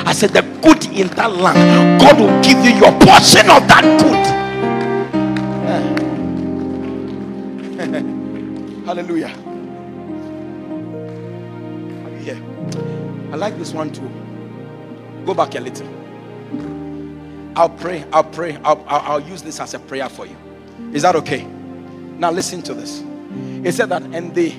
I 0.07 0.13
said, 0.13 0.31
The 0.31 0.43
good 0.63 0.87
in 0.97 1.09
that 1.17 1.33
land, 1.33 2.01
God 2.01 2.21
will 2.21 2.41
give 2.41 2.65
you 2.65 2.71
your 2.71 2.93
portion 3.01 3.51
of 3.51 3.67
that 3.67 3.83
good. 3.99 4.31
Hallelujah. 8.87 9.31
Here? 12.21 12.41
I 13.33 13.37
like 13.37 13.59
this 13.59 13.73
one 13.73 13.91
too. 13.91 14.09
Go 15.27 15.35
back 15.35 15.57
a 15.57 15.61
little. 15.61 15.89
I'll 17.57 17.71
pray. 17.71 18.05
I'll 18.13 18.23
pray. 18.23 18.57
I'll, 18.63 18.85
I'll, 18.87 19.01
I'll 19.01 19.21
use 19.21 19.43
this 19.43 19.59
as 19.59 19.75
a 19.75 19.81
prayer 19.81 20.09
for 20.09 20.27
you. 20.27 20.37
Is 20.93 21.03
that 21.03 21.17
okay? 21.17 21.43
Now 21.43 22.31
listen 22.31 22.63
to 22.63 22.75
this. 22.75 23.03
It 23.65 23.73
said 23.73 23.89
that 23.91 24.03
and 24.03 24.35
they 24.35 24.59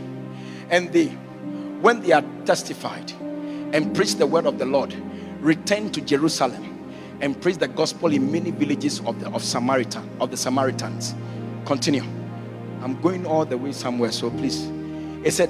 and 0.69 0.91
they 0.93 1.07
when 1.81 2.01
they 2.01 2.11
are 2.11 2.23
testified 2.45 3.11
and 3.73 3.95
preach 3.95 4.15
the 4.15 4.27
word 4.27 4.45
of 4.45 4.59
the 4.59 4.65
Lord, 4.65 4.93
return 5.39 5.91
to 5.91 6.01
Jerusalem 6.01 6.67
and 7.21 7.39
preach 7.41 7.57
the 7.57 7.67
gospel 7.67 8.11
in 8.11 8.31
many 8.31 8.51
villages 8.51 8.99
of 9.01 9.19
the 9.19 9.29
of 9.31 9.43
Samaritan 9.43 10.09
of 10.19 10.31
the 10.31 10.37
Samaritans. 10.37 11.15
Continue. 11.65 12.03
I'm 12.81 12.99
going 13.01 13.25
all 13.25 13.45
the 13.45 13.57
way 13.57 13.71
somewhere, 13.71 14.11
so 14.11 14.31
please. 14.31 14.69
He 15.23 15.29
said, 15.29 15.49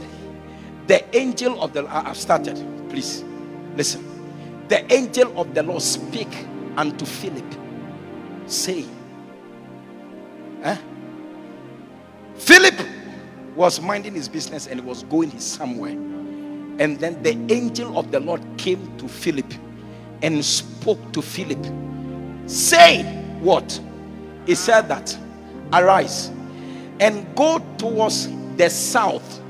The 0.88 1.16
angel 1.16 1.62
of 1.62 1.74
the 1.74 1.86
I've 1.88 2.18
started. 2.18 2.58
Please 2.90 3.24
listen. 3.76 4.08
The 4.68 4.92
angel 4.94 5.40
of 5.40 5.54
the 5.54 5.64
Lord 5.64 5.82
speak 5.82 6.28
unto 6.76 7.06
Philip, 7.06 7.46
saying, 8.48 8.90
eh? 10.64 10.78
Philip 12.36 12.76
was 13.56 13.82
minding 13.82 14.14
his 14.14 14.28
business 14.30 14.68
and 14.68 14.84
was 14.86 15.04
going 15.04 15.38
somewhere. 15.39 15.91
And 15.91 16.99
then 16.99 17.22
the 17.22 17.38
angel 17.54 17.97
of 17.97 18.12
the 18.12 18.20
Lord 18.20 18.41
came 18.58 18.97
to 18.97 19.08
Philip 19.08 19.54
and 20.22 20.43
spoke 20.43 21.12
to 21.14 21.22
Philip, 21.22 21.64
saying, 22.47 23.06
What? 23.41 23.80
He 24.45 24.56
said 24.56 24.88
that, 24.88 25.18
Arise 25.74 26.32
and 27.02 27.26
go 27.36 27.60
towards 27.80 28.30
the 28.58 28.70
south 28.70 29.41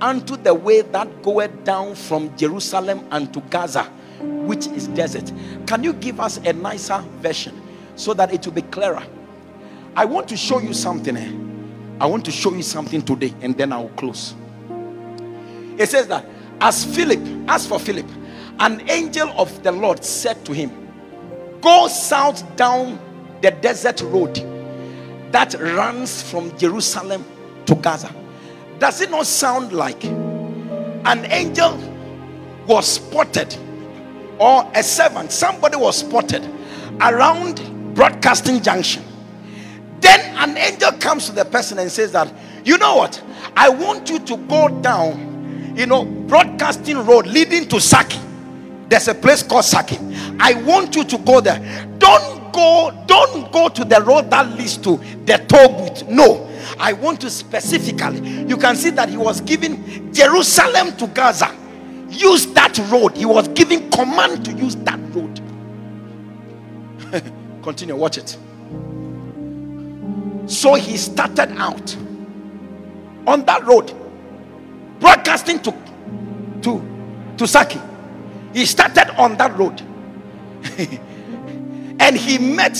unto 0.00 0.36
the 0.36 0.52
way 0.52 0.82
that 0.82 1.22
goeth 1.22 1.64
down 1.64 1.94
from 1.94 2.36
Jerusalem 2.36 3.04
unto 3.10 3.40
Gaza, 3.48 3.84
which 4.20 4.66
is 4.68 4.88
desert. 4.88 5.32
Can 5.66 5.82
you 5.82 5.94
give 5.94 6.20
us 6.20 6.36
a 6.36 6.52
nicer 6.52 6.98
version 7.20 7.60
so 7.96 8.12
that 8.14 8.32
it 8.32 8.44
will 8.44 8.52
be 8.52 8.62
clearer? 8.62 9.02
I 9.96 10.04
want 10.04 10.28
to 10.28 10.36
show 10.36 10.60
you 10.60 10.74
something. 10.74 11.16
Eh? 11.16 11.47
I 12.00 12.06
want 12.06 12.24
to 12.26 12.30
show 12.30 12.54
you 12.54 12.62
something 12.62 13.02
today, 13.02 13.34
and 13.40 13.56
then 13.56 13.72
I'll 13.72 13.88
close. 13.90 14.34
It 15.78 15.88
says 15.88 16.06
that 16.08 16.24
as 16.60 16.84
Philip, 16.84 17.20
as 17.48 17.66
for 17.66 17.78
Philip, 17.78 18.06
an 18.60 18.88
angel 18.88 19.28
of 19.36 19.62
the 19.62 19.72
Lord 19.72 20.04
said 20.04 20.44
to 20.46 20.52
him, 20.52 20.70
Go 21.60 21.88
south 21.88 22.56
down 22.56 22.98
the 23.42 23.50
desert 23.50 24.00
road 24.02 24.34
that 25.32 25.54
runs 25.54 26.22
from 26.22 26.56
Jerusalem 26.56 27.24
to 27.66 27.74
Gaza. 27.76 28.14
Does 28.78 29.00
it 29.00 29.10
not 29.10 29.26
sound 29.26 29.72
like 29.72 30.04
an 30.04 31.24
angel 31.26 31.76
was 32.66 32.86
spotted 32.86 33.56
or 34.38 34.70
a 34.74 34.82
servant, 34.82 35.32
somebody 35.32 35.76
was 35.76 35.98
spotted 35.98 36.48
around 37.00 37.94
Broadcasting 37.94 38.62
Junction? 38.62 39.04
Then 40.00 40.20
an 40.36 40.56
angel 40.56 40.92
comes 40.92 41.26
to 41.26 41.32
the 41.32 41.44
person 41.44 41.78
and 41.78 41.90
says 41.90 42.12
that, 42.12 42.32
you 42.64 42.78
know 42.78 42.96
what? 42.96 43.22
I 43.56 43.68
want 43.68 44.08
you 44.08 44.18
to 44.20 44.36
go 44.36 44.68
down, 44.80 45.74
you 45.76 45.86
know, 45.86 46.04
Broadcasting 46.04 47.04
Road 47.04 47.26
leading 47.26 47.68
to 47.68 47.80
Saki. 47.80 48.18
There's 48.88 49.08
a 49.08 49.14
place 49.14 49.42
called 49.42 49.64
Saki. 49.64 49.98
I 50.40 50.54
want 50.64 50.96
you 50.96 51.04
to 51.04 51.18
go 51.18 51.40
there. 51.40 51.58
Don't 51.98 52.52
go, 52.52 53.04
don't 53.06 53.52
go 53.52 53.68
to 53.68 53.84
the 53.84 54.00
road 54.02 54.30
that 54.30 54.48
leads 54.56 54.76
to 54.78 54.96
the 55.24 55.44
booth. 55.48 56.08
No, 56.08 56.48
I 56.78 56.92
want 56.92 57.20
to 57.22 57.30
specifically. 57.30 58.46
You 58.48 58.56
can 58.56 58.76
see 58.76 58.90
that 58.90 59.08
he 59.08 59.16
was 59.16 59.40
giving 59.40 60.12
Jerusalem 60.12 60.96
to 60.96 61.06
Gaza. 61.08 61.54
Use 62.08 62.46
that 62.54 62.78
road. 62.90 63.16
He 63.16 63.26
was 63.26 63.48
giving 63.48 63.90
command 63.90 64.44
to 64.46 64.52
use 64.52 64.76
that 64.76 64.98
road. 65.14 65.40
Continue, 67.62 67.96
watch 67.96 68.18
it. 68.18 68.36
So 70.48 70.74
he 70.74 70.96
started 70.96 71.52
out 71.58 71.94
on 73.26 73.44
that 73.44 73.64
road, 73.66 73.92
broadcasting 74.98 75.60
to 75.60 75.72
to 76.62 76.82
to 77.36 77.46
Saki. 77.46 77.78
He 78.54 78.64
started 78.64 79.10
on 79.20 79.36
that 79.36 79.56
road, 79.58 79.80
and 82.00 82.16
he 82.16 82.38
met 82.38 82.74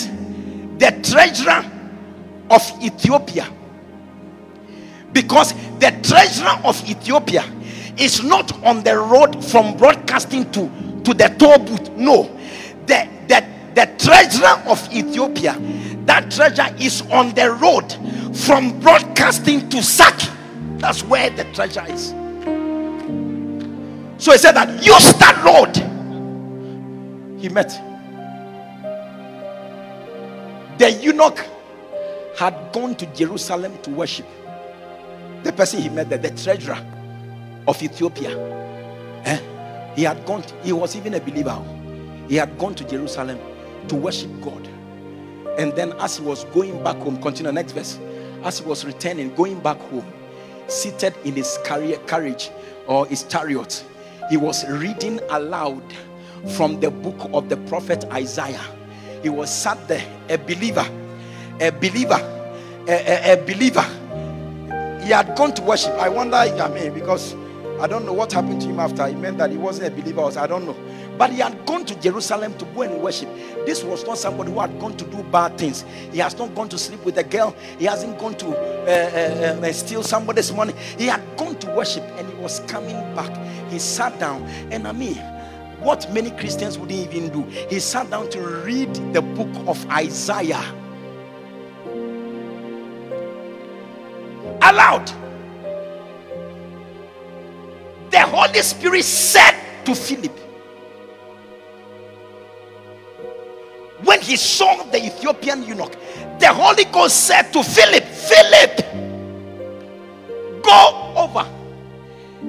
the 0.79 0.99
treasurer 1.03 1.64
of 2.51 2.62
Ethiopia 2.83 3.47
because 5.12 5.53
the 5.79 5.91
treasurer 6.03 6.59
of 6.64 6.83
Ethiopia 6.89 7.45
is 7.99 8.23
not 8.23 8.51
on 8.64 8.83
the 8.83 8.97
road 8.97 9.45
from 9.45 9.77
broadcasting 9.77 10.51
to 10.53 10.71
to 11.05 11.12
the 11.12 11.29
toll 11.39 11.59
booth. 11.59 11.91
No, 11.91 12.25
the 12.87 13.07
the 13.27 13.45
the 13.75 13.87
treasurer 13.99 14.62
of 14.66 14.81
Ethiopia, 14.93 15.55
that 16.09 16.31
treasure 16.31 16.75
is 16.79 17.03
on 17.11 17.35
the 17.35 17.51
road 17.51 17.93
from 18.37 18.79
broadcasting 18.81 19.69
to 19.71 19.83
Saki. 19.83 20.29
That's 20.79 21.03
where 21.03 21.31
the 21.31 21.45
treasure 21.53 21.85
is. 21.89 22.09
So 24.23 24.33
he 24.33 24.39
said 24.39 24.53
that 24.53 24.83
use 24.83 25.13
that 25.15 25.43
road. 25.45 25.77
He 27.41 27.49
met 27.49 27.71
the 30.79 30.93
eunuch 30.93 31.45
had 32.39 32.73
gone 32.73 32.95
to 32.95 33.07
Jerusalem 33.07 33.77
to 33.83 33.91
worship. 33.91 34.27
The 35.43 35.53
person 35.53 35.83
he 35.83 35.89
met 35.89 36.09
there, 36.09 36.19
the 36.19 36.31
treasurer 36.31 36.79
of 37.67 37.83
Ethiopia, 37.83 38.31
eh? 39.25 39.41
he 39.97 40.05
had 40.05 40.25
gone, 40.25 40.45
he 40.63 40.73
was 40.73 40.95
even 40.95 41.15
a 41.15 41.21
believer. 41.21 41.61
He 42.29 42.37
had 42.37 42.57
gone 42.59 42.77
to 42.77 42.85
Jerusalem 42.85 43.39
to 43.89 43.97
worship 43.97 44.31
God. 44.41 44.69
And 45.59 45.73
then, 45.75 45.93
as 45.95 46.17
he 46.19 46.25
was 46.25 46.45
going 46.47 46.83
back 46.85 46.97
home, 46.97 47.21
continue 47.21 47.53
next 47.53 47.73
verse. 47.73 47.99
As 48.45 48.61
he 48.61 48.65
was 48.65 48.85
returning, 48.85 49.35
going 49.35 49.59
back 49.61 49.79
home, 49.79 50.07
seated 50.69 51.15
in 51.25 51.35
his 51.35 51.59
carriage 51.65 52.51
or 52.87 53.07
his 53.07 53.25
chariot, 53.25 53.85
he 54.31 54.37
was 54.37 54.67
reading 54.69 55.21
aloud 55.31 55.83
from 56.57 56.79
the 56.81 56.91
book 56.91 57.29
of 57.33 57.49
the 57.49 57.57
prophet 57.69 58.05
Isaiah. 58.13 58.63
He 59.23 59.29
was 59.29 59.51
sat 59.53 59.89
there, 59.89 60.05
a 60.29 60.39
believer, 60.39 60.87
a 61.61 61.71
believer, 61.71 62.21
a, 62.87 62.93
a- 62.93 63.33
a 63.33 63.37
believer. 63.45 63.83
He 65.03 65.11
had 65.13 65.35
gone 65.37 65.53
to 65.55 65.63
worship. 65.63 65.93
I 65.95 66.09
wonder, 66.09 66.37
I 66.37 66.69
mean, 66.69 66.93
because 66.95 67.35
I 67.81 67.87
don't 67.89 68.05
know 68.07 68.13
what 68.13 68.33
happened 68.33 68.61
to 68.63 68.69
him 68.69 68.79
after. 68.79 69.07
It 69.07 69.17
meant 69.19 69.39
that 69.39 69.51
he 69.51 69.57
wasn't 69.57 69.89
a 69.89 70.01
believer, 70.01 70.23
I 70.39 70.47
don't 70.47 70.67
know. 70.67 70.77
But 71.19 71.33
he 71.33 71.41
had 71.41 71.66
gone 71.66 71.85
to 71.87 72.01
Jerusalem 72.01 72.57
to 72.59 72.64
go 72.66 72.83
and 72.83 73.03
worship. 73.03 73.29
This 73.66 73.83
was 73.83 74.07
not 74.07 74.19
somebody 74.19 74.53
who 74.53 74.61
had 74.61 74.79
gone 74.79 74.97
to 74.97 75.05
do 75.05 75.23
bad 75.25 75.59
things. 75.59 75.85
He 76.12 76.19
has 76.19 76.39
not 76.39 76.55
gone 76.55 76.69
to 76.69 76.79
sleep 76.79 77.05
with 77.05 77.19
a 77.19 77.25
girl. 77.25 77.57
He 77.79 77.87
hasn't 77.87 78.19
gone 78.19 78.37
to 78.37 78.47
uh, 78.47 79.61
uh, 79.61 79.66
uh, 79.66 79.73
steal 79.73 80.03
somebody's 80.05 80.53
money. 80.53 80.75
He 80.97 81.07
had 81.07 81.21
gone 81.37 81.59
to 81.59 81.75
worship 81.75 82.05
and 82.16 82.29
he 82.29 82.35
was 82.37 82.61
coming 82.61 82.97
back. 83.16 83.37
He 83.69 83.79
sat 83.79 84.19
down, 84.19 84.45
and 84.71 84.87
I 84.87 84.93
mean, 84.93 85.16
what 85.81 86.11
many 86.12 86.31
Christians 86.31 86.79
wouldn't 86.79 86.99
even 87.14 87.31
do. 87.31 87.43
He 87.69 87.81
sat 87.81 88.11
down 88.11 88.31
to 88.31 88.41
read 88.41 88.95
the 89.12 89.23
book 89.23 89.51
of 89.69 89.85
Isaiah 89.91 90.64
aloud. 94.62 95.11
The 98.11 98.21
Holy 98.21 98.62
Spirit 98.62 99.05
said 99.05 99.85
to 99.85 99.95
Philip, 99.95 100.48
when 104.05 104.21
he 104.21 104.37
saw 104.37 104.85
the 104.85 105.05
Ethiopian 105.05 105.63
eunuch, 105.65 105.93
the 106.39 106.49
Holy 106.49 106.85
Ghost 106.85 107.27
said 107.27 107.53
to 107.53 107.63
Philip, 107.63 108.05
Philip, 108.05 108.77
go 110.63 111.13
over 111.17 111.47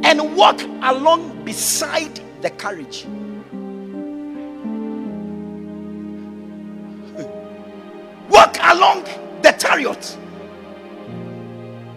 and 0.04 0.36
walk 0.36 0.62
along 0.84 1.44
beside 1.44 2.20
the 2.42 2.50
carriage. 2.52 3.06
Walk 8.30 8.58
along 8.62 9.06
the 9.42 9.52
chariot. 9.58 10.18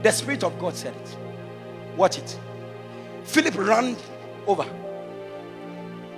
The 0.03 0.11
Spirit 0.11 0.45
of 0.45 0.59
God 0.59 0.75
said 0.75 0.95
it. 0.97 1.17
Watch 1.97 2.19
it. 2.19 2.39
Philip 3.25 3.55
ran 3.57 3.97
over. 4.47 4.65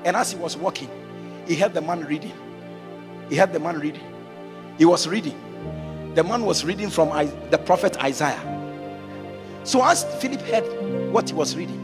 And 0.05 0.17
as 0.17 0.31
he 0.33 0.39
was 0.39 0.57
walking, 0.57 0.89
he 1.47 1.57
heard 1.57 1.75
the 1.75 1.81
man 1.81 2.05
reading. 2.05 2.33
He 3.29 3.37
had 3.37 3.53
the 3.53 3.59
man 3.61 3.79
reading. 3.79 4.05
He 4.79 4.85
was 4.85 5.07
reading. 5.09 5.39
The 6.15 6.23
man 6.23 6.45
was 6.45 6.65
reading 6.65 6.91
from 6.91 7.09
the 7.51 7.59
prophet 7.59 7.97
Isaiah. 8.03 8.41
So 9.65 9.85
as 9.85 10.05
Philip 10.21 10.41
heard 10.43 11.13
what 11.13 11.29
he 11.31 11.35
was 11.35 11.57
reading, 11.57 11.81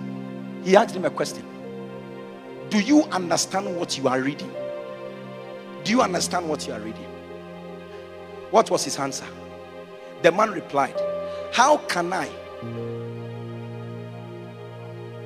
he 0.64 0.76
asked 0.76 0.94
him 0.94 1.04
a 1.04 1.10
question 1.10 1.44
Do 2.68 2.80
you 2.80 3.04
understand 3.04 3.74
what 3.76 3.96
you 3.96 4.06
are 4.08 4.20
reading? 4.20 4.52
Do 5.84 5.90
you 5.92 6.02
understand 6.02 6.48
what 6.48 6.66
you 6.66 6.74
are 6.74 6.80
reading? 6.80 7.06
What 8.50 8.70
was 8.70 8.84
his 8.84 8.98
answer? 8.98 9.26
The 10.22 10.30
man 10.30 10.50
replied, 10.50 10.94
How 11.52 11.78
can 11.78 12.12
I? 12.12 12.28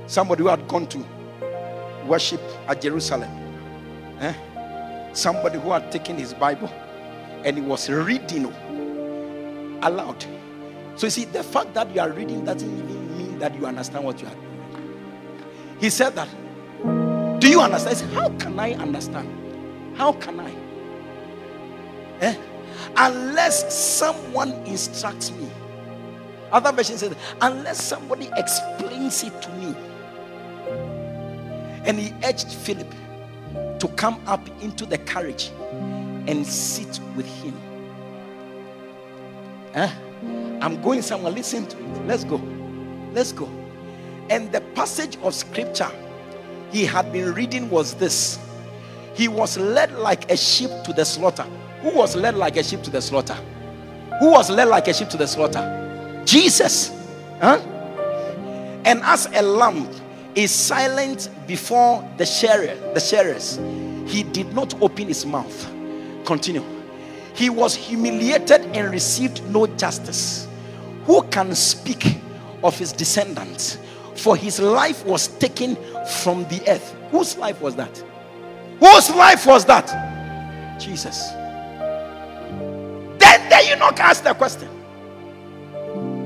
Somebody 0.07 0.43
who 0.43 0.49
had 0.49 0.69
gone 0.69 0.87
to 0.89 1.05
worship 2.07 2.41
at 2.69 2.81
Jerusalem. 2.81 3.31
Eh? 4.21 4.35
Somebody 5.15 5.59
who 5.59 5.71
had 5.73 5.91
taken 5.91 6.17
his 6.17 6.35
Bible 6.35 6.69
and 7.45 7.57
he 7.57 7.63
was 7.63 7.89
reading 7.89 8.47
aloud. 9.83 10.25
So 10.97 11.07
you 11.07 11.11
see, 11.11 11.25
the 11.25 11.43
fact 11.43 11.75
that 11.75 11.93
you 11.95 12.01
are 12.01 12.11
reading 12.11 12.45
doesn't 12.45 12.69
even 12.69 13.17
mean 13.19 13.39
that 13.39 13.55
you 13.55 13.67
understand 13.67 14.05
what 14.05 14.21
you 14.21 14.29
are 14.29 14.35
doing. 14.35 15.77
He 15.81 15.91
said 15.91 16.15
that. 16.17 16.29
Do 17.41 17.49
you 17.49 17.61
understand? 17.61 17.97
Said, 17.97 18.11
How 18.13 18.29
can 18.39 18.59
I 18.59 18.75
understand? 18.75 19.97
How 19.97 20.13
can 20.13 20.41
I? 20.41 20.53
Eh? 22.21 22.37
Unless 22.97 23.75
someone 23.75 24.53
instructs 24.67 25.31
me. 25.33 25.49
Other 26.53 26.71
version 26.71 26.97
says, 26.97 27.17
unless 27.41 27.83
somebody 27.83 28.31
explains 28.37 29.25
it 29.25 29.43
to 29.43 29.51
me. 29.55 29.75
And 31.85 31.99
he 31.99 32.15
urged 32.25 32.53
Philip 32.53 32.93
to 33.85 33.93
come 33.97 34.19
up 34.27 34.49
into 34.63 34.87
the 34.87 34.97
carriage 34.97 35.51
and 36.27 36.47
sit 36.47 36.99
with 37.17 37.27
him. 37.27 37.55
Eh? 39.75 39.93
I'm 40.63 40.81
going 40.81 41.03
somewhere. 41.03 41.31
Listen 41.31 41.67
to 41.67 41.77
it. 41.77 42.07
Let's 42.07 42.25
go. 42.25 42.37
Let's 43.13 43.33
go. 43.33 43.47
And 44.31 44.51
the 44.53 44.63
passage 44.75 45.19
of 45.19 45.35
scripture 45.35 45.91
he 46.73 46.87
had 46.87 47.13
been 47.13 47.35
reading 47.35 47.69
was 47.69 47.93
this 47.95 48.39
He 49.13 49.29
was 49.29 49.59
led 49.59 49.93
like 49.93 50.31
a 50.31 50.37
sheep 50.37 50.71
to 50.85 50.95
the 50.95 51.05
slaughter. 51.05 51.45
Who 51.83 51.91
was 51.95 52.17
led 52.17 52.37
like 52.37 52.57
a 52.57 52.65
sheep 52.65 52.83
to 52.85 52.91
the 52.91 53.03
slaughter? 53.03 53.37
Who 54.19 54.31
was 54.31 54.49
led 54.49 54.69
like 54.69 54.89
a 54.89 54.95
sheep 54.95 55.11
to 55.11 55.19
the 55.19 55.27
slaughter? 55.27 56.23
Jesus. 56.25 56.91
Huh? 57.39 57.59
And 58.87 59.03
as 59.03 59.27
a 59.35 59.43
lamb 59.43 59.91
is 60.35 60.51
silent 60.51 61.31
before 61.47 62.09
the 62.17 62.27
shearer, 62.27 62.75
the 62.95 63.01
shearers, 63.01 63.59
he 64.07 64.23
did 64.23 64.53
not 64.55 64.81
open 64.83 65.09
his 65.09 65.25
mouth. 65.25 65.71
Continue. 66.25 66.65
He 67.35 67.51
was 67.51 67.75
humiliated 67.75 68.63
and 68.77 68.91
received 68.93 69.45
no 69.51 69.67
justice. 69.67 70.49
Who 71.07 71.23
can 71.25 71.55
speak 71.55 72.19
of 72.63 72.79
his 72.79 72.93
descendants? 72.93 73.79
For 74.15 74.37
his 74.37 74.61
life 74.61 75.05
was 75.05 75.29
taken 75.39 75.77
from 76.23 76.45
the 76.45 76.63
earth. 76.69 76.95
Whose 77.11 77.37
life 77.37 77.61
was 77.61 77.75
that? 77.77 78.03
Whose 78.81 79.11
life 79.11 79.47
was 79.47 79.65
that? 79.67 80.81
Jesus. 80.81 81.31
Then 83.19 83.49
the 83.49 83.67
eunuch 83.69 84.01
asked 84.01 84.25
the 84.25 84.35
question. 84.35 84.69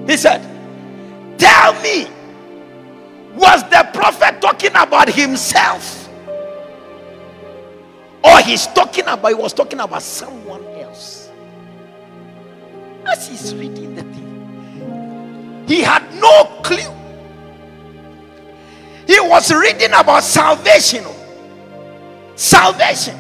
He 0.07 0.17
said, 0.17 0.43
Tell 1.39 1.75
me, 1.83 2.09
was 3.39 3.63
the 3.71 3.89
prophet 3.93 4.41
talking 4.41 4.73
about 4.75 5.09
himself? 5.09 6.09
Or 8.23 8.41
he's 8.41 8.67
talking 8.67 9.05
about, 9.07 9.29
he 9.29 9.35
was 9.35 9.53
talking 9.53 9.79
about 9.79 10.03
someone 10.03 10.65
else? 10.81 11.31
As 13.07 13.29
he's 13.29 13.55
reading 13.55 13.95
the 13.95 14.03
thing, 14.03 15.65
he 15.67 15.83
had 15.83 16.03
no 16.15 16.61
clue. 16.63 16.95
He 19.07 19.21
was 19.21 19.53
reading 19.53 19.93
about 19.95 20.25
salvation. 20.25 21.05
Salvation. 22.35 23.17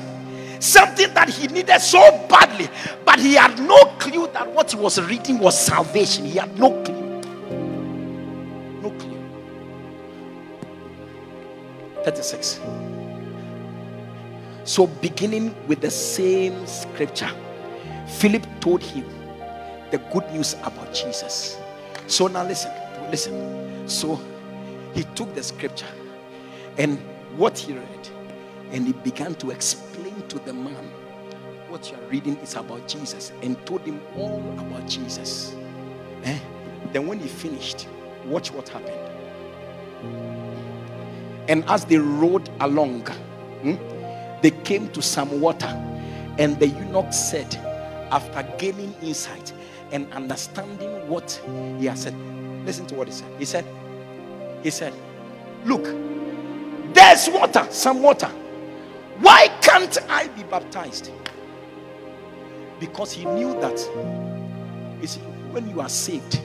Something 0.61 1.15
that 1.15 1.29
he 1.31 1.47
needed 1.47 1.81
so 1.81 2.27
badly, 2.29 2.69
but 3.05 3.21
he 3.21 3.35
had 3.35 3.59
no 3.61 3.85
clue 3.99 4.27
that 4.33 4.51
what 4.53 4.73
he 4.73 4.77
was 4.77 5.01
reading 5.01 5.39
was 5.39 5.59
salvation. 5.59 6.25
He 6.27 6.37
had 6.39 6.59
no 6.59 6.83
clue. 6.83 6.98
36. 12.09 12.61
So, 14.65 14.87
beginning 14.87 15.55
with 15.67 15.83
the 15.83 15.91
same 15.91 16.67
scripture, 16.67 17.31
Philip 18.07 18.47
told 18.61 18.83
him 18.83 19.05
the 19.91 19.99
good 20.11 20.25
news 20.33 20.55
about 20.63 20.95
Jesus. 20.95 21.59
So, 22.07 22.27
now 22.29 22.45
listen, 22.45 22.73
listen. 23.11 23.87
So, 23.87 24.19
he 24.95 25.05
took 25.15 25.35
the 25.35 25.43
scripture 25.43 25.87
and 26.79 26.99
what 27.37 27.59
he 27.59 27.75
read, 27.75 28.09
and 28.73 28.87
he 28.87 28.95
began 28.95 29.35
to 29.37 29.51
explain 29.51 30.23
to 30.29 30.39
the 30.39 30.55
man 30.55 30.91
what 31.69 31.91
you 31.91 31.99
are 31.99 32.09
reading 32.09 32.39
is 32.39 32.55
about 32.55 32.89
Jesus 32.89 33.33
and 33.43 33.55
told 33.67 33.83
him 33.83 34.01
all 34.17 34.41
about 34.59 34.87
Jesus. 34.89 35.55
Eh? 36.25 36.39
Then, 36.91 37.07
when 37.07 37.21
he 37.21 37.29
finished, 37.29 37.87
watch 38.25 38.51
what 38.51 38.71
happened. 38.71 39.09
And 41.49 41.65
as 41.69 41.85
they 41.87 41.97
rode 41.99 42.49
along, 42.61 43.07
hmm, 43.63 43.77
they 44.43 44.51
came 44.51 44.89
to 44.91 45.03
some 45.03 45.41
water, 45.41 45.67
and 46.39 46.59
the 46.61 46.69
eunuch 46.69 47.13
said, 47.13 47.57
after 48.11 48.43
gaining 48.59 48.95
insight 49.03 49.53
and 49.91 50.11
understanding 50.13 51.09
what 51.09 51.31
he 51.79 51.87
had 51.87 51.99
said, 51.99 52.15
listen 52.65 52.87
to 52.87 52.95
what 52.95 53.09
he 53.09 53.13
said. 53.15 53.31
He 53.39 53.45
said, 53.45 53.65
He 54.63 54.71
said, 54.71 54.93
Look, 55.65 55.85
there's 56.95 57.29
water, 57.31 57.67
some 57.71 58.03
water. 58.03 58.29
Why 59.21 59.49
can't 59.61 59.97
I 60.09 60.29
be 60.29 60.43
baptized? 60.45 61.11
Because 62.79 63.13
he 63.13 63.25
knew 63.25 63.59
that 63.61 63.79
you 65.01 65.07
see, 65.07 65.21
when 65.51 65.69
you 65.69 65.81
are 65.81 65.89
saved, 65.89 66.41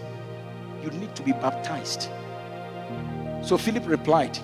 you 0.82 0.90
need 0.92 1.16
to 1.16 1.24
be 1.24 1.32
baptized. 1.34 2.10
So 3.44 3.58
Philip 3.58 3.88
replied 3.88 4.38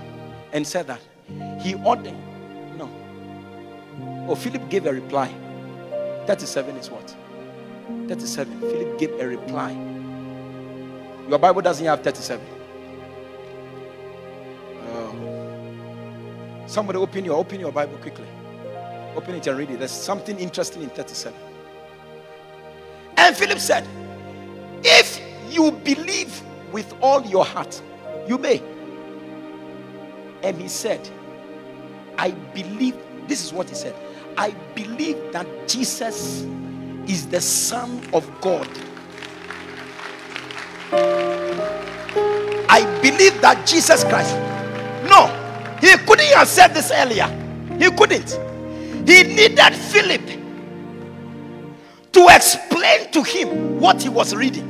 and 0.54 0.66
said 0.66 0.88
that 0.88 1.02
he 1.62 1.76
ordered. 1.76 2.16
No. 2.78 2.90
Or 4.28 4.36
Philip 4.36 4.70
gave 4.70 4.86
a 4.86 4.94
reply. 4.94 5.34
37 6.28 6.76
is 6.78 6.90
what? 6.90 7.16
37. 8.08 8.60
Philip 8.60 9.00
gave 9.00 9.20
a 9.20 9.28
reply. 9.28 9.72
Your 11.28 11.40
Bible 11.40 11.62
doesn't 11.62 11.86
have 11.86 12.02
37. 12.02 12.46
Oh. 14.88 16.64
Somebody 16.68 16.98
open 17.00 17.26
your 17.26 17.38
open 17.38 17.60
your 17.60 17.72
Bible 17.72 17.98
quickly. 17.98 18.28
Open 19.16 19.36
it 19.36 19.48
and 19.48 19.58
read 19.58 19.70
it. 19.70 19.80
There's 19.80 19.92
something 19.92 20.40
interesting 20.40 20.84
in 20.84 20.90
37. 20.90 21.38
And 23.18 23.36
Philip 23.36 23.60
said, 23.60 23.86
If 24.84 25.20
you 25.50 25.72
believe 25.72 26.42
with 26.72 26.94
all 27.02 27.22
your 27.26 27.46
heart, 27.46 27.82
you 28.28 28.38
may. 28.38 28.62
And 30.44 30.60
he 30.62 30.68
said, 30.68 31.08
I 32.18 32.32
believe, 32.32 32.98
this 33.28 33.44
is 33.44 33.54
what 33.54 33.70
he 33.70 33.76
said. 33.76 33.96
I 34.38 34.52
believe 34.74 35.32
that 35.34 35.48
Jesus 35.68 36.44
is 37.08 37.28
the 37.28 37.42
Son 37.42 38.02
of 38.14 38.30
God. 38.42 38.68
I 42.72 42.84
believe 43.02 43.42
that 43.42 43.66
Jesus 43.66 44.04
Christ. 44.04 44.36
No, 45.10 45.28
he 45.82 45.98
couldn't 46.06 46.34
have 46.34 46.48
said 46.48 46.70
this 46.70 46.92
earlier. 46.92 47.28
He 47.78 47.90
couldn't. 47.92 48.30
He 49.08 49.24
needed 49.24 49.74
Philip 49.74 50.22
to 52.12 52.28
explain 52.30 53.12
to 53.12 53.24
him 53.24 53.80
what 53.80 54.02
he 54.02 54.10
was 54.10 54.36
reading. 54.36 54.68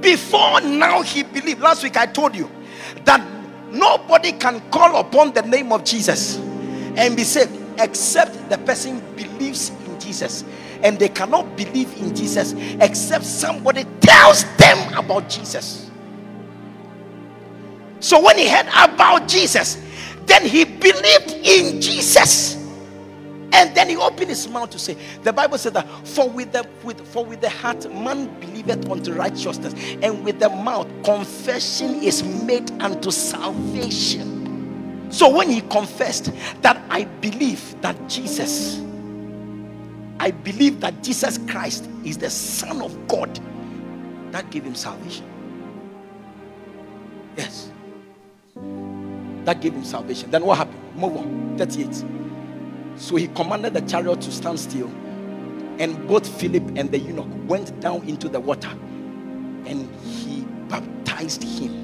Before 0.00 0.60
now, 0.60 1.02
he 1.02 1.22
believed. 1.22 1.60
Last 1.60 1.82
week, 1.82 1.96
I 1.96 2.06
told 2.06 2.34
you 2.34 2.50
that 3.04 3.20
nobody 3.70 4.32
can 4.32 4.60
call 4.70 5.00
upon 5.00 5.32
the 5.32 5.42
name 5.42 5.72
of 5.72 5.84
Jesus 5.84 6.38
and 6.96 7.16
be 7.16 7.24
saved 7.24 7.52
except 7.78 8.48
the 8.48 8.58
person 8.58 9.00
believes 9.16 9.70
in 9.70 10.00
Jesus. 10.00 10.44
And 10.82 10.98
they 10.98 11.08
cannot 11.08 11.56
believe 11.56 11.96
in 11.98 12.14
Jesus 12.14 12.54
except 12.80 13.24
somebody 13.24 13.84
tells 14.00 14.44
them 14.56 14.94
about 14.94 15.28
Jesus. 15.28 15.90
So 18.00 18.22
when 18.22 18.38
he 18.38 18.48
heard 18.48 18.66
about 18.68 19.26
Jesus, 19.26 19.82
then 20.26 20.44
he 20.44 20.64
believed 20.64 21.30
in 21.44 21.80
Jesus. 21.80 22.65
And 23.56 23.74
then 23.74 23.88
he 23.88 23.96
opened 23.96 24.28
his 24.28 24.46
mouth 24.48 24.68
to 24.70 24.78
say, 24.78 24.98
the 25.22 25.32
Bible 25.32 25.56
said 25.56 25.72
that 25.74 25.88
for 26.06 26.28
with 26.28 26.52
the 26.52 26.68
with 26.84 27.00
for 27.08 27.24
with 27.24 27.40
the 27.40 27.48
heart 27.48 27.90
man 27.90 28.28
believeth 28.38 28.90
unto 28.90 29.14
righteousness, 29.14 29.74
and 30.02 30.22
with 30.22 30.38
the 30.40 30.50
mouth 30.50 30.86
confession 31.02 31.94
is 32.02 32.22
made 32.22 32.70
unto 32.82 33.10
salvation. 33.10 35.08
So 35.10 35.34
when 35.34 35.48
he 35.48 35.62
confessed 35.62 36.30
that 36.60 36.78
I 36.90 37.04
believe 37.04 37.80
that 37.80 37.96
Jesus, 38.10 38.82
I 40.20 40.32
believe 40.32 40.80
that 40.80 41.02
Jesus 41.02 41.38
Christ 41.48 41.88
is 42.04 42.18
the 42.18 42.28
Son 42.28 42.82
of 42.82 43.08
God, 43.08 43.40
that 44.32 44.50
gave 44.50 44.64
him 44.64 44.74
salvation. 44.74 45.24
Yes. 47.38 47.70
That 49.44 49.62
gave 49.62 49.72
him 49.72 49.84
salvation. 49.84 50.30
Then 50.30 50.44
what 50.44 50.58
happened? 50.58 50.94
Move 50.94 51.16
on. 51.16 51.56
38. 51.56 52.04
So 52.96 53.16
he 53.16 53.28
commanded 53.28 53.74
the 53.74 53.82
chariot 53.82 54.20
to 54.22 54.32
stand 54.32 54.58
still, 54.58 54.88
and 55.78 56.08
both 56.08 56.26
Philip 56.26 56.62
and 56.76 56.90
the 56.90 56.98
eunuch 56.98 57.28
went 57.46 57.78
down 57.80 58.08
into 58.08 58.28
the 58.28 58.40
water, 58.40 58.70
and 59.66 59.94
he 60.02 60.42
baptized 60.68 61.42
him. 61.42 61.82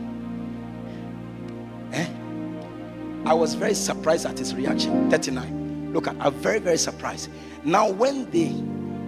Eh? 1.92 2.08
I 3.24 3.34
was 3.34 3.54
very 3.54 3.74
surprised 3.74 4.26
at 4.26 4.38
his 4.38 4.54
reaction. 4.54 5.10
39. 5.10 5.92
Look, 5.92 6.06
at 6.08 6.16
I'm 6.18 6.32
very, 6.34 6.58
very 6.58 6.78
surprised. 6.78 7.30
Now, 7.64 7.90
when 7.90 8.30
they 8.30 8.48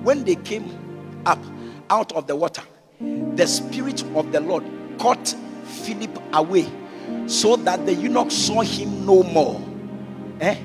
when 0.04 0.24
they 0.24 0.36
came 0.36 1.22
up 1.24 1.42
out 1.88 2.12
of 2.12 2.26
the 2.26 2.36
water, 2.36 2.62
the 3.00 3.46
spirit 3.46 4.04
of 4.14 4.30
the 4.32 4.40
Lord 4.40 4.64
caught 4.98 5.34
Philip 5.64 6.22
away, 6.34 6.70
so 7.26 7.56
that 7.56 7.86
the 7.86 7.94
eunuch 7.94 8.30
saw 8.30 8.60
him 8.60 9.06
no 9.06 9.22
more. 9.22 9.60
Eh? 10.40 10.56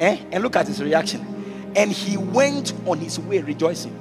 Eh? 0.00 0.18
And 0.32 0.42
look 0.42 0.56
at 0.56 0.66
his 0.66 0.82
reaction. 0.82 1.72
And 1.76 1.92
he 1.92 2.16
went 2.16 2.72
on 2.86 2.98
his 2.98 3.18
way 3.18 3.40
rejoicing. 3.40 3.96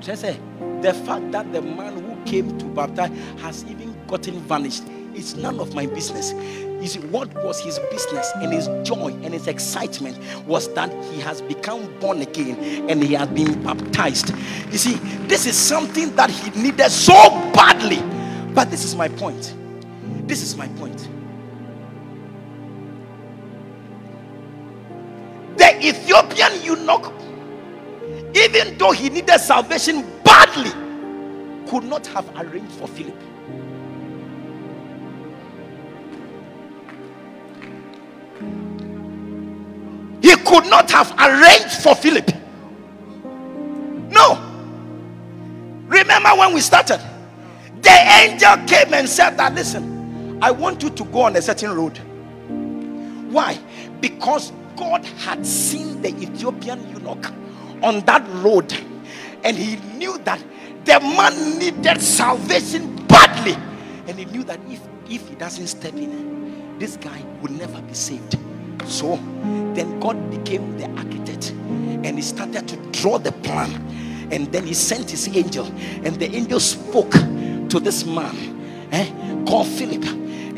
Just 0.00 0.22
say, 0.22 0.38
the 0.80 0.94
fact 0.94 1.32
that 1.32 1.52
the 1.52 1.62
man 1.62 1.98
who 2.02 2.24
came 2.24 2.56
to 2.58 2.64
baptize 2.66 3.10
has 3.40 3.64
even 3.64 3.96
gotten 4.06 4.38
vanished, 4.40 4.84
it's 5.14 5.34
none 5.34 5.58
of 5.58 5.74
my 5.74 5.86
business. 5.86 6.32
You 6.80 6.86
see, 6.86 7.00
what 7.00 7.32
was 7.42 7.58
his 7.58 7.80
business 7.90 8.30
and 8.36 8.52
his 8.52 8.68
joy 8.88 9.08
and 9.22 9.34
his 9.34 9.48
excitement 9.48 10.16
was 10.46 10.72
that 10.74 10.92
he 11.06 11.20
has 11.20 11.42
become 11.42 11.92
born 11.98 12.22
again 12.22 12.88
and 12.88 13.02
he 13.02 13.14
has 13.14 13.28
been 13.28 13.60
baptized. 13.64 14.32
You 14.70 14.78
see, 14.78 14.94
this 15.26 15.46
is 15.46 15.56
something 15.56 16.14
that 16.14 16.30
he 16.30 16.50
needed 16.60 16.90
so 16.90 17.14
badly. 17.52 18.00
But 18.54 18.70
this 18.70 18.84
is 18.84 18.94
my 18.94 19.08
point. 19.08 19.54
This 20.28 20.42
is 20.42 20.56
my 20.56 20.68
point. 20.68 21.08
The 25.68 25.86
Ethiopian 25.86 26.62
eunuch, 26.62 27.12
even 28.34 28.78
though 28.78 28.92
he 28.92 29.10
needed 29.10 29.38
salvation 29.38 30.02
badly, 30.24 30.70
could 31.68 31.84
not 31.84 32.06
have 32.06 32.26
arranged 32.38 32.72
for 32.72 32.88
Philip. 32.88 33.14
He 40.22 40.34
could 40.36 40.70
not 40.70 40.90
have 40.90 41.12
arranged 41.20 41.82
for 41.82 41.94
Philip. 41.94 42.30
No. 44.10 44.42
Remember 45.86 46.30
when 46.30 46.54
we 46.54 46.62
started? 46.62 47.00
The 47.82 47.90
angel 48.22 48.56
came 48.66 48.94
and 48.94 49.06
said 49.06 49.36
that 49.36 49.54
listen, 49.54 50.38
I 50.40 50.50
want 50.50 50.82
you 50.82 50.88
to 50.88 51.04
go 51.04 51.20
on 51.22 51.36
a 51.36 51.42
certain 51.42 51.76
road. 51.76 51.98
Why? 53.30 53.58
Because 54.00 54.50
God 54.78 55.04
had 55.04 55.44
seen 55.44 56.00
the 56.00 56.08
Ethiopian 56.08 56.88
eunuch 56.90 57.32
on 57.82 58.00
that 58.06 58.26
road 58.44 58.72
and 59.44 59.56
he 59.56 59.76
knew 59.96 60.18
that 60.18 60.42
the 60.84 61.00
man 61.00 61.58
needed 61.58 62.00
salvation 62.00 62.96
badly. 63.06 63.56
And 64.06 64.18
he 64.18 64.24
knew 64.26 64.42
that 64.44 64.60
if, 64.68 64.80
if 65.08 65.28
he 65.28 65.34
doesn't 65.34 65.66
step 65.66 65.94
in, 65.94 66.78
this 66.78 66.96
guy 66.96 67.22
will 67.42 67.52
never 67.52 67.80
be 67.82 67.94
saved. 67.94 68.38
So 68.86 69.16
then 69.74 70.00
God 70.00 70.30
became 70.30 70.78
the 70.78 70.88
architect 70.96 71.50
and 71.50 72.16
he 72.16 72.22
started 72.22 72.66
to 72.68 72.76
draw 72.92 73.18
the 73.18 73.32
plan. 73.32 73.84
And 74.30 74.50
then 74.52 74.66
he 74.66 74.74
sent 74.74 75.10
his 75.10 75.26
angel, 75.34 75.64
and 76.04 76.14
the 76.16 76.30
angel 76.36 76.60
spoke 76.60 77.12
to 77.12 77.80
this 77.80 78.04
man 78.04 78.88
eh, 78.92 79.10
called 79.46 79.66
Philip. 79.66 80.04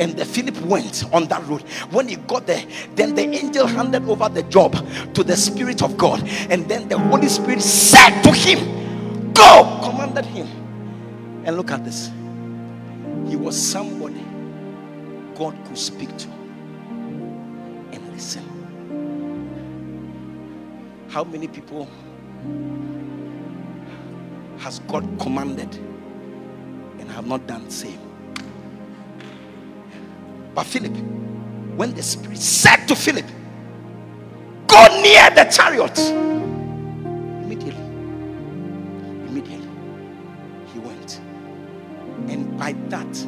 And 0.01 0.17
the 0.17 0.25
Philip 0.25 0.59
went 0.63 1.05
on 1.13 1.27
that 1.29 1.47
road. 1.47 1.63
When 1.91 2.09
he 2.09 2.17
got 2.17 2.47
there, 2.47 2.65
then 2.97 3.15
the 3.15 3.23
angel 3.23 3.67
handed 3.67 4.09
over 4.09 4.29
the 4.31 4.43
job 4.45 4.75
to 5.15 5.23
the 5.23 5.37
Spirit 5.37 5.83
of 5.83 5.99
God. 5.99 6.27
And 6.51 6.69
then 6.69 6.89
the 6.89 6.99
Holy 6.99 7.29
Spirit 7.29 7.63
said 7.63 8.23
to 8.23 8.33
him, 8.33 9.33
Go, 9.35 9.81
commanded 9.85 10.25
him. 10.25 10.49
And 11.45 11.57
look 11.57 11.71
at 11.71 11.85
this. 11.85 12.11
He 13.29 13.37
was 13.37 13.61
somebody 13.61 14.25
God 15.37 15.57
could 15.67 15.79
speak 15.79 16.17
to 16.19 16.29
and 17.93 18.13
listen. 18.13 18.45
How 21.09 21.25
many 21.25 21.49
people 21.49 21.89
has 24.59 24.81
God 24.81 25.07
commanded 25.21 25.75
and 26.99 27.11
have 27.11 27.27
not 27.27 27.47
done 27.47 27.67
the 27.67 27.71
same? 27.71 28.10
But 30.55 30.65
Philip, 30.65 30.97
when 31.77 31.95
the 31.95 32.03
Spirit 32.03 32.39
said 32.39 32.87
to 32.87 32.97
Philip, 32.97 33.27
Go 34.67 35.03
near 35.03 35.31
the 35.31 35.45
chariot, 35.51 35.99
immediately, 37.43 37.83
immediately, 39.29 39.69
he 40.73 40.79
went. 40.79 41.21
And 42.29 42.57
by 42.57 42.73
that, 42.89 43.27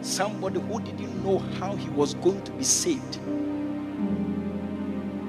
somebody 0.00 0.60
who 0.60 0.80
didn't 0.80 1.22
know 1.24 1.38
how 1.58 1.76
he 1.76 1.88
was 1.90 2.14
going 2.14 2.42
to 2.44 2.52
be 2.52 2.64
saved 2.64 3.18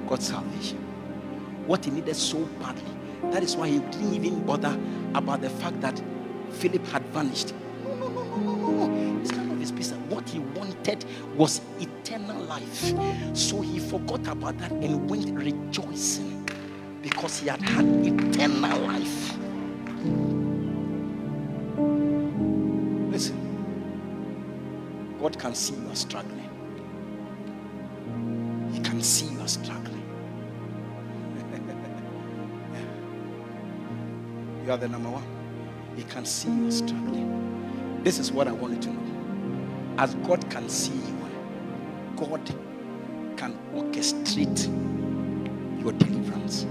got 0.08 0.22
salvation. 0.22 0.78
What 1.66 1.84
he 1.84 1.90
needed 1.90 2.16
so 2.16 2.38
badly. 2.60 2.82
That 3.30 3.42
is 3.42 3.56
why 3.56 3.68
he 3.68 3.78
didn't 3.80 4.14
even 4.14 4.44
bother 4.46 4.78
about 5.14 5.42
the 5.42 5.50
fact 5.50 5.80
that 5.82 6.00
Philip 6.52 6.86
had 6.86 7.02
vanished. 7.06 7.52
No, 7.84 7.94
no, 7.94 8.08
no, 8.08 8.24
no, 8.24 8.54
no, 8.54 8.86
no. 8.86 9.20
It's 9.20 9.32
none 9.32 9.50
of 9.50 9.58
his 9.60 9.72
business. 9.72 9.97
What 10.08 10.28
he 10.28 10.38
wanted 10.38 11.04
was 11.36 11.60
eternal 11.80 12.40
life. 12.44 12.92
So 13.34 13.60
he 13.60 13.78
forgot 13.78 14.26
about 14.26 14.58
that 14.58 14.72
and 14.72 15.08
went 15.08 15.30
rejoicing 15.30 16.46
because 17.02 17.40
he 17.40 17.48
had 17.48 17.60
had 17.62 17.84
eternal 18.06 18.78
life. 18.80 19.36
Listen, 23.10 23.60
God 25.20 25.38
can 25.38 25.54
see 25.54 25.74
you 25.74 25.88
are 25.90 25.96
struggling. 25.96 26.48
He 28.72 28.80
can 28.80 29.02
see 29.02 29.26
you 29.26 29.40
are 29.40 29.48
struggling. 29.48 29.98
You 34.64 34.72
are 34.72 34.76
the 34.78 34.88
number 34.88 35.08
one. 35.08 35.24
He 35.96 36.02
can 36.04 36.26
see 36.26 36.50
you 36.50 36.68
are 36.68 36.70
struggling. 36.70 38.00
This 38.04 38.18
is 38.18 38.30
what 38.30 38.46
I 38.48 38.52
want 38.52 38.74
you 38.74 38.80
to 38.80 38.92
know. 38.92 39.07
As 39.98 40.14
God 40.14 40.48
can 40.48 40.68
see 40.68 40.92
you, 40.92 41.30
God 42.16 42.46
can 43.36 43.58
orchestrate 43.74 44.68
your 45.82 45.92
deliverance. 45.92 46.66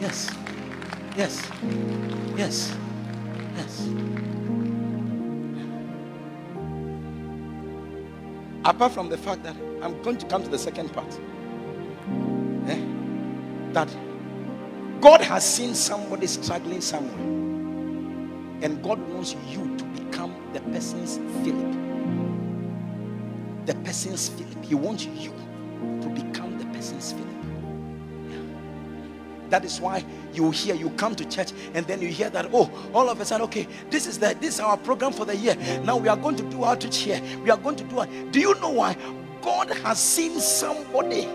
Yes. 0.00 0.30
Yes. 1.16 1.48
Yes. 2.36 2.76
Yes. 3.56 3.88
Apart 8.64 8.92
from 8.92 9.08
the 9.10 9.16
fact 9.16 9.44
that 9.44 9.54
I'm 9.80 10.02
going 10.02 10.18
to 10.18 10.26
come 10.26 10.42
to 10.42 10.50
the 10.50 10.58
second 10.58 10.92
part. 10.92 11.20
Eh? 12.68 12.80
That 13.74 13.96
God 15.00 15.20
has 15.20 15.48
seen 15.48 15.72
somebody 15.76 16.26
struggling 16.26 16.80
somewhere, 16.80 17.14
and 18.64 18.82
God 18.82 18.98
wants 19.12 19.36
you 19.48 19.76
to 19.76 19.84
become 19.84 20.34
the 20.52 20.60
person's 20.62 21.18
Philip. 21.44 21.75
The 23.66 23.74
person's 23.84 24.28
Philip. 24.28 24.64
He 24.64 24.74
wants 24.74 25.06
you 25.06 25.34
to 26.00 26.08
become 26.08 26.56
the 26.58 26.64
person's 26.66 27.12
Philip. 27.12 27.26
That 29.50 29.64
is 29.64 29.80
why 29.80 30.04
you 30.32 30.50
hear, 30.50 30.74
you 30.74 30.90
come 30.90 31.14
to 31.14 31.24
church, 31.24 31.52
and 31.74 31.86
then 31.86 32.00
you 32.00 32.08
hear 32.08 32.30
that, 32.30 32.50
oh, 32.52 32.70
all 32.92 33.08
of 33.08 33.20
a 33.20 33.24
sudden, 33.24 33.44
okay, 33.46 33.68
this 33.90 34.06
is 34.06 34.18
the 34.18 34.36
this 34.40 34.54
is 34.54 34.60
our 34.60 34.76
program 34.76 35.12
for 35.12 35.24
the 35.24 35.36
year. 35.36 35.56
Now 35.84 35.96
we 35.96 36.08
are 36.08 36.16
going 36.16 36.36
to 36.36 36.42
do 36.44 36.64
outreach 36.64 36.98
here. 36.98 37.20
We 37.44 37.50
are 37.50 37.56
going 37.56 37.76
to 37.76 37.84
do 37.84 38.00
it. 38.00 38.32
Do 38.32 38.40
you 38.40 38.54
know 38.60 38.70
why? 38.70 38.96
God 39.42 39.70
has 39.70 39.98
seen 39.98 40.40
somebody 40.40 41.28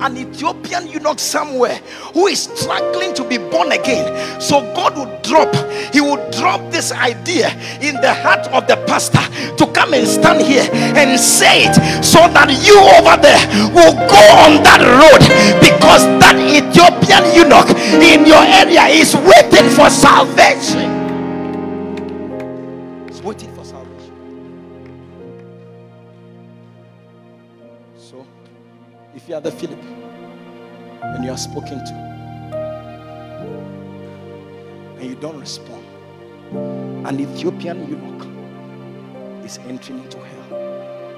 an 0.00 0.16
Ethiopian 0.16 0.86
eunuch 0.88 1.18
somewhere 1.18 1.76
who 2.12 2.26
is 2.26 2.42
struggling 2.54 3.14
to 3.14 3.24
be 3.24 3.38
born 3.38 3.72
again. 3.72 4.40
So 4.40 4.60
God 4.74 4.96
would 4.96 5.22
drop, 5.22 5.54
He 5.92 6.00
would 6.00 6.30
drop 6.32 6.60
this 6.70 6.92
idea 6.92 7.50
in 7.80 7.94
the 8.00 8.12
heart 8.12 8.46
of 8.48 8.66
the 8.66 8.76
pastor 8.86 9.22
to 9.56 9.66
come 9.72 9.94
and 9.94 10.06
stand 10.06 10.42
here 10.42 10.68
and 10.72 11.18
say 11.18 11.64
it 11.66 12.04
so 12.04 12.18
that 12.32 12.48
you 12.64 12.76
over 12.98 13.16
there 13.20 13.42
will 13.74 13.94
go 14.08 14.22
on 14.44 14.62
that 14.64 14.80
road 14.82 15.22
because 15.60 16.04
that 16.20 16.36
Ethiopian 16.38 17.24
eunuch 17.34 17.70
in 18.02 18.26
your 18.26 18.42
area 18.42 18.86
is 18.88 19.14
waiting 19.16 19.68
for 19.70 19.90
salvation. 19.90 20.93
If 29.24 29.30
you 29.30 29.36
are 29.36 29.40
the 29.40 29.50
Philip 29.50 29.82
and 31.02 31.24
you 31.24 31.30
are 31.30 31.38
spoken 31.38 31.78
to 31.78 31.94
and 35.00 35.04
you 35.08 35.14
don't 35.14 35.40
respond, 35.40 35.82
an 37.06 37.18
Ethiopian 37.18 37.88
eunuch 37.88 38.26
is 39.42 39.56
entering 39.66 40.00
into 40.00 40.18
hell. 40.18 40.46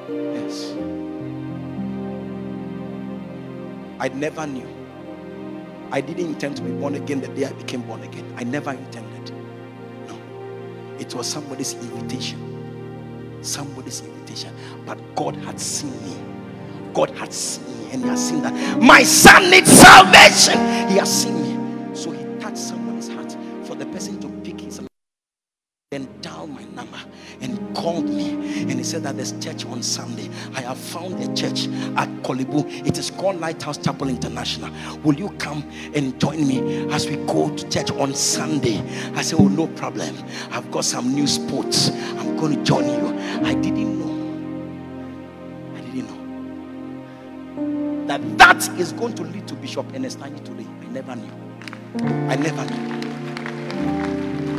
Yes. 0.09 0.73
I 3.99 4.09
never 4.15 4.47
knew. 4.47 4.69
I 5.91 6.01
didn't 6.01 6.27
intend 6.27 6.57
to 6.59 6.63
be 6.63 6.71
born 6.71 6.95
again 6.95 7.21
the 7.21 7.29
day 7.29 7.47
I 7.47 7.53
became 7.55 7.83
born 7.83 8.05
again. 8.05 8.33
I 8.37 8.45
never 8.45 8.71
intended. 8.71 9.33
No. 10.07 10.17
It 11.01 11.13
was 11.13 11.27
somebody's 11.27 11.75
invitation. 11.75 13.41
Somebody's 13.43 14.01
invitation. 14.03 14.55
But 14.85 14.99
God 15.17 15.35
had 15.35 15.59
seen 15.59 15.91
me. 16.05 16.36
God 16.97 17.11
had 17.11 17.31
seen 17.31 17.63
me 17.67 17.93
and 17.93 18.03
he 18.05 18.09
has 18.09 18.27
seen 18.27 18.41
that 18.41 18.55
my 18.81 19.03
son 19.03 19.51
needs 19.51 19.71
salvation. 19.71 20.55
He 20.89 20.97
has 20.97 21.13
seen 21.25 21.35
me. 21.43 21.95
So 21.95 22.11
he 22.11 22.25
touched 22.41 22.57
someone's 22.57 23.07
heart 23.07 23.37
for 23.67 23.75
the 23.75 23.85
person 23.85 24.19
to 24.21 24.29
pick 24.43 24.63
his 24.63 24.81
life. 24.81 24.89
then 25.91 26.09
dialed 26.23 26.49
my 26.49 26.65
number 26.75 26.99
and 27.43 27.77
called 27.77 28.09
me 28.09 28.31
and 28.63 28.73
he 28.73 28.83
said 28.83 29.03
that 29.03 29.15
there's 29.17 29.39
church 29.45 29.67
on 29.67 29.83
Sunday. 29.83 30.31
I 30.55 30.63
have 30.63 30.79
found 30.79 31.23
a 31.23 31.27
church 31.35 31.67
at 31.99 32.09
Korle 32.23 32.51
Bu. 32.51 32.67
It 32.67 32.97
is 32.97 33.11
called 33.11 33.41
Lighthouse 33.41 33.77
Chapel 33.77 34.09
International. 34.09 34.71
Will 35.05 35.17
you 35.17 35.29
come 35.37 35.71
and 35.95 36.19
join 36.19 36.49
me 36.49 36.91
as 36.95 37.07
we 37.07 37.17
go 37.27 37.55
to 37.55 37.69
church 37.69 37.91
on 37.91 38.15
Sunday? 38.15 38.83
I 39.15 39.21
said, 39.21 39.39
Oh, 39.39 39.49
no 39.49 39.67
problem. 39.67 40.17
I've 40.51 40.71
got 40.71 40.87
some 40.87 41.13
new 41.13 41.27
sports. 41.27 41.91
I'm 41.91 42.39
going 42.39 42.57
to 42.57 42.65
join 42.65 42.87
you. 42.89 43.19
I 43.47 43.53
didn't 43.53 44.01
know. 44.01 44.16
That 48.07 48.39
that 48.39 48.69
is 48.79 48.93
going 48.93 49.15
to 49.15 49.23
lead 49.23 49.47
to 49.49 49.55
Bishop 49.55 49.87
Ernest 49.95 50.21
Nani 50.21 50.39
today. 50.41 50.67
I 50.81 50.87
never 50.87 51.17
knew. 51.17 51.33
I 52.29 52.37
never 52.37 52.65
knew. 52.65 52.83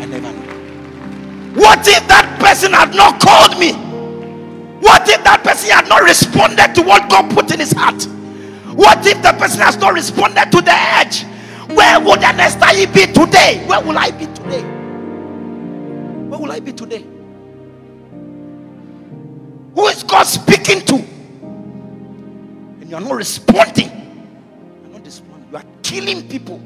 I 0.02 0.06
never 0.06 0.32
knew. 0.32 1.62
What 1.62 1.88
if 1.88 2.08
that 2.08 2.38
person 2.40 2.74
had 2.74 2.94
not 2.96 3.20
called 3.20 3.60
me? 3.60 3.74
What 4.82 5.10
if 5.10 5.24
that 5.24 5.44
person 5.44 5.72
had 5.72 5.88
not 5.90 6.04
responded 6.04 6.76
to 6.76 6.82
what 6.84 7.10
God 7.10 7.32
put 7.32 7.52
in 7.52 7.60
his 7.60 7.72
heart? 7.72 8.04
What 8.76 9.06
if 9.08 9.22
the 9.24 9.34
person 9.34 9.62
has 9.62 9.78
not 9.78 9.94
responded 9.94 10.52
to 10.52 10.62
the 10.62 10.74
edge? 10.74 11.24
Where 11.76 12.00
would 12.00 12.20
Anestai 12.20 12.94
be 12.94 13.12
today? 13.12 13.64
Where 13.66 13.82
will 13.82 13.98
I 13.98 14.12
be 14.12 14.28
today? 14.28 14.62
Where 16.30 16.40
will 16.40 16.52
I 16.52 16.60
be 16.60 16.74
today? 16.74 17.06
Who 19.74 19.88
is 19.88 20.04
God 20.04 20.24
speaking 20.24 20.82
to? 20.82 21.17
You 22.88 22.96
are 22.96 23.02
not 23.02 23.16
responding. 23.16 23.90
You 23.90 24.86
are 24.86 24.94
not 24.94 25.06
responding. 25.06 25.48
You 25.52 25.58
are 25.58 25.66
killing 25.84 26.28
people. 26.30 26.62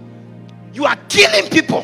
You 0.71 0.85
are 0.85 0.95
killing 1.09 1.49
people. 1.49 1.83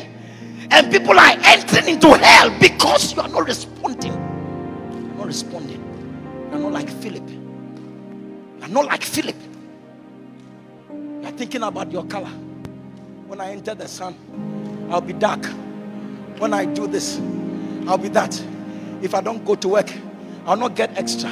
And 0.70 0.92
people 0.92 1.18
are 1.18 1.36
entering 1.42 1.88
into 1.88 2.16
hell 2.16 2.56
because 2.60 3.14
you 3.14 3.20
are 3.20 3.28
not 3.28 3.46
responding. 3.46 4.12
You 4.12 5.10
are 5.10 5.18
not 5.18 5.26
responding. 5.26 5.82
You 6.50 6.56
are 6.56 6.60
not 6.60 6.72
like 6.72 6.88
Philip. 6.88 7.28
You 7.28 8.62
are 8.62 8.68
not 8.68 8.84
like 8.86 9.02
Philip. 9.02 9.34
You 10.88 11.22
are 11.24 11.32
thinking 11.32 11.64
about 11.64 11.90
your 11.90 12.04
color. 12.04 12.30
When 13.26 13.40
I 13.40 13.50
enter 13.50 13.74
the 13.74 13.88
sun, 13.88 14.14
I'll 14.88 15.00
be 15.00 15.14
dark. 15.14 15.44
When 16.38 16.54
I 16.54 16.64
do 16.64 16.86
this, 16.86 17.18
I'll 17.88 17.98
be 17.98 18.08
that. 18.10 18.40
If 19.02 19.16
I 19.16 19.20
don't 19.20 19.44
go 19.44 19.56
to 19.56 19.68
work, 19.68 19.92
I'll 20.46 20.56
not 20.56 20.76
get 20.76 20.96
extra. 20.96 21.30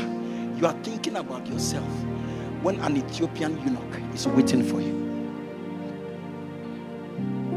You 0.56 0.66
are 0.66 0.76
thinking 0.82 1.14
about 1.16 1.46
yourself 1.46 1.86
when 2.66 2.80
an 2.80 2.96
Ethiopian 2.96 3.56
eunuch 3.64 3.94
is 4.12 4.26
waiting 4.26 4.64
for 4.64 4.80
you. 4.80 4.92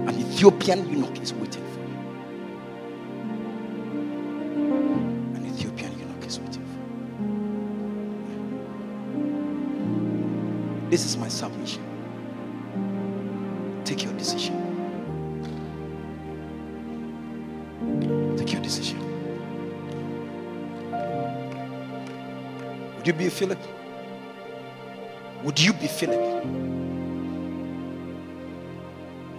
An 0.08 0.16
Ethiopian 0.20 0.88
eunuch 0.88 1.20
is 1.20 1.34
waiting 1.34 1.64
for 1.74 1.80
you. 1.80 1.96
An 5.36 5.46
Ethiopian 5.52 5.98
eunuch 5.98 6.26
is 6.28 6.40
waiting 6.40 6.64
for 6.64 6.78
you. 10.84 10.90
This 10.92 11.06
is 11.06 11.18
my 11.18 11.28
submission. 11.28 11.82
Take 13.86 14.04
your 14.04 14.14
decision. 14.14 14.54
Take 18.38 18.54
your 18.54 18.62
decision. 18.62 19.00
Would 22.98 23.08
you 23.08 23.14
be 23.14 23.26
a 23.26 23.32
Philip? 23.32 23.79
Would 25.44 25.60
you 25.60 25.74
be 25.74 25.88
Philip? 25.88 26.20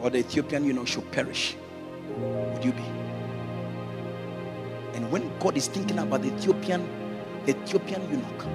Or 0.02 0.08
the 0.08 0.18
Ethiopian, 0.18 0.64
you 0.64 0.72
know, 0.72 0.86
should 0.86 1.10
perish? 1.12 1.56
Would 2.18 2.64
you 2.64 2.72
be? 2.72 2.82
And 4.94 5.10
when 5.12 5.30
God 5.38 5.56
is 5.58 5.66
thinking 5.66 5.98
about 5.98 6.22
the 6.22 6.28
Ethiopian, 6.34 6.88
the 7.44 7.52
Ethiopian 7.52 8.02
eunuch, 8.10 8.46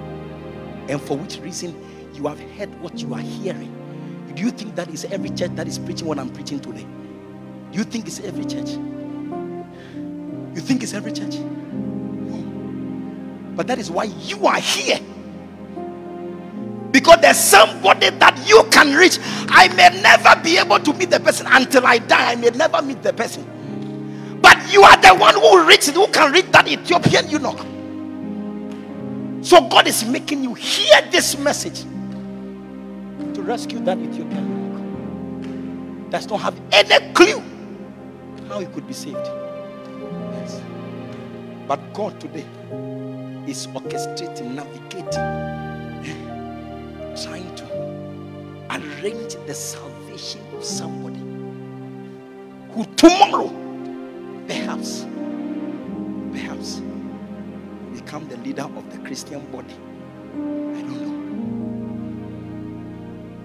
and 0.90 1.00
for 1.00 1.16
which 1.16 1.38
reason 1.38 1.74
you 2.14 2.26
have 2.26 2.40
heard 2.40 2.68
what 2.80 2.98
you 2.98 3.14
are 3.14 3.20
hearing, 3.20 3.72
do 4.34 4.42
you 4.42 4.50
think 4.50 4.74
that 4.74 4.88
is 4.90 5.04
every 5.06 5.30
church 5.30 5.52
that 5.54 5.68
is 5.68 5.78
preaching 5.78 6.06
what 6.08 6.18
I'm 6.18 6.30
preaching 6.30 6.60
today? 6.60 6.86
Do 7.70 7.78
you 7.78 7.84
think 7.84 8.06
it's 8.06 8.20
every 8.20 8.44
church? 8.44 8.70
You 8.70 10.60
think 10.60 10.82
it's 10.82 10.94
every 10.94 11.12
church? 11.12 11.36
No. 11.36 12.36
But 13.54 13.66
that 13.68 13.78
is 13.78 13.90
why 13.90 14.04
you 14.04 14.46
are 14.46 14.58
here. 14.58 14.98
Because 16.96 17.18
there's 17.20 17.36
somebody 17.36 18.08
that 18.08 18.48
you 18.48 18.64
can 18.70 18.94
reach. 18.96 19.18
I 19.50 19.68
may 19.76 19.90
never 20.00 20.34
be 20.42 20.56
able 20.56 20.80
to 20.80 20.94
meet 20.94 21.10
the 21.10 21.20
person 21.20 21.46
until 21.46 21.86
I 21.86 21.98
die. 21.98 22.32
I 22.32 22.36
may 22.36 22.48
never 22.48 22.80
meet 22.80 23.02
the 23.02 23.12
person. 23.12 24.38
But 24.40 24.72
you 24.72 24.80
are 24.80 24.96
the 24.96 25.14
one 25.14 25.34
who 25.34 25.58
who 25.60 26.06
can 26.10 26.32
reach 26.32 26.50
that 26.52 26.66
Ethiopian 26.66 27.28
eunuch. 27.28 27.58
So 29.44 29.68
God 29.68 29.86
is 29.86 30.06
making 30.06 30.42
you 30.42 30.54
hear 30.54 31.02
this 31.10 31.36
message 31.36 31.82
to 31.82 33.42
rescue 33.42 33.78
that 33.80 33.98
Ethiopian 33.98 34.46
eunuch. 34.48 36.10
Does 36.10 36.26
not 36.30 36.40
have 36.40 36.58
any 36.72 37.12
clue 37.12 37.42
how 38.48 38.60
he 38.60 38.64
could 38.72 38.86
be 38.86 38.94
saved. 38.94 39.18
Yes. 39.18 40.62
But 41.68 41.92
God 41.92 42.18
today 42.18 42.46
is 43.46 43.66
orchestrating, 43.66 44.54
navigating, 44.54 45.55
the 49.14 49.54
salvation 49.54 50.40
of 50.56 50.64
somebody 50.64 51.20
who 52.72 52.84
tomorrow, 52.96 53.48
perhaps, 54.48 55.06
perhaps, 56.32 56.80
become 57.94 58.26
the 58.28 58.36
leader 58.38 58.64
of 58.64 58.90
the 58.90 58.98
Christian 59.06 59.40
body. 59.52 59.74
I 60.34 60.82
don't 60.82 61.00
know. 61.00 61.14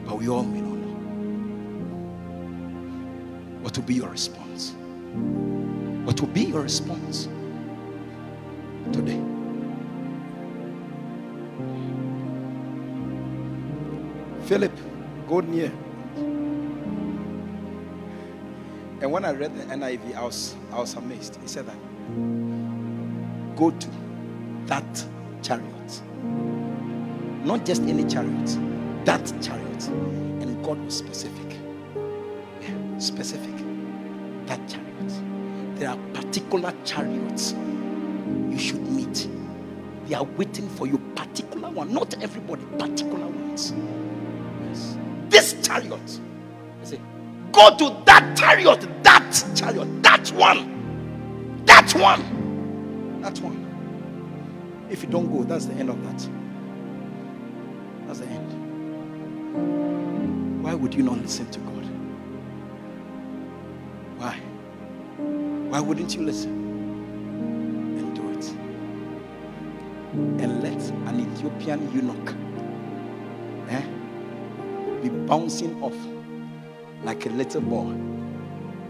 But 0.05 0.17
we 0.17 0.27
all 0.29 0.43
may 0.43 0.61
not 0.61 0.77
know. 0.77 0.95
What 3.61 3.77
will 3.77 3.85
be 3.85 3.93
your 3.95 4.09
response? 4.09 4.73
What 6.05 6.19
will 6.19 6.29
be 6.29 6.45
your 6.45 6.61
response 6.61 7.27
today? 8.91 9.21
Philip, 14.47 14.71
go 15.31 15.39
near. 15.39 15.71
And 18.99 19.09
when 19.09 19.23
I 19.23 19.31
read 19.31 19.55
the 19.57 19.63
NIV, 19.73 20.13
I 20.13 20.23
was, 20.23 20.55
I 20.73 20.79
was 20.79 20.93
amazed. 20.95 21.39
He 21.41 21.47
said 21.47 21.65
that 21.67 21.77
go 23.55 23.71
to 23.71 23.87
that 24.65 25.05
chariot. 25.41 26.01
Not 27.45 27.65
just 27.65 27.81
any 27.83 28.03
chariot, 28.03 28.57
that 29.05 29.25
chariot. 29.41 29.87
And 29.87 30.61
God 30.65 30.83
was 30.83 30.97
specific. 30.97 31.57
Yeah, 32.61 32.97
specific. 32.99 33.55
That 34.47 34.59
chariot. 34.67 35.77
There 35.77 35.89
are 35.89 35.97
particular 36.13 36.73
chariots 36.83 37.53
you 37.53 38.59
should 38.59 38.81
meet. 38.81 39.29
They 40.07 40.15
are 40.15 40.25
waiting 40.25 40.67
for 40.67 40.87
you, 40.87 40.97
particular 41.15 41.69
one. 41.69 41.93
Not 41.93 42.21
everybody, 42.21 42.65
particular 42.77 43.27
ones. 43.27 43.73
Chariot. 45.71 46.19
I 46.81 46.83
say, 46.83 46.99
go 47.53 47.73
to 47.77 48.03
that 48.05 48.35
chariot, 48.35 48.85
that 49.03 49.53
chariot, 49.55 50.03
that 50.03 50.29
one, 50.33 51.63
that 51.63 51.89
one, 51.95 53.21
that 53.21 53.39
one. 53.39 54.87
If 54.89 55.01
you 55.01 55.07
don't 55.09 55.31
go, 55.31 55.45
that's 55.45 55.67
the 55.67 55.73
end 55.75 55.89
of 55.89 56.03
that. 56.03 56.27
That's 58.05 58.19
the 58.19 58.25
end. 58.25 58.51
Why 60.61 60.73
would 60.73 60.93
you 60.93 61.03
not 61.03 61.19
listen 61.19 61.49
to 61.51 61.59
God? 61.61 61.85
Why? 64.17 64.37
Why 65.69 65.79
wouldn't 65.79 66.13
you 66.15 66.23
listen 66.23 66.51
and 67.97 68.13
do 68.13 68.29
it? 68.31 68.45
And 70.43 70.61
let 70.61 70.81
an 71.07 71.21
Ethiopian 71.21 71.89
eunuch 71.93 72.35
bouncing 75.31 75.81
off 75.81 75.95
like 77.05 77.25
a 77.25 77.29
little 77.29 77.61
boy 77.61 77.89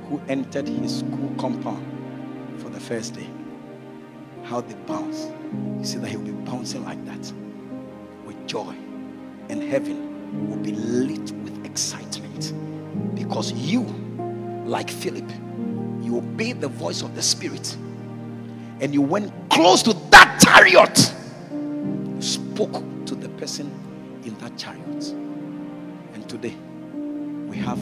who 0.09 0.19
entered 0.27 0.67
his 0.67 0.97
school 0.97 1.31
compound 1.37 1.85
for 2.59 2.69
the 2.69 2.79
first 2.79 3.13
day. 3.13 3.27
How 4.45 4.59
they 4.61 4.73
bounce. 4.87 5.27
You 5.77 5.85
see 5.85 5.99
that 5.99 6.07
he'll 6.07 6.19
be 6.19 6.31
bouncing 6.31 6.83
like 6.83 7.05
that 7.05 7.31
with 8.25 8.47
joy. 8.47 8.73
And 9.49 9.61
heaven 9.61 10.49
will 10.49 10.57
be 10.57 10.71
lit 10.71 11.31
with 11.43 11.63
excitement 11.63 12.55
because 13.13 13.51
you, 13.51 13.83
like 14.65 14.89
Philip, 14.89 15.29
you 16.01 16.17
obeyed 16.17 16.59
the 16.59 16.69
voice 16.69 17.03
of 17.03 17.13
the 17.13 17.21
Spirit 17.21 17.77
and 18.79 18.95
you 18.95 19.03
went 19.03 19.31
close 19.51 19.83
to 19.83 19.93
that 20.09 20.39
chariot. 20.41 21.13
You 21.51 22.19
spoke 22.19 22.83
to 23.05 23.13
the 23.13 23.29
person 23.29 23.67
in 24.25 24.35
that 24.39 24.57
chariot. 24.57 25.20
Today, 26.31 26.55
we 27.49 27.57
have 27.57 27.77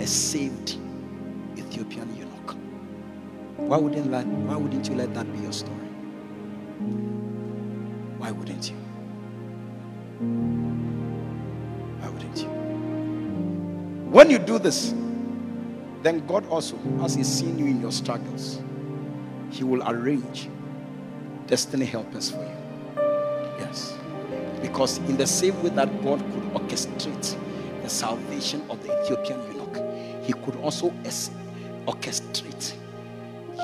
a 0.00 0.06
saved 0.06 0.78
Ethiopian 1.58 2.16
eunuch. 2.16 2.56
Why 3.58 3.76
wouldn't, 3.76 4.06
why 4.06 4.56
wouldn't 4.56 4.88
you 4.88 4.94
let 4.94 5.12
that 5.12 5.30
be 5.30 5.40
your 5.40 5.52
story? 5.52 5.76
Why 8.16 8.30
wouldn't 8.30 8.70
you? 8.70 8.76
Why 12.00 12.08
wouldn't 12.08 12.38
you? 12.38 12.48
When 14.10 14.30
you 14.30 14.38
do 14.38 14.58
this, 14.58 14.94
then 16.02 16.26
God 16.26 16.48
also, 16.48 16.78
as 17.02 17.14
He's 17.14 17.28
seen 17.28 17.58
you 17.58 17.66
in 17.66 17.82
your 17.82 17.92
struggles, 17.92 18.62
He 19.50 19.62
will 19.62 19.86
arrange 19.86 20.48
destiny 21.48 21.84
helpers 21.84 22.30
for 22.30 22.38
you. 22.38 23.04
Yes. 23.58 23.92
Because 24.62 24.96
in 25.00 25.18
the 25.18 25.26
same 25.26 25.62
way 25.62 25.68
that 25.68 26.02
God 26.02 26.20
could 26.32 26.44
orchestrate 26.54 27.36
the 27.84 27.90
salvation 27.90 28.62
of 28.70 28.82
the 28.82 28.90
Ethiopian 29.02 29.38
eunuch, 29.52 29.76
He 30.24 30.32
could 30.32 30.56
also 30.56 30.90
orchestrate 31.86 32.72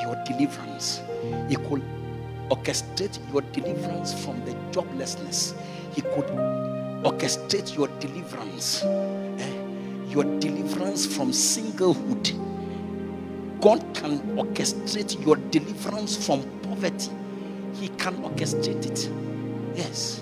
your 0.02 0.14
deliverance. 0.26 1.00
He 1.48 1.56
could 1.56 1.82
orchestrate 2.50 3.18
your 3.32 3.40
deliverance 3.52 4.12
from 4.22 4.44
the 4.44 4.52
joblessness. 4.72 5.54
He 5.94 6.02
could 6.02 6.26
orchestrate 7.02 7.74
your 7.74 7.88
deliverance, 7.98 8.82
eh, 8.84 10.10
your 10.10 10.24
deliverance 10.38 11.06
from 11.06 11.30
singlehood. 11.32 12.36
God 13.62 13.82
can 13.94 14.20
orchestrate 14.36 15.24
your 15.24 15.36
deliverance 15.36 16.26
from 16.26 16.42
poverty. 16.62 17.10
He 17.74 17.88
can 17.88 18.16
orchestrate 18.22 18.84
it. 18.84 19.10
Yes, 19.74 20.20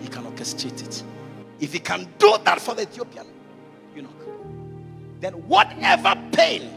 He 0.00 0.08
can 0.08 0.24
orchestrate 0.24 0.82
it. 0.82 1.04
If 1.60 1.72
He 1.72 1.78
can 1.78 2.08
do 2.18 2.36
that 2.44 2.60
for 2.60 2.74
the 2.74 2.82
Ethiopian 2.82 3.26
eunuch, 3.94 4.10
then 5.20 5.32
whatever 5.48 6.14
pain, 6.32 6.70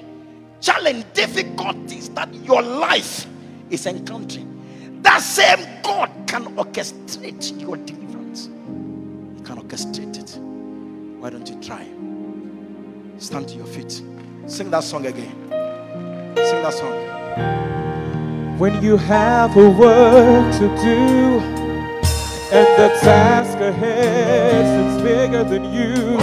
challenge, 0.62 1.06
difficulties 1.14 2.10
that 2.10 2.34
your 2.34 2.62
life 2.62 3.26
is 3.70 3.86
encountering, 3.86 5.02
that 5.02 5.22
same 5.22 5.66
God 5.84 6.10
can 6.28 6.56
orchestrate 6.56 7.60
your 7.60 7.78
deliverance. 7.78 8.46
He 9.38 9.44
can 9.44 9.58
orchestrate 9.58 10.18
it. 10.18 10.40
Why 11.20 11.30
don't 11.30 11.48
you 11.50 11.62
try? 11.62 11.86
Stand 13.18 13.50
to 13.50 13.56
your 13.56 13.66
feet. 13.66 14.02
Sing 14.48 14.70
that 14.72 14.84
song 14.84 15.06
again. 15.06 15.36
Sing 16.36 16.62
that 16.64 16.74
song. 16.74 18.58
When 18.58 18.82
you 18.84 18.98
have 18.98 19.56
a 19.58 19.70
work 19.70 20.54
to 20.56 20.68
do 20.84 21.59
and 22.52 22.68
the 22.82 22.90
task 23.02 23.60
ahead 23.60 24.66
seems 24.66 25.04
bigger 25.04 25.44
than 25.44 25.66
you, 25.72 26.18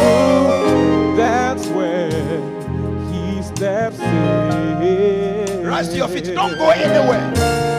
that's 1.16 1.66
when 1.68 3.12
he 3.12 3.42
steps 3.42 4.00
in. 4.00 5.64
Rise 5.64 5.88
to 5.90 5.96
your 5.96 6.08
feet. 6.08 6.24
Don't 6.24 6.58
go 6.58 6.70
anywhere. 6.70 7.32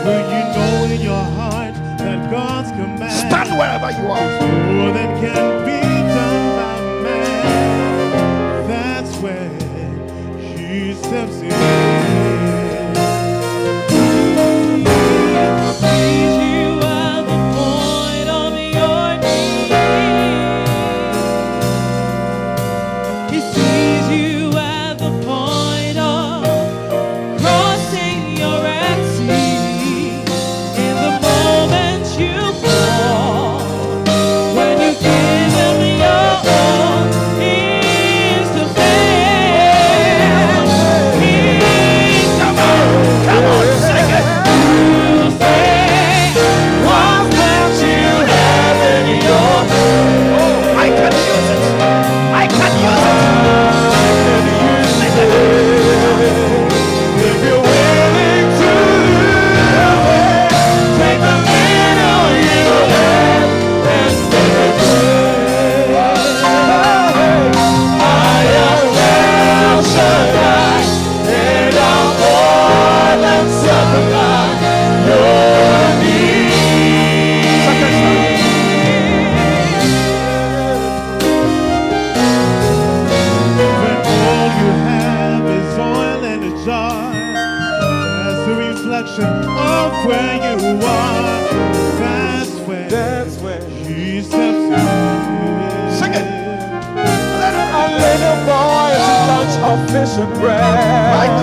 When 0.05 0.23
you 0.31 0.43
know 0.55 0.85
in 0.93 1.01
your 1.01 1.23
heart 1.35 1.73
that 1.99 2.31
God's 2.31 2.71
command 2.71 3.11
Stand 3.11 3.49
wherever 3.57 3.91
you 3.91 4.07
are. 4.07 4.29
more 4.71 4.93
than 4.93 5.19
can 5.19 5.65
be 5.65 5.81
done 6.15 6.55
by 6.55 6.79
man, 7.03 8.67
that's 8.67 9.17
when 9.17 10.39
He 10.39 10.93
steps 10.93 11.41
in. 11.41 12.06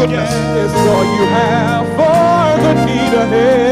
Goodness. 0.07 0.31
is 0.33 0.73
all 0.75 1.05
you 1.17 1.25
have 1.27 1.87
for 1.97 2.63
the 2.63 2.85
need 2.85 3.15
ahead. 3.15 3.64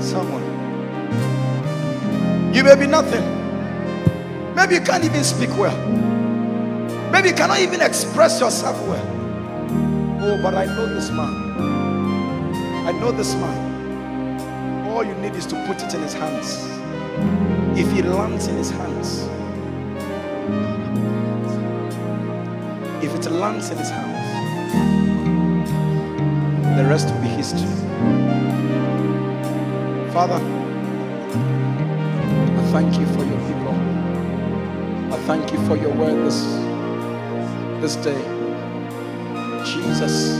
Somewhere. 0.00 0.48
You 2.54 2.64
may 2.64 2.74
be 2.76 2.86
nothing. 2.86 3.24
Maybe 4.54 4.74
you 4.76 4.80
can't 4.80 5.04
even 5.04 5.22
speak 5.22 5.50
well. 5.56 5.76
Maybe 7.10 7.28
you 7.28 7.34
cannot 7.34 7.60
even 7.60 7.80
express 7.82 8.40
yourself 8.40 8.80
well. 8.88 9.06
Oh, 10.22 10.38
but 10.42 10.54
I 10.54 10.64
know 10.64 10.94
this 10.94 11.10
man. 11.10 11.34
I 12.86 12.92
know 12.92 13.12
this 13.12 13.34
man. 13.34 14.88
All 14.88 15.04
you 15.04 15.14
need 15.16 15.34
is 15.34 15.46
to 15.46 15.66
put 15.66 15.82
it 15.82 15.92
in 15.94 16.00
his 16.02 16.14
hands. 16.14 16.56
If 17.78 17.92
it 17.98 18.06
lands 18.06 18.46
in 18.46 18.56
his 18.56 18.70
hands, 18.70 19.28
if 23.04 23.14
it 23.14 23.30
lands 23.30 23.70
in 23.70 23.76
his 23.78 23.90
hands, 23.90 24.12
the 26.76 26.84
rest 26.84 27.10
will 27.12 27.20
be 27.20 27.28
history. 27.28 28.21
Father, 30.12 30.34
I 32.44 32.62
thank 32.70 32.98
you 33.00 33.06
for 33.14 33.24
your 33.24 33.40
people. 33.48 33.74
I 35.10 35.16
thank 35.26 35.52
you 35.54 35.66
for 35.66 35.74
your 35.74 35.94
word 35.94 36.26
this, 36.26 36.44
this 37.80 37.96
day. 38.04 38.20
Jesus. 39.64 40.38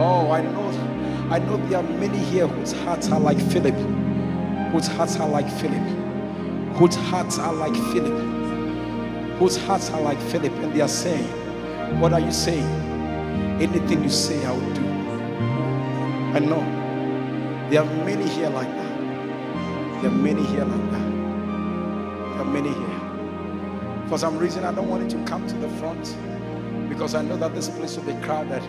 Oh, 0.00 0.30
I 0.32 0.40
know, 0.40 1.28
I 1.30 1.38
know 1.38 1.56
there 1.68 1.78
are 1.78 1.84
many 1.84 2.18
here 2.18 2.48
whose 2.48 2.72
hearts 2.72 3.08
are 3.12 3.20
like 3.20 3.40
Philip, 3.40 3.76
whose 4.72 4.88
hearts 4.88 5.20
are 5.20 5.28
like 5.28 5.48
Philip, 5.48 5.86
whose 6.78 6.96
hearts 6.96 7.38
are 7.38 7.52
like 7.52 7.76
Philip, 7.92 9.38
whose 9.38 9.56
hearts 9.56 9.90
are 9.90 10.00
like 10.00 10.18
Philip, 10.18 10.52
and 10.64 10.74
they 10.74 10.80
are 10.80 10.88
saying, 10.88 11.28
What 12.00 12.12
are 12.12 12.20
you 12.20 12.32
saying? 12.32 12.66
Anything 13.62 14.02
you 14.02 14.10
say, 14.10 14.44
I 14.44 14.50
will 14.50 14.74
do. 14.74 14.77
I 16.34 16.40
know 16.40 16.60
there 17.70 17.80
are 17.80 18.04
many 18.04 18.28
here 18.28 18.50
like 18.50 18.68
that. 18.68 20.02
There 20.02 20.10
are 20.10 20.14
many 20.14 20.44
here 20.44 20.64
like 20.64 20.90
that. 20.90 21.10
There 21.10 22.42
are 22.42 22.44
many 22.44 22.68
here. 22.68 24.08
For 24.10 24.18
some 24.18 24.36
reason, 24.36 24.62
I 24.62 24.72
don't 24.74 24.88
want 24.88 25.04
you 25.10 25.18
to 25.18 25.24
come 25.24 25.46
to 25.46 25.54
the 25.54 25.70
front 25.80 26.16
because 26.90 27.14
I 27.14 27.22
know 27.22 27.38
that 27.38 27.54
this 27.54 27.70
place 27.70 27.96
will 27.96 28.04
be 28.04 28.20
crowded. 28.22 28.62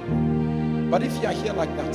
But 0.90 1.04
if 1.04 1.14
you 1.22 1.28
are 1.28 1.34
here 1.34 1.52
like 1.52 1.76
that, 1.76 1.94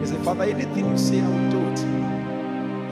you 0.00 0.06
say, 0.06 0.16
Father, 0.22 0.44
anything 0.44 0.88
you 0.88 0.96
say, 0.96 1.20
I 1.20 1.28
will 1.28 1.50
do 1.50 1.58
it. 1.70 1.80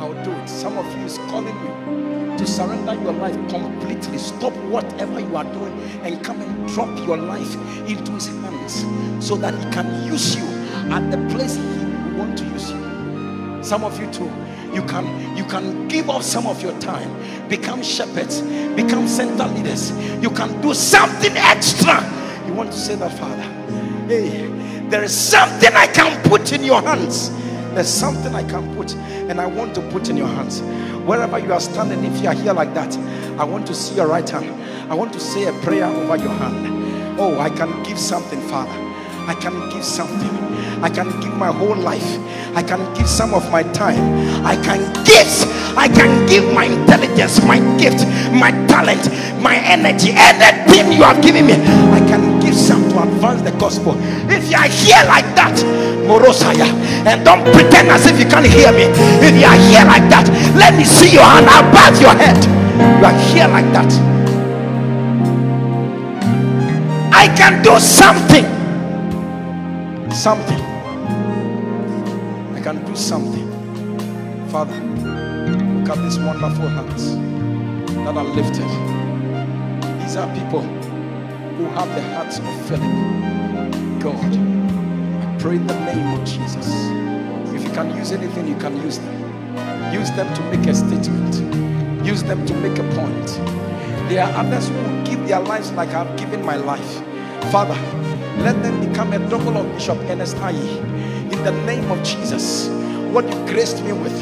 I 0.01 0.05
will 0.09 0.25
do 0.25 0.33
it. 0.33 0.49
Some 0.49 0.77
of 0.77 0.99
you 0.99 1.05
is 1.05 1.17
calling 1.31 1.55
you 1.55 2.39
to 2.39 2.45
surrender 2.45 2.95
your 2.95 3.13
life 3.13 3.37
completely. 3.49 4.19
Stop 4.19 4.53
whatever 4.65 5.21
you 5.21 5.37
are 5.37 5.45
doing 5.45 5.79
and 6.03 6.25
come 6.25 6.41
and 6.41 6.69
drop 6.71 6.99
your 7.07 7.17
life 7.17 7.55
into 7.89 8.11
His 8.13 8.27
hands 8.27 8.85
so 9.25 9.37
that 9.37 9.55
He 9.55 9.71
can 9.71 10.07
use 10.13 10.35
you 10.35 10.56
at 10.93 11.11
the 11.11 11.19
place 11.35 11.57
He 11.57 11.63
will 11.63 12.19
want 12.19 12.39
to 12.39 12.45
use 12.45 12.71
you. 12.71 13.63
Some 13.63 13.85
of 13.85 13.99
you 14.01 14.11
too, 14.13 14.31
you 14.73 14.83
can 14.83 15.37
you 15.37 15.45
can 15.45 15.89
give 15.89 16.11
up 16.11 16.23
some 16.23 16.47
of 16.47 16.63
your 16.63 16.79
time, 16.81 17.11
become 17.49 17.83
shepherds, 17.83 18.43
become 18.77 19.09
center 19.09 19.47
leaders. 19.49 19.91
You 20.23 20.31
can 20.31 20.61
do 20.63 20.75
something 20.75 21.33
extra. 21.37 22.03
You 22.47 22.53
want 22.53 22.73
to 22.73 22.79
say 22.79 22.95
that, 22.97 23.13
Father, 23.19 23.43
hey, 24.09 24.47
there 24.89 25.03
is 25.03 25.17
something 25.17 25.71
I 25.75 25.87
can 25.89 26.23
put 26.29 26.53
in 26.53 26.63
your 26.63 26.81
hands. 26.83 27.31
There's 27.75 27.89
something 27.89 28.35
I 28.35 28.43
can 28.45 28.75
put, 28.77 28.95
and 28.95 29.41
I 29.41 29.47
want 29.47 29.75
to 29.75 29.83
put 29.91 30.09
in 30.09 30.17
your 30.17 30.29
hands. 30.29 30.63
Wherever 31.07 31.39
you 31.39 31.53
are 31.53 31.61
standing, 31.61 32.05
if 32.05 32.23
you 32.23 32.29
are 32.29 32.35
here 32.35 32.53
like 32.53 32.73
that, 32.75 32.97
I 33.39 33.45
want 33.45 33.67
to 33.67 33.75
see 33.75 33.97
your 33.97 34.07
right 34.07 34.29
hand. 34.29 34.51
I 34.91 34.95
want 34.95 35.13
to 35.13 35.21
say 35.21 35.45
a 35.45 35.53
prayer 35.61 35.87
over 35.87 36.17
your 36.17 36.33
hand. 36.33 37.21
Oh, 37.21 37.39
I 37.39 37.51
can 37.51 37.83
give 37.83 37.99
something, 37.99 38.41
Father. 38.49 38.73
I 39.29 39.35
can 39.41 39.69
give 39.71 39.85
something. 39.85 40.46
I 40.83 40.91
can 40.91 41.09
give 41.21 41.35
my 41.35 41.51
whole 41.53 41.77
life. 41.77 42.19
I 42.55 42.63
can 42.63 42.81
give 42.95 43.09
some 43.09 43.35
of 43.35 43.51
my 43.51 43.63
time. 43.73 44.01
I 44.45 44.57
can 44.57 44.81
give. 45.05 45.29
I 45.77 45.89
can 45.89 46.27
give 46.27 46.45
my 46.55 46.65
intelligence, 46.65 47.43
my 47.45 47.59
gift, 47.79 48.07
my 48.33 48.51
talent, 48.67 49.11
my 49.43 49.57
energy, 49.57 50.13
anything 50.17 50.93
you 50.93 51.03
have 51.03 51.23
given 51.23 51.47
me. 51.47 51.53
I 51.53 52.01
can 52.09 52.41
give 52.41 52.55
some 52.55 52.89
to 52.91 53.03
advance 53.03 53.43
the 53.43 53.53
gospel. 53.59 53.95
If 54.31 54.51
you 54.51 54.57
are 54.57 54.69
here 54.69 55.05
like 55.07 55.29
that, 55.37 55.53
Morosaya, 56.09 56.65
and 57.05 57.25
don't 57.25 57.45
pretend 57.53 57.89
as 57.89 58.07
if 58.07 58.19
you 58.19 58.25
can't 58.27 58.47
hear 58.47 58.73
me. 58.73 58.89
If 59.21 59.37
you 59.37 59.45
are 59.45 59.61
here 59.69 59.85
like 59.85 60.09
that, 60.09 60.25
let 60.57 60.75
me 60.77 60.85
see 60.85 61.13
your 61.13 61.25
hand 61.25 61.45
above 61.53 62.01
your 62.01 62.17
head. 62.17 62.41
You 63.01 63.05
are 63.05 63.19
here 63.33 63.49
like 63.49 63.69
that. 63.77 63.93
I 67.13 67.29
can 67.37 67.63
do 67.63 67.79
something. 67.79 68.56
Something. 70.17 70.61
I 72.57 72.61
can 72.65 72.83
do 72.87 72.97
something. 72.97 73.47
Father, 74.49 74.75
look 74.75 75.91
at 75.91 76.03
these 76.03 76.19
wonderful 76.19 76.69
hands 76.69 77.17
that 77.97 78.17
are 78.17 78.25
lifted. 78.25 78.67
These 80.01 80.17
are 80.17 80.27
people 80.35 80.63
who 80.63 81.67
have 81.67 81.95
the 81.95 82.03
hearts 82.15 82.39
of 82.39 82.47
Philip. 82.67 82.91
God, 84.01 84.33
I 85.23 85.37
pray 85.39 85.57
in 85.57 85.67
the 85.67 85.79
name 85.85 86.19
of 86.19 86.27
Jesus. 86.27 86.67
If 87.55 87.63
you 87.63 87.71
can 87.75 87.95
use 87.95 88.11
anything, 88.11 88.49
you 88.49 88.57
can 88.57 88.75
use 88.83 88.99
them. 88.99 89.93
Use 89.93 90.11
them 90.13 90.35
to 90.35 90.43
make 90.45 90.67
a 90.67 90.75
statement. 90.75 92.07
Use 92.07 92.23
them 92.23 92.45
to 92.47 92.55
make 92.55 92.79
a 92.79 92.85
point. 92.95 93.27
There 94.09 94.25
are 94.25 94.33
others 94.39 94.69
who 94.69 95.05
give 95.05 95.29
their 95.29 95.41
lives 95.41 95.73
like 95.73 95.91
I've 95.91 96.17
given 96.17 96.43
my 96.43 96.57
life. 96.57 97.03
Father, 97.53 97.77
let 98.39 98.63
them 98.63 98.87
become 98.87 99.13
a 99.13 99.19
double 99.29 99.57
of 99.57 99.67
Bishop 99.75 99.99
Ernest 100.09 100.37
Ayi. 100.37 100.81
In 101.33 101.43
the 101.45 101.53
name 101.65 101.91
of 101.91 102.03
Jesus, 102.03 102.69
what 103.13 103.25
you 103.25 103.47
graced 103.47 103.83
me 103.85 103.93
with, 103.93 104.19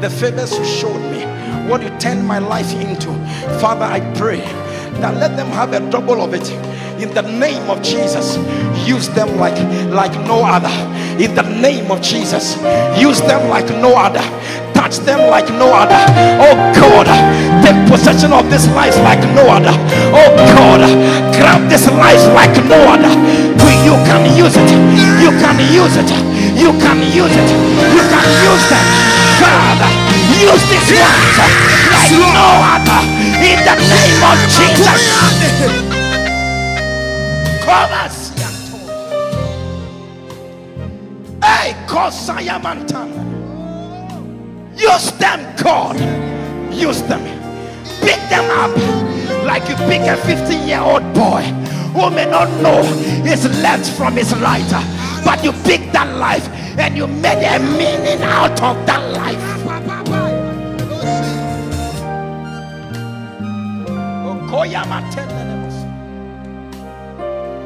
the 0.00 0.10
favors 0.10 0.56
you 0.58 0.64
showed 0.64 1.00
me, 1.10 1.24
what 1.68 1.82
you 1.82 1.90
turned 1.98 2.26
my 2.26 2.38
life 2.38 2.72
into. 2.74 3.12
Father, 3.60 3.84
I 3.84 4.00
pray 4.14 4.40
that 5.00 5.16
let 5.16 5.36
them 5.36 5.48
have 5.48 5.72
a 5.72 5.80
double 5.90 6.22
of 6.22 6.34
it. 6.34 6.48
In 7.02 7.12
the 7.12 7.22
name 7.22 7.68
of 7.68 7.82
Jesus, 7.82 8.36
use 8.86 9.08
them 9.10 9.36
like 9.38 9.58
like 9.90 10.12
no 10.26 10.44
other. 10.44 10.68
In 11.22 11.34
the 11.34 11.42
name 11.42 11.90
of 11.90 12.00
Jesus, 12.00 12.56
use 13.00 13.20
them 13.22 13.48
like 13.50 13.68
no 13.80 13.94
other. 13.96 14.22
Touch 14.94 15.06
them 15.06 15.28
like 15.28 15.50
no 15.50 15.74
other. 15.74 15.98
Oh 16.38 16.54
God, 16.70 17.10
take 17.66 17.74
possession 17.90 18.32
of 18.32 18.48
this 18.48 18.68
life 18.78 18.94
like 19.02 19.18
no 19.34 19.42
other. 19.50 19.74
Oh 20.14 20.30
God, 20.54 20.86
grab 21.34 21.68
this 21.68 21.90
life 21.90 22.22
like 22.30 22.54
no 22.70 22.78
other. 22.94 23.10
You 23.82 23.98
can 24.06 24.22
use 24.38 24.54
it. 24.54 24.70
You 25.18 25.34
can 25.42 25.58
use 25.74 25.96
it. 25.98 26.06
You 26.54 26.70
can 26.78 27.02
use 27.10 27.34
it. 27.34 27.50
You 27.90 28.02
can 28.06 28.26
use 28.46 28.66
them. 28.70 28.86
God, 29.42 29.82
use 30.38 30.62
this 30.70 30.86
ones 30.94 31.42
like 31.90 32.14
no 32.14 32.46
other. 32.78 33.00
In 33.42 33.58
the 33.66 33.74
name 33.74 34.22
of 34.22 34.38
Jesus. 34.46 35.00
Covers. 37.66 38.30
Hey, 41.42 41.74
Kosaya 41.88 42.62
Mantana. 42.62 43.23
Use 44.76 45.12
them, 45.12 45.40
God. 45.56 45.96
Use 46.72 47.02
them. 47.02 47.22
Pick 48.00 48.20
them 48.28 48.50
up 48.50 48.74
like 49.44 49.68
you 49.68 49.76
pick 49.86 50.02
a 50.02 50.16
15 50.16 50.66
year 50.66 50.80
old 50.80 51.02
boy 51.14 51.42
who 51.94 52.10
may 52.10 52.26
not 52.26 52.50
know 52.60 52.82
his 53.22 53.44
left 53.62 53.90
from 53.96 54.14
his 54.14 54.34
right. 54.38 54.68
But 55.24 55.44
you 55.44 55.52
pick 55.64 55.92
that 55.92 56.16
life 56.16 56.48
and 56.78 56.96
you 56.96 57.06
made 57.06 57.44
a 57.44 57.58
meaning 57.60 58.22
out 58.22 58.60
of 58.62 58.86
that 58.86 59.12
life. 59.12 59.54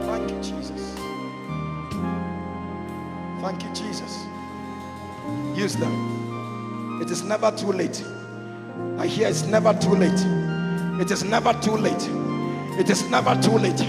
Thank 0.07 0.31
you, 0.31 0.37
Jesus. 0.43 0.95
Thank 3.41 3.63
you, 3.63 3.71
Jesus. 3.73 4.27
Use 5.55 5.77
them. 5.77 6.18
It 7.01 7.11
is 7.11 7.23
never 7.23 7.51
too 7.53 7.73
late. 7.73 8.05
I 8.99 9.07
hear 9.07 9.29
it's 9.29 9.45
never 9.45 9.73
too 9.75 9.95
late. 9.95 10.21
It 11.01 11.11
is 11.11 11.23
never 11.23 11.53
too 11.63 11.77
late. 11.77 12.09
It 12.79 12.91
is 12.91 13.09
never 13.09 13.41
too 13.41 13.57
late. 13.57 13.81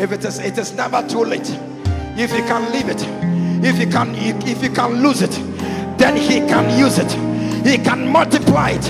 If 0.00 0.10
it 0.10 0.24
is, 0.24 0.40
it 0.40 0.58
is 0.58 0.72
never 0.72 1.06
too 1.06 1.24
late. 1.24 1.48
If 2.16 2.32
you 2.32 2.42
can 2.44 2.72
leave 2.72 2.88
it, 2.88 3.00
if 3.64 3.78
you 3.78 3.86
can, 3.86 4.14
if 4.16 4.62
you 4.62 4.70
can 4.70 5.02
lose 5.02 5.22
it, 5.22 5.30
then 5.96 6.16
he 6.16 6.40
can 6.40 6.76
use 6.76 6.98
it. 6.98 7.10
He 7.64 7.78
can 7.78 8.08
multiply 8.08 8.70
it. 8.70 8.84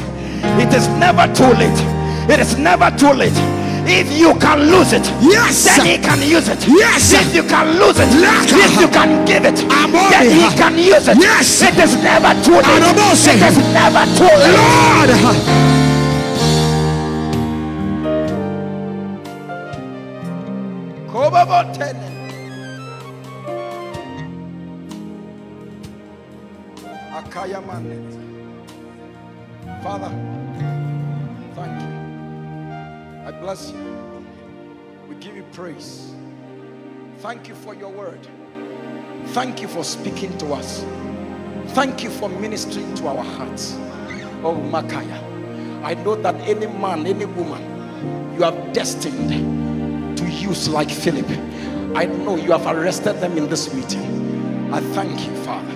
It 0.61 0.73
is 0.73 0.89
never 0.89 1.27
too 1.35 1.53
late. 1.59 2.31
It 2.31 2.41
is 2.41 2.57
never 2.57 2.91
too 2.97 3.13
late. 3.13 3.64
If 3.87 4.11
you 4.19 4.35
can 4.39 4.71
lose 4.71 4.93
it, 4.93 5.05
Yes. 5.21 5.65
then 5.77 5.87
he 5.87 5.99
can 5.99 6.21
use 6.23 6.49
it. 6.49 6.67
Yes. 6.67 7.13
If 7.13 7.35
you 7.35 7.43
can 7.43 7.79
lose 7.79 7.99
it, 7.99 8.09
Laka. 8.25 8.57
if 8.65 8.81
you 8.81 8.89
can 8.89 9.25
give 9.25 9.45
it, 9.45 9.55
Amoni. 9.69 10.11
then 10.11 10.31
he 10.31 10.47
can 10.57 10.79
use 10.79 11.09
it. 11.09 11.19
Yes. 11.21 11.63
It 11.63 11.77
is 11.79 11.95
never 12.03 12.33
too 12.43 12.57
late. 12.57 12.65
It 12.65 13.43
is 13.43 13.59
never 13.73 14.05
too 14.17 14.25
late. 14.25 14.55
Lord. 14.57 15.75
Father. 29.83 30.44
I 33.25 33.31
bless 33.31 33.71
you. 33.71 34.27
We 35.09 35.15
give 35.15 35.35
you 35.35 35.45
praise. 35.53 36.15
Thank 37.19 37.49
you 37.49 37.55
for 37.55 37.75
your 37.75 37.91
word. 37.91 38.21
Thank 39.29 39.63
you 39.63 39.69
for 39.69 39.83
speaking 39.83 40.37
to 40.39 40.53
us. 40.53 40.85
Thank 41.69 42.05
you 42.05 42.11
for 42.11 42.29
ministering 42.29 42.95
to 42.97 43.09
our 43.09 43.25
hearts. 43.25 43.77
Oh, 44.43 44.61
Makaya. 44.71 45.23
I 45.83 45.95
know 45.95 46.17
that 46.17 46.35
any 46.43 46.67
man, 46.67 47.07
any 47.07 47.25
woman, 47.25 48.35
you 48.35 48.43
have 48.43 48.75
destined 48.75 50.19
to 50.19 50.31
use 50.31 50.69
like 50.69 50.91
Philip. 50.91 51.29
I 51.97 52.05
know 52.05 52.37
you 52.37 52.53
have 52.53 52.67
arrested 52.67 53.21
them 53.21 53.39
in 53.39 53.49
this 53.49 53.73
meeting. 53.73 54.71
I 54.71 54.81
thank 54.81 55.27
you, 55.27 55.35
Father. 55.45 55.73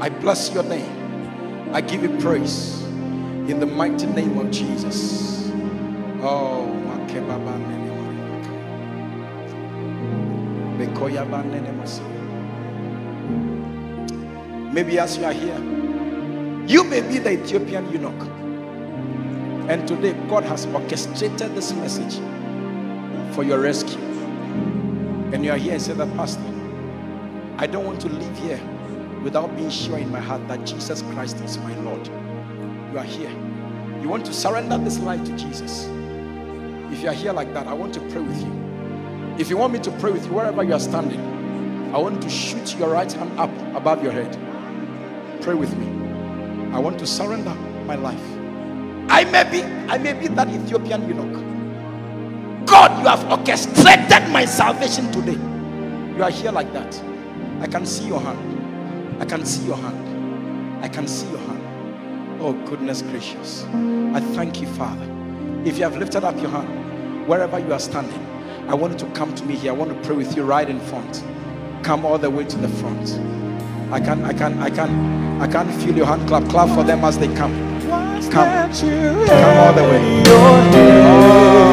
I 0.00 0.10
bless 0.10 0.52
your 0.52 0.64
name. 0.64 1.72
I 1.72 1.80
give 1.80 2.02
you 2.02 2.18
praise 2.18 2.82
in 3.48 3.60
the 3.60 3.66
mighty 3.66 4.06
name 4.06 4.36
of 4.38 4.50
Jesus. 4.50 5.50
Oh, 6.20 6.65
Maybe 14.72 14.98
as 14.98 15.16
you 15.16 15.24
are 15.24 15.32
here, 15.32 15.58
you 16.66 16.84
may 16.84 17.00
be 17.00 17.18
the 17.18 17.32
Ethiopian 17.32 17.90
eunuch. 17.90 18.22
And 19.70 19.88
today, 19.88 20.12
God 20.28 20.44
has 20.44 20.66
orchestrated 20.66 21.54
this 21.54 21.72
message 21.72 22.16
for 23.34 23.42
your 23.42 23.58
rescue. 23.58 23.98
And 25.32 25.44
you 25.44 25.50
are 25.50 25.56
here 25.56 25.72
and 25.72 25.82
say 25.82 25.94
that, 25.94 26.14
Pastor, 26.14 26.44
I 27.56 27.66
don't 27.66 27.86
want 27.86 28.00
to 28.02 28.08
live 28.08 28.38
here 28.38 28.60
without 29.24 29.56
being 29.56 29.70
sure 29.70 29.98
in 29.98 30.10
my 30.10 30.20
heart 30.20 30.46
that 30.48 30.66
Jesus 30.66 31.02
Christ 31.02 31.40
is 31.40 31.56
my 31.58 31.74
Lord. 31.80 32.06
You 32.92 32.98
are 32.98 33.04
here. 33.04 33.30
You 34.02 34.08
want 34.08 34.26
to 34.26 34.32
surrender 34.32 34.76
this 34.78 34.98
life 34.98 35.24
to 35.24 35.36
Jesus. 35.36 35.88
If 36.96 37.02
you 37.02 37.08
are 37.10 37.12
here 37.12 37.32
like 37.34 37.52
that, 37.52 37.66
I 37.66 37.74
want 37.74 37.92
to 37.92 38.00
pray 38.08 38.22
with 38.22 38.40
you. 38.40 39.36
If 39.38 39.50
you 39.50 39.58
want 39.58 39.74
me 39.74 39.78
to 39.80 39.90
pray 39.98 40.12
with 40.12 40.24
you 40.24 40.32
wherever 40.32 40.64
you 40.64 40.72
are 40.72 40.80
standing, 40.80 41.20
I 41.94 41.98
want 41.98 42.22
to 42.22 42.30
shoot 42.30 42.74
your 42.78 42.88
right 42.88 43.12
hand 43.12 43.38
up 43.38 43.50
above 43.76 44.02
your 44.02 44.12
head. 44.12 44.32
Pray 45.42 45.52
with 45.52 45.76
me. 45.76 45.88
I 46.72 46.78
want 46.78 46.98
to 47.00 47.06
surrender 47.06 47.54
my 47.84 47.96
life. 47.96 48.22
I 49.10 49.24
may 49.24 49.44
be, 49.44 49.62
I 49.92 49.98
may 49.98 50.14
be 50.14 50.28
that 50.28 50.48
Ethiopian 50.48 51.06
eunuch. 51.06 52.66
God, 52.66 52.98
you 53.02 53.08
have 53.08 53.30
orchestrated 53.30 54.30
my 54.30 54.46
salvation 54.46 55.12
today. 55.12 55.38
You 56.16 56.22
are 56.24 56.30
here 56.30 56.50
like 56.50 56.72
that. 56.72 56.98
I 57.60 57.66
can 57.66 57.84
see 57.84 58.06
your 58.06 58.20
hand. 58.20 59.20
I 59.20 59.26
can 59.26 59.44
see 59.44 59.66
your 59.66 59.76
hand. 59.76 60.82
I 60.82 60.88
can 60.88 61.06
see 61.06 61.28
your 61.28 61.40
hand. 61.40 62.40
Oh, 62.40 62.54
goodness 62.64 63.02
gracious. 63.02 63.64
I 64.14 64.20
thank 64.34 64.62
you, 64.62 64.66
Father. 64.68 65.06
If 65.66 65.76
you 65.76 65.84
have 65.84 65.98
lifted 65.98 66.24
up 66.24 66.40
your 66.40 66.48
hand, 66.48 66.85
wherever 67.26 67.58
you 67.58 67.72
are 67.72 67.80
standing, 67.80 68.24
I 68.68 68.74
want 68.74 68.92
you 68.94 68.98
to 69.06 69.14
come 69.14 69.34
to 69.34 69.44
me 69.44 69.54
here. 69.56 69.72
I 69.72 69.74
want 69.74 69.90
to 69.90 70.06
pray 70.06 70.16
with 70.16 70.36
you 70.36 70.44
right 70.44 70.68
in 70.68 70.80
front. 70.80 71.22
Come 71.82 72.04
all 72.04 72.18
the 72.18 72.30
way 72.30 72.44
to 72.44 72.56
the 72.56 72.68
front. 72.68 73.20
I 73.92 74.00
can, 74.00 74.24
I 74.24 74.32
can, 74.32 74.58
I 74.60 74.70
can, 74.70 75.40
I 75.40 75.46
can 75.46 75.68
feel 75.80 75.96
your 75.96 76.06
hand 76.06 76.26
clap. 76.28 76.48
Clap 76.48 76.68
for 76.74 76.82
them 76.82 77.04
as 77.04 77.18
they 77.18 77.28
come. 77.34 77.54
Come, 78.30 78.72
come 78.72 79.58
all 79.58 79.72
the 79.72 79.82
way. 79.82 81.65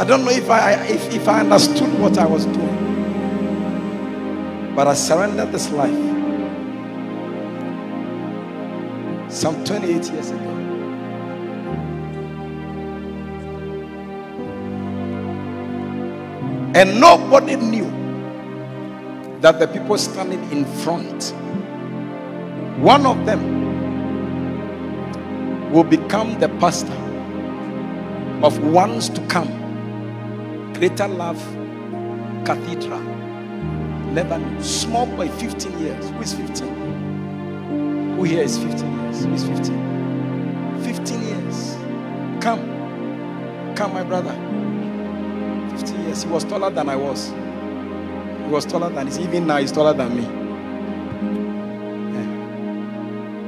I 0.00 0.04
don't 0.04 0.24
know 0.24 0.30
if 0.30 0.48
I 0.48 0.72
if, 0.86 1.12
if 1.14 1.28
I 1.28 1.40
understood 1.40 1.92
what 2.00 2.16
I 2.16 2.24
was 2.24 2.46
doing. 2.46 2.74
But 4.74 4.86
I 4.86 4.94
surrendered 4.94 5.52
this 5.52 5.70
life 5.72 5.94
some 9.30 9.62
28 9.62 10.10
years 10.10 10.30
ago. 10.30 10.50
And 16.74 16.98
nobody 16.98 17.56
knew 17.56 17.90
that 19.42 19.58
the 19.58 19.68
people 19.68 19.98
standing 19.98 20.42
in 20.50 20.64
front, 20.82 21.34
one 22.80 23.04
of 23.04 23.26
them 23.26 23.42
will 25.70 25.84
become 25.84 26.40
the 26.40 26.48
pastor 26.58 26.90
of 28.42 28.58
ones 28.64 29.10
to 29.10 29.20
come. 29.26 29.59
Greater 30.80 31.08
Love 31.08 31.36
Cathedral, 32.46 33.02
Lebanon. 34.14 34.62
Small 34.62 35.04
boy, 35.04 35.28
15 35.28 35.78
years. 35.78 36.08
Who 36.08 36.20
is 36.22 36.32
15? 36.32 38.14
Who 38.16 38.24
here 38.24 38.42
is 38.42 38.56
15 38.56 39.02
years? 39.02 39.24
Who 39.26 39.34
is 39.34 39.44
15? 39.44 40.80
15 40.82 41.22
years. 41.22 41.76
Come. 42.42 43.74
Come, 43.76 43.92
my 43.92 44.02
brother. 44.02 44.32
15 45.76 46.04
years. 46.06 46.22
He 46.22 46.30
was 46.30 46.44
taller 46.44 46.70
than 46.70 46.88
I 46.88 46.96
was. 46.96 47.28
He 47.28 48.48
was 48.50 48.64
taller 48.64 48.88
than 48.88 49.08
even 49.20 49.46
now 49.46 49.58
he's 49.58 49.72
taller 49.72 49.92
than 49.92 50.16
me. 50.16 50.26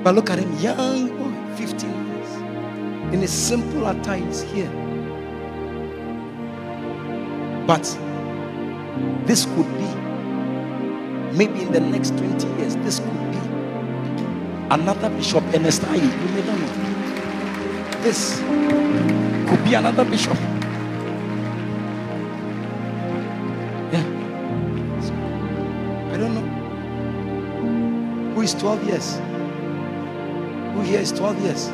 But 0.05 0.15
look 0.17 0.29
at 0.29 0.39
him, 0.39 0.55
young 0.59 1.17
boy, 1.17 1.33
15 1.57 2.09
years. 2.09 3.15
In 3.15 3.23
a 3.23 3.27
simple 3.27 3.87
attire, 3.87 4.19
he's 4.19 4.43
here. 4.43 4.92
But 7.67 7.85
this 9.27 9.45
could 9.47 9.69
be, 9.79 9.89
maybe 11.37 11.63
in 11.63 11.73
the 11.73 11.81
next 11.81 12.11
20 12.19 12.47
years, 12.59 12.77
this 12.77 12.99
could 12.99 13.31
be 13.31 13.39
another 14.71 15.11
Bishop 15.11 15.45
Ernest 15.55 15.83
Ayi. 15.83 16.03
You 16.03 16.29
may 16.35 16.43
not 16.47 16.59
know. 16.59 16.83
This 18.03 18.41
could 19.49 19.65
be 19.65 19.75
another 19.75 20.05
bishop. 20.05 20.37
Yeah. 23.93 24.05
I 26.11 26.17
don't 26.17 26.35
know. 26.35 26.47
Who 28.35 28.41
is 28.41 28.55
12 28.55 28.85
years? 28.89 29.21
Who 30.75 30.81
here 30.81 31.01
is 31.01 31.13
12 31.13 31.39
years? 31.43 31.69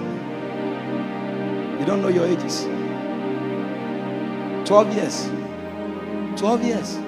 You 1.81 1.86
don't 1.86 2.02
know 2.02 2.09
your 2.09 2.27
ages. 2.27 2.66
12 4.66 4.94
years. 4.94 5.38
12 6.39 6.65
years. 6.65 6.98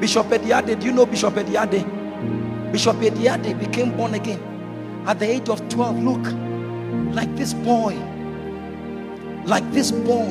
Bishop 0.00 0.26
Ediade, 0.26 0.78
do 0.78 0.86
you 0.86 0.92
know 0.92 1.06
Bishop 1.06 1.34
Ediade? 1.34 1.82
Bishop 2.70 2.96
Ediade 2.96 3.58
became 3.58 3.96
born 3.96 4.14
again 4.14 4.40
at 5.06 5.18
the 5.18 5.26
age 5.26 5.48
of 5.48 5.66
12. 5.70 6.02
Look, 6.02 7.14
like 7.14 7.34
this 7.36 7.54
boy. 7.54 7.94
Like 9.46 9.68
this 9.72 9.90
boy. 9.90 10.28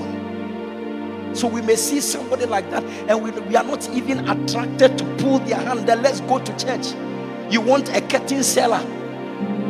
So 1.33 1.47
we 1.47 1.61
may 1.61 1.75
see 1.75 1.99
somebody 1.99 2.45
like 2.45 2.69
that, 2.69 2.83
and 2.83 3.23
we, 3.23 3.31
we 3.31 3.55
are 3.55 3.63
not 3.63 3.89
even 3.89 4.29
attracted 4.29 4.97
to 4.99 5.15
pull 5.17 5.39
their 5.39 5.57
hand. 5.57 5.87
Then 5.87 6.03
let's 6.03 6.21
go 6.21 6.37
to 6.37 6.57
church. 6.57 6.93
You 7.51 7.61
want 7.61 7.89
a 7.95 8.01
curtain 8.01 8.43
seller, 8.43 8.81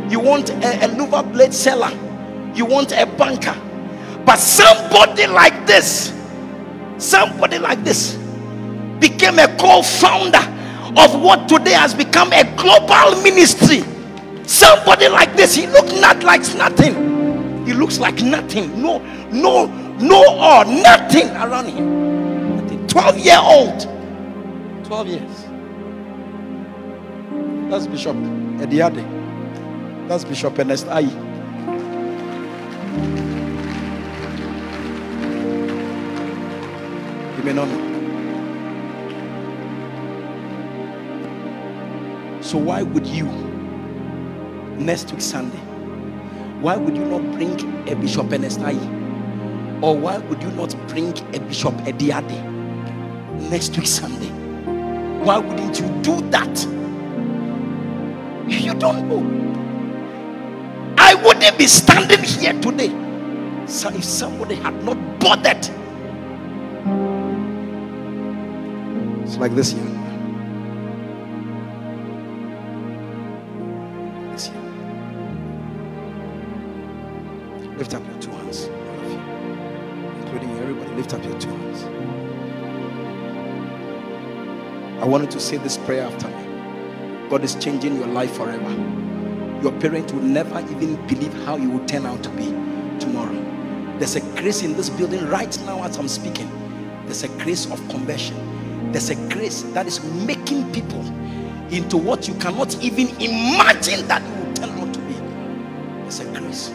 you 0.10 0.20
want 0.20 0.50
a, 0.50 0.86
a 0.86 0.90
Nuva 0.90 1.32
blade 1.32 1.54
seller, 1.54 1.92
you 2.54 2.66
want 2.66 2.92
a 2.92 3.06
banker, 3.06 3.56
but 4.26 4.38
somebody 4.38 5.28
like 5.28 5.66
this, 5.66 6.14
somebody 6.98 7.60
like 7.60 7.82
this 7.86 8.23
became 9.04 9.38
a 9.38 9.48
co-founder 9.58 10.40
of 10.96 11.22
what 11.22 11.50
today 11.50 11.74
has 11.74 11.94
become 11.94 12.32
a 12.32 12.44
global 12.56 13.22
ministry. 13.22 13.84
Somebody 14.48 15.10
like 15.10 15.36
this, 15.36 15.54
he 15.56 15.68
looks 15.68 15.92
not 16.00 16.24
like 16.24 16.42
nothing. 16.56 17.66
He 17.66 17.74
looks 17.74 18.00
like 18.00 18.22
nothing. 18.22 18.82
No, 18.82 19.00
no, 19.30 19.66
no, 20.00 20.22
or 20.40 20.64
nothing 20.64 21.30
around 21.32 21.68
him. 21.68 22.56
Nothing. 22.56 22.88
12 22.88 23.18
year 23.20 23.40
old. 23.42 23.82
12 24.86 25.08
years. 25.08 25.46
That's 27.70 27.88
Bishop 27.88 28.16
Ediade. 28.16 29.04
That's 30.08 30.24
Bishop 30.24 30.58
Ernest 30.58 30.86
Ayi. 30.88 31.12
You 37.38 37.44
So 42.54 42.60
why 42.60 42.84
would 42.84 43.08
you 43.08 43.26
next 44.78 45.12
week 45.12 45.22
Sunday? 45.22 45.58
Why 46.62 46.78
would 46.78 46.96
you 46.96 47.04
not 47.04 47.24
bring 47.32 47.60
a 47.90 47.96
Bishop 47.96 48.32
Ernest 48.32 48.60
Ayi? 48.60 49.82
Or 49.82 49.98
why 49.98 50.20
would 50.20 50.44
you 50.44 50.52
not 50.52 50.76
bring 50.88 51.18
a 51.34 51.40
Bishop 51.40 51.74
Ediade 51.88 53.50
next 53.50 53.76
week 53.76 53.88
Sunday? 53.88 54.30
Why 55.26 55.40
wouldn't 55.40 55.80
you 55.80 55.88
do 56.04 56.22
that? 56.30 56.64
You 58.48 58.76
don't 58.76 59.10
know. 59.10 59.24
I 61.00 61.16
wouldn't 61.16 61.58
be 61.58 61.66
standing 61.66 62.22
here 62.22 62.54
today. 62.62 62.92
So 63.66 63.90
if 63.90 64.04
somebody 64.04 64.54
had 64.54 64.76
not 64.84 65.20
bothered. 65.20 65.68
It's 69.24 69.38
like 69.38 69.56
this 69.56 69.74
young 69.74 70.03
Lift 81.04 81.16
up 81.16 81.24
your 81.26 81.38
two 81.38 81.50
hands. 81.50 81.84
I 85.02 85.06
wanted 85.06 85.32
to 85.32 85.40
say 85.42 85.58
this 85.58 85.76
prayer 85.76 86.04
after 86.04 86.30
me. 86.30 87.28
God 87.30 87.44
is 87.44 87.56
changing 87.56 87.98
your 87.98 88.08
life 88.08 88.38
forever. 88.38 88.72
Your 89.62 89.74
parents 89.82 90.14
will 90.14 90.22
never 90.22 90.62
even 90.62 90.96
believe 91.08 91.34
how 91.44 91.58
you 91.58 91.70
will 91.72 91.86
turn 91.88 92.06
out 92.06 92.24
to 92.24 92.30
be 92.30 92.46
tomorrow. 93.02 93.36
There's 94.00 94.16
a 94.16 94.22
grace 94.40 94.64
in 94.64 94.78
this 94.78 94.90
building 94.90 95.28
right 95.28 95.60
now 95.66 95.84
as 95.84 95.98
I'm 95.98 96.08
speaking. 96.08 96.50
There's 97.04 97.24
a 97.24 97.28
grace 97.44 97.70
of 97.70 97.86
conversion. 97.90 98.94
There's 98.94 99.10
a 99.10 99.16
grace 99.28 99.64
that 99.74 99.86
is 99.88 100.02
making 100.26 100.72
people 100.72 101.06
into 101.70 101.98
what 101.98 102.30
you 102.30 102.34
cannot 102.36 102.82
even 102.82 103.10
imagine 103.22 104.08
that 104.08 104.22
you 104.22 104.46
will 104.46 104.54
turn 104.54 104.70
out 104.70 104.94
to 104.94 105.02
be. 105.02 105.16
There's 106.04 106.22
a 106.22 106.26
grace. 106.40 106.70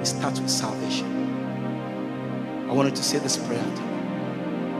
It 0.00 0.06
starts 0.06 0.40
with 0.40 0.48
salvation. 0.48 1.23
I 2.74 2.76
wanted 2.76 2.96
to 2.96 3.04
say 3.04 3.18
this 3.20 3.36
prayer. 3.36 3.64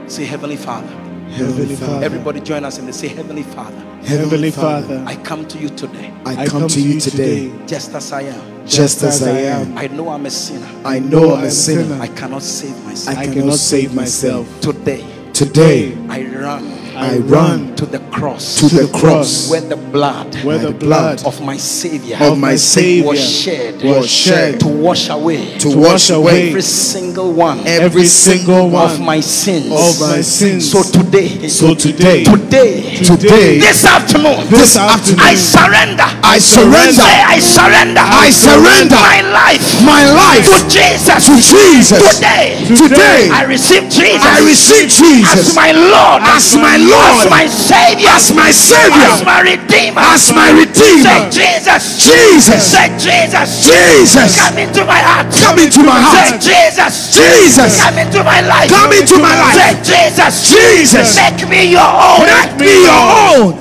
Say, 0.09 0.25
Heavenly 0.25 0.57
Father. 0.57 0.89
Heavenly 1.29 1.77
Father, 1.77 2.05
Everybody 2.05 2.41
join 2.41 2.65
us 2.65 2.77
and 2.77 2.85
they 2.85 2.91
say, 2.91 3.07
Heavenly 3.07 3.43
Father, 3.43 3.79
Heavenly 4.03 4.51
Father, 4.51 5.01
I 5.07 5.15
come 5.15 5.47
to 5.47 5.57
you 5.57 5.69
today 5.69 6.13
I 6.25 6.45
come 6.45 6.67
to 6.67 6.81
you 6.81 6.99
today 6.99 7.53
just 7.65 7.95
as 7.95 8.11
I 8.11 8.23
am. 8.23 8.67
just 8.67 9.01
as 9.01 9.23
I 9.23 9.39
am. 9.39 9.77
I 9.77 9.87
know 9.87 10.09
I'm 10.09 10.25
a 10.25 10.29
sinner. 10.29 10.67
I 10.83 10.99
know 10.99 11.35
I'm 11.35 11.45
a 11.45 11.49
sinner. 11.49 11.97
I 12.01 12.07
cannot 12.07 12.43
save 12.43 12.77
myself. 12.83 13.17
I 13.17 13.27
cannot 13.27 13.53
save 13.55 13.95
myself. 13.95 14.59
Today, 14.59 15.31
Today, 15.31 15.97
I 16.09 16.21
run 16.37 16.84
I 16.95 17.17
run 17.17 17.75
to 17.75 17.85
the 17.85 17.99
cross 18.11 18.59
to 18.59 18.67
the 18.67 18.87
cross 18.97 19.49
where 19.51 19.61
the 19.61 19.75
blood 19.75 20.33
where 20.43 20.57
the 20.57 20.71
blood 20.71 21.25
of 21.25 21.41
my 21.41 21.57
Savior 21.57 22.17
of 22.21 22.37
my 22.39 22.55
Savior 22.55 23.05
was 23.11 23.19
shed 23.19 23.83
was 23.83 24.09
shed 24.09 24.59
to 24.61 24.67
wash 24.67 25.09
away 25.09 25.57
to 25.59 25.77
wash 25.77 26.09
away 26.09 26.49
every 26.49 26.61
single 26.61 27.33
one 27.33 27.59
every 27.67 28.05
single 28.05 28.69
one 28.69 28.91
of 28.91 29.01
my 29.01 29.19
sins. 29.19 29.67
of 29.71 29.99
my 29.99 30.21
sins. 30.21 30.71
So 30.71 30.83
today, 30.83 31.47
So 31.47 31.75
today, 31.75 32.23
today, 32.23 32.95
today, 33.03 33.59
this 33.59 33.83
afternoon, 33.85 34.47
this 34.49 34.77
afternoon, 34.77 35.19
I 35.19 35.35
surrender. 35.35 36.07
I 36.23 36.39
surrender 36.39 37.03
I 37.03 37.39
surrender. 37.39 38.01
I 38.01 38.29
surrender 38.31 38.95
my 38.95 39.21
life 39.35 39.63
my 39.83 40.03
life 40.15 40.45
to 40.47 40.59
Jesus. 40.71 41.27
to 41.27 41.35
Jesus. 41.35 42.19
Today, 42.19 42.55
Today, 42.65 43.29
I 43.31 43.43
receive 43.43 43.83
Jesus. 43.91 44.23
I 44.23 44.39
receive 44.47 44.87
as 44.87 44.97
Jesus 44.97 45.55
my 45.55 45.71
Lord, 45.71 46.23
as 46.23 46.55
my 46.55 46.77
Lord, 46.85 47.25
as 47.25 47.29
my 47.29 47.45
Savior, 47.47 48.09
as 48.13 48.31
my 48.33 48.51
Savior, 48.51 49.09
as 49.09 49.23
my 49.25 49.41
Redeemer, 49.41 50.01
as 50.05 50.29
my 50.33 50.49
Redeemer. 50.53 51.31
Say 51.31 51.57
Jesus, 51.57 51.83
Jesus. 52.05 52.61
Say 52.61 52.87
Jesus, 52.97 53.65
Jesus. 53.65 54.37
come 54.39 54.57
into 54.57 54.85
my 54.85 54.99
heart, 55.01 55.33
Come 55.33 55.59
into 55.59 55.81
my 55.83 55.97
heart. 55.99 56.41
Say 56.41 56.53
Jesus, 56.69 57.15
Jesus. 57.15 57.81
come 57.81 57.97
into 57.97 58.23
my 58.23 58.41
life, 58.41 58.69
Come 58.69 58.93
into 58.93 59.17
my 59.17 59.33
life. 59.33 59.57
Say 59.57 59.73
Jesus, 59.81 60.33
Jesus. 60.53 61.15
make 61.17 61.41
me 61.49 61.71
your 61.71 61.89
own, 61.89 62.25
Make 62.25 62.59
me 62.59 62.83
your 62.85 63.03
own. 63.25 63.53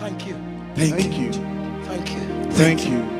Thank 0.00 0.26
you, 0.26 0.36
Thank 0.74 1.16
you. 1.18 1.32
Thank 1.84 2.10
you. 2.12 2.20
Thank 2.52 2.86
you. 2.88 3.16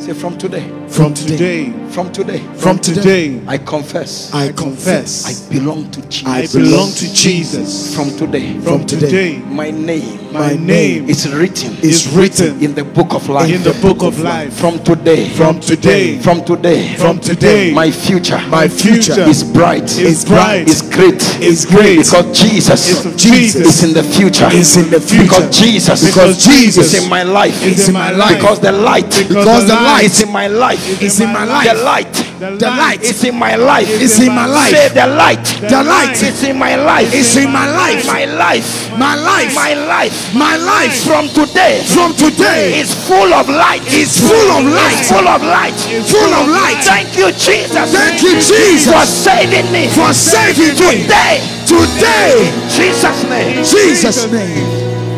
Say 0.00 0.12
from 0.12 0.36
today. 0.38 0.68
From 0.88 1.14
today, 1.14 1.72
From 1.96 2.12
today. 2.12 2.40
from 2.58 2.78
today, 2.78 3.40
I 3.46 3.56
confess. 3.56 4.30
I 4.34 4.52
confess 4.52 5.24
I 5.24 5.50
belong 5.50 5.90
to 5.92 6.06
Jesus. 6.10 6.54
I 6.54 6.58
belong 6.58 6.90
to 6.92 7.14
Jesus. 7.14 7.96
From 7.96 8.10
today. 8.10 8.60
From 8.60 8.84
today, 8.84 9.38
My 9.38 9.70
name 9.70 10.26
my 10.30 10.54
name 10.54 11.08
is 11.08 11.32
written 11.32 11.74
is 11.82 12.12
written 12.14 12.62
in 12.62 12.74
the 12.74 12.84
book 12.84 13.14
of 13.14 13.28
life. 13.30 13.50
in 13.50 13.62
the 13.62 13.72
book 13.80 14.02
of 14.02 14.20
life. 14.20 14.52
From 14.52 14.78
today. 14.84 15.30
From 15.30 15.58
today, 15.60 16.18
From 16.18 16.44
today. 16.44 16.94
from 16.96 17.18
today, 17.18 17.72
My 17.72 17.90
future. 17.90 18.40
my 18.48 18.68
future 18.68 19.22
is 19.22 19.42
bright. 19.42 19.88
is 19.98 20.26
bright, 20.26 20.68
Is 20.68 20.82
great. 20.82 21.22
is 21.40 21.64
great. 21.64 21.96
Because 22.04 22.26
Jesus 22.38 23.16
Jesus. 23.16 23.64
is 23.64 23.84
in 23.84 23.94
the 23.94 24.02
future. 24.02 24.48
Is 24.52 24.76
in 24.76 24.90
the 24.90 25.00
future. 25.00 25.22
Because 25.24 25.58
Jesus. 25.58 26.04
Because 26.04 26.44
Jesus 26.44 26.92
is 26.92 27.04
in 27.04 27.08
my 27.08 27.22
life. 27.22 27.56
is 27.64 27.88
in 27.88 27.94
my 27.94 28.10
life. 28.10 28.36
Because 28.36 28.60
the 28.60 28.72
light. 28.72 29.08
Because 29.28 29.66
the 29.66 29.74
light 29.74 30.04
is 30.04 30.22
in 30.22 30.30
my 30.30 30.46
life. 30.48 31.02
is 31.02 31.20
in 31.20 31.32
my 31.32 31.44
life. 31.44 31.85
The 31.86 31.92
light. 31.92 32.14
The 32.58 32.66
light 32.66 33.02
is 33.06 33.22
in 33.22 33.38
my 33.38 33.54
life. 33.54 33.86
is 33.88 34.18
in 34.18 34.34
my 34.34 34.46
life. 34.46 34.74
Say 34.74 34.88
the 34.90 35.06
light. 35.06 35.44
The 35.62 35.84
light 35.86 36.18
is 36.20 36.42
in 36.42 36.58
my 36.58 36.74
life. 36.74 37.14
is 37.14 37.36
in 37.36 37.52
my 37.52 37.62
life. 37.70 38.04
My 38.06 38.24
life. 38.26 38.90
My 38.98 39.14
life, 39.14 39.54
My 39.54 39.74
life. 39.74 40.34
my 40.34 40.56
life 40.56 41.04
From 41.06 41.28
today. 41.30 41.84
from 41.86 42.10
today 42.18 42.80
is 42.80 42.90
full 43.06 43.30
of 43.32 43.48
light. 43.48 43.86
is 43.86 44.18
full 44.18 44.50
of 44.50 44.64
light. 44.66 44.98
Full 45.06 45.28
of 45.28 45.42
light. 45.46 45.78
Full 46.10 46.32
of 46.34 46.48
light. 46.50 46.82
Thank 46.82 47.14
you, 47.16 47.30
Jesus. 47.30 47.92
Thank 47.94 48.20
you, 48.20 48.34
Jesus. 48.42 48.90
for 48.90 49.06
saving 49.06 49.70
me. 49.70 49.86
for 49.94 50.10
saving 50.12 50.74
me 50.74 51.06
Today. 51.06 51.38
today. 51.70 52.50
Jesus' 52.66 53.22
name. 53.30 53.62
Jesus' 53.62 54.26
name. 54.32 54.66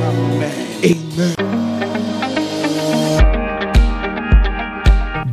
Amen. 0.04 0.84
Amen. 0.84 1.57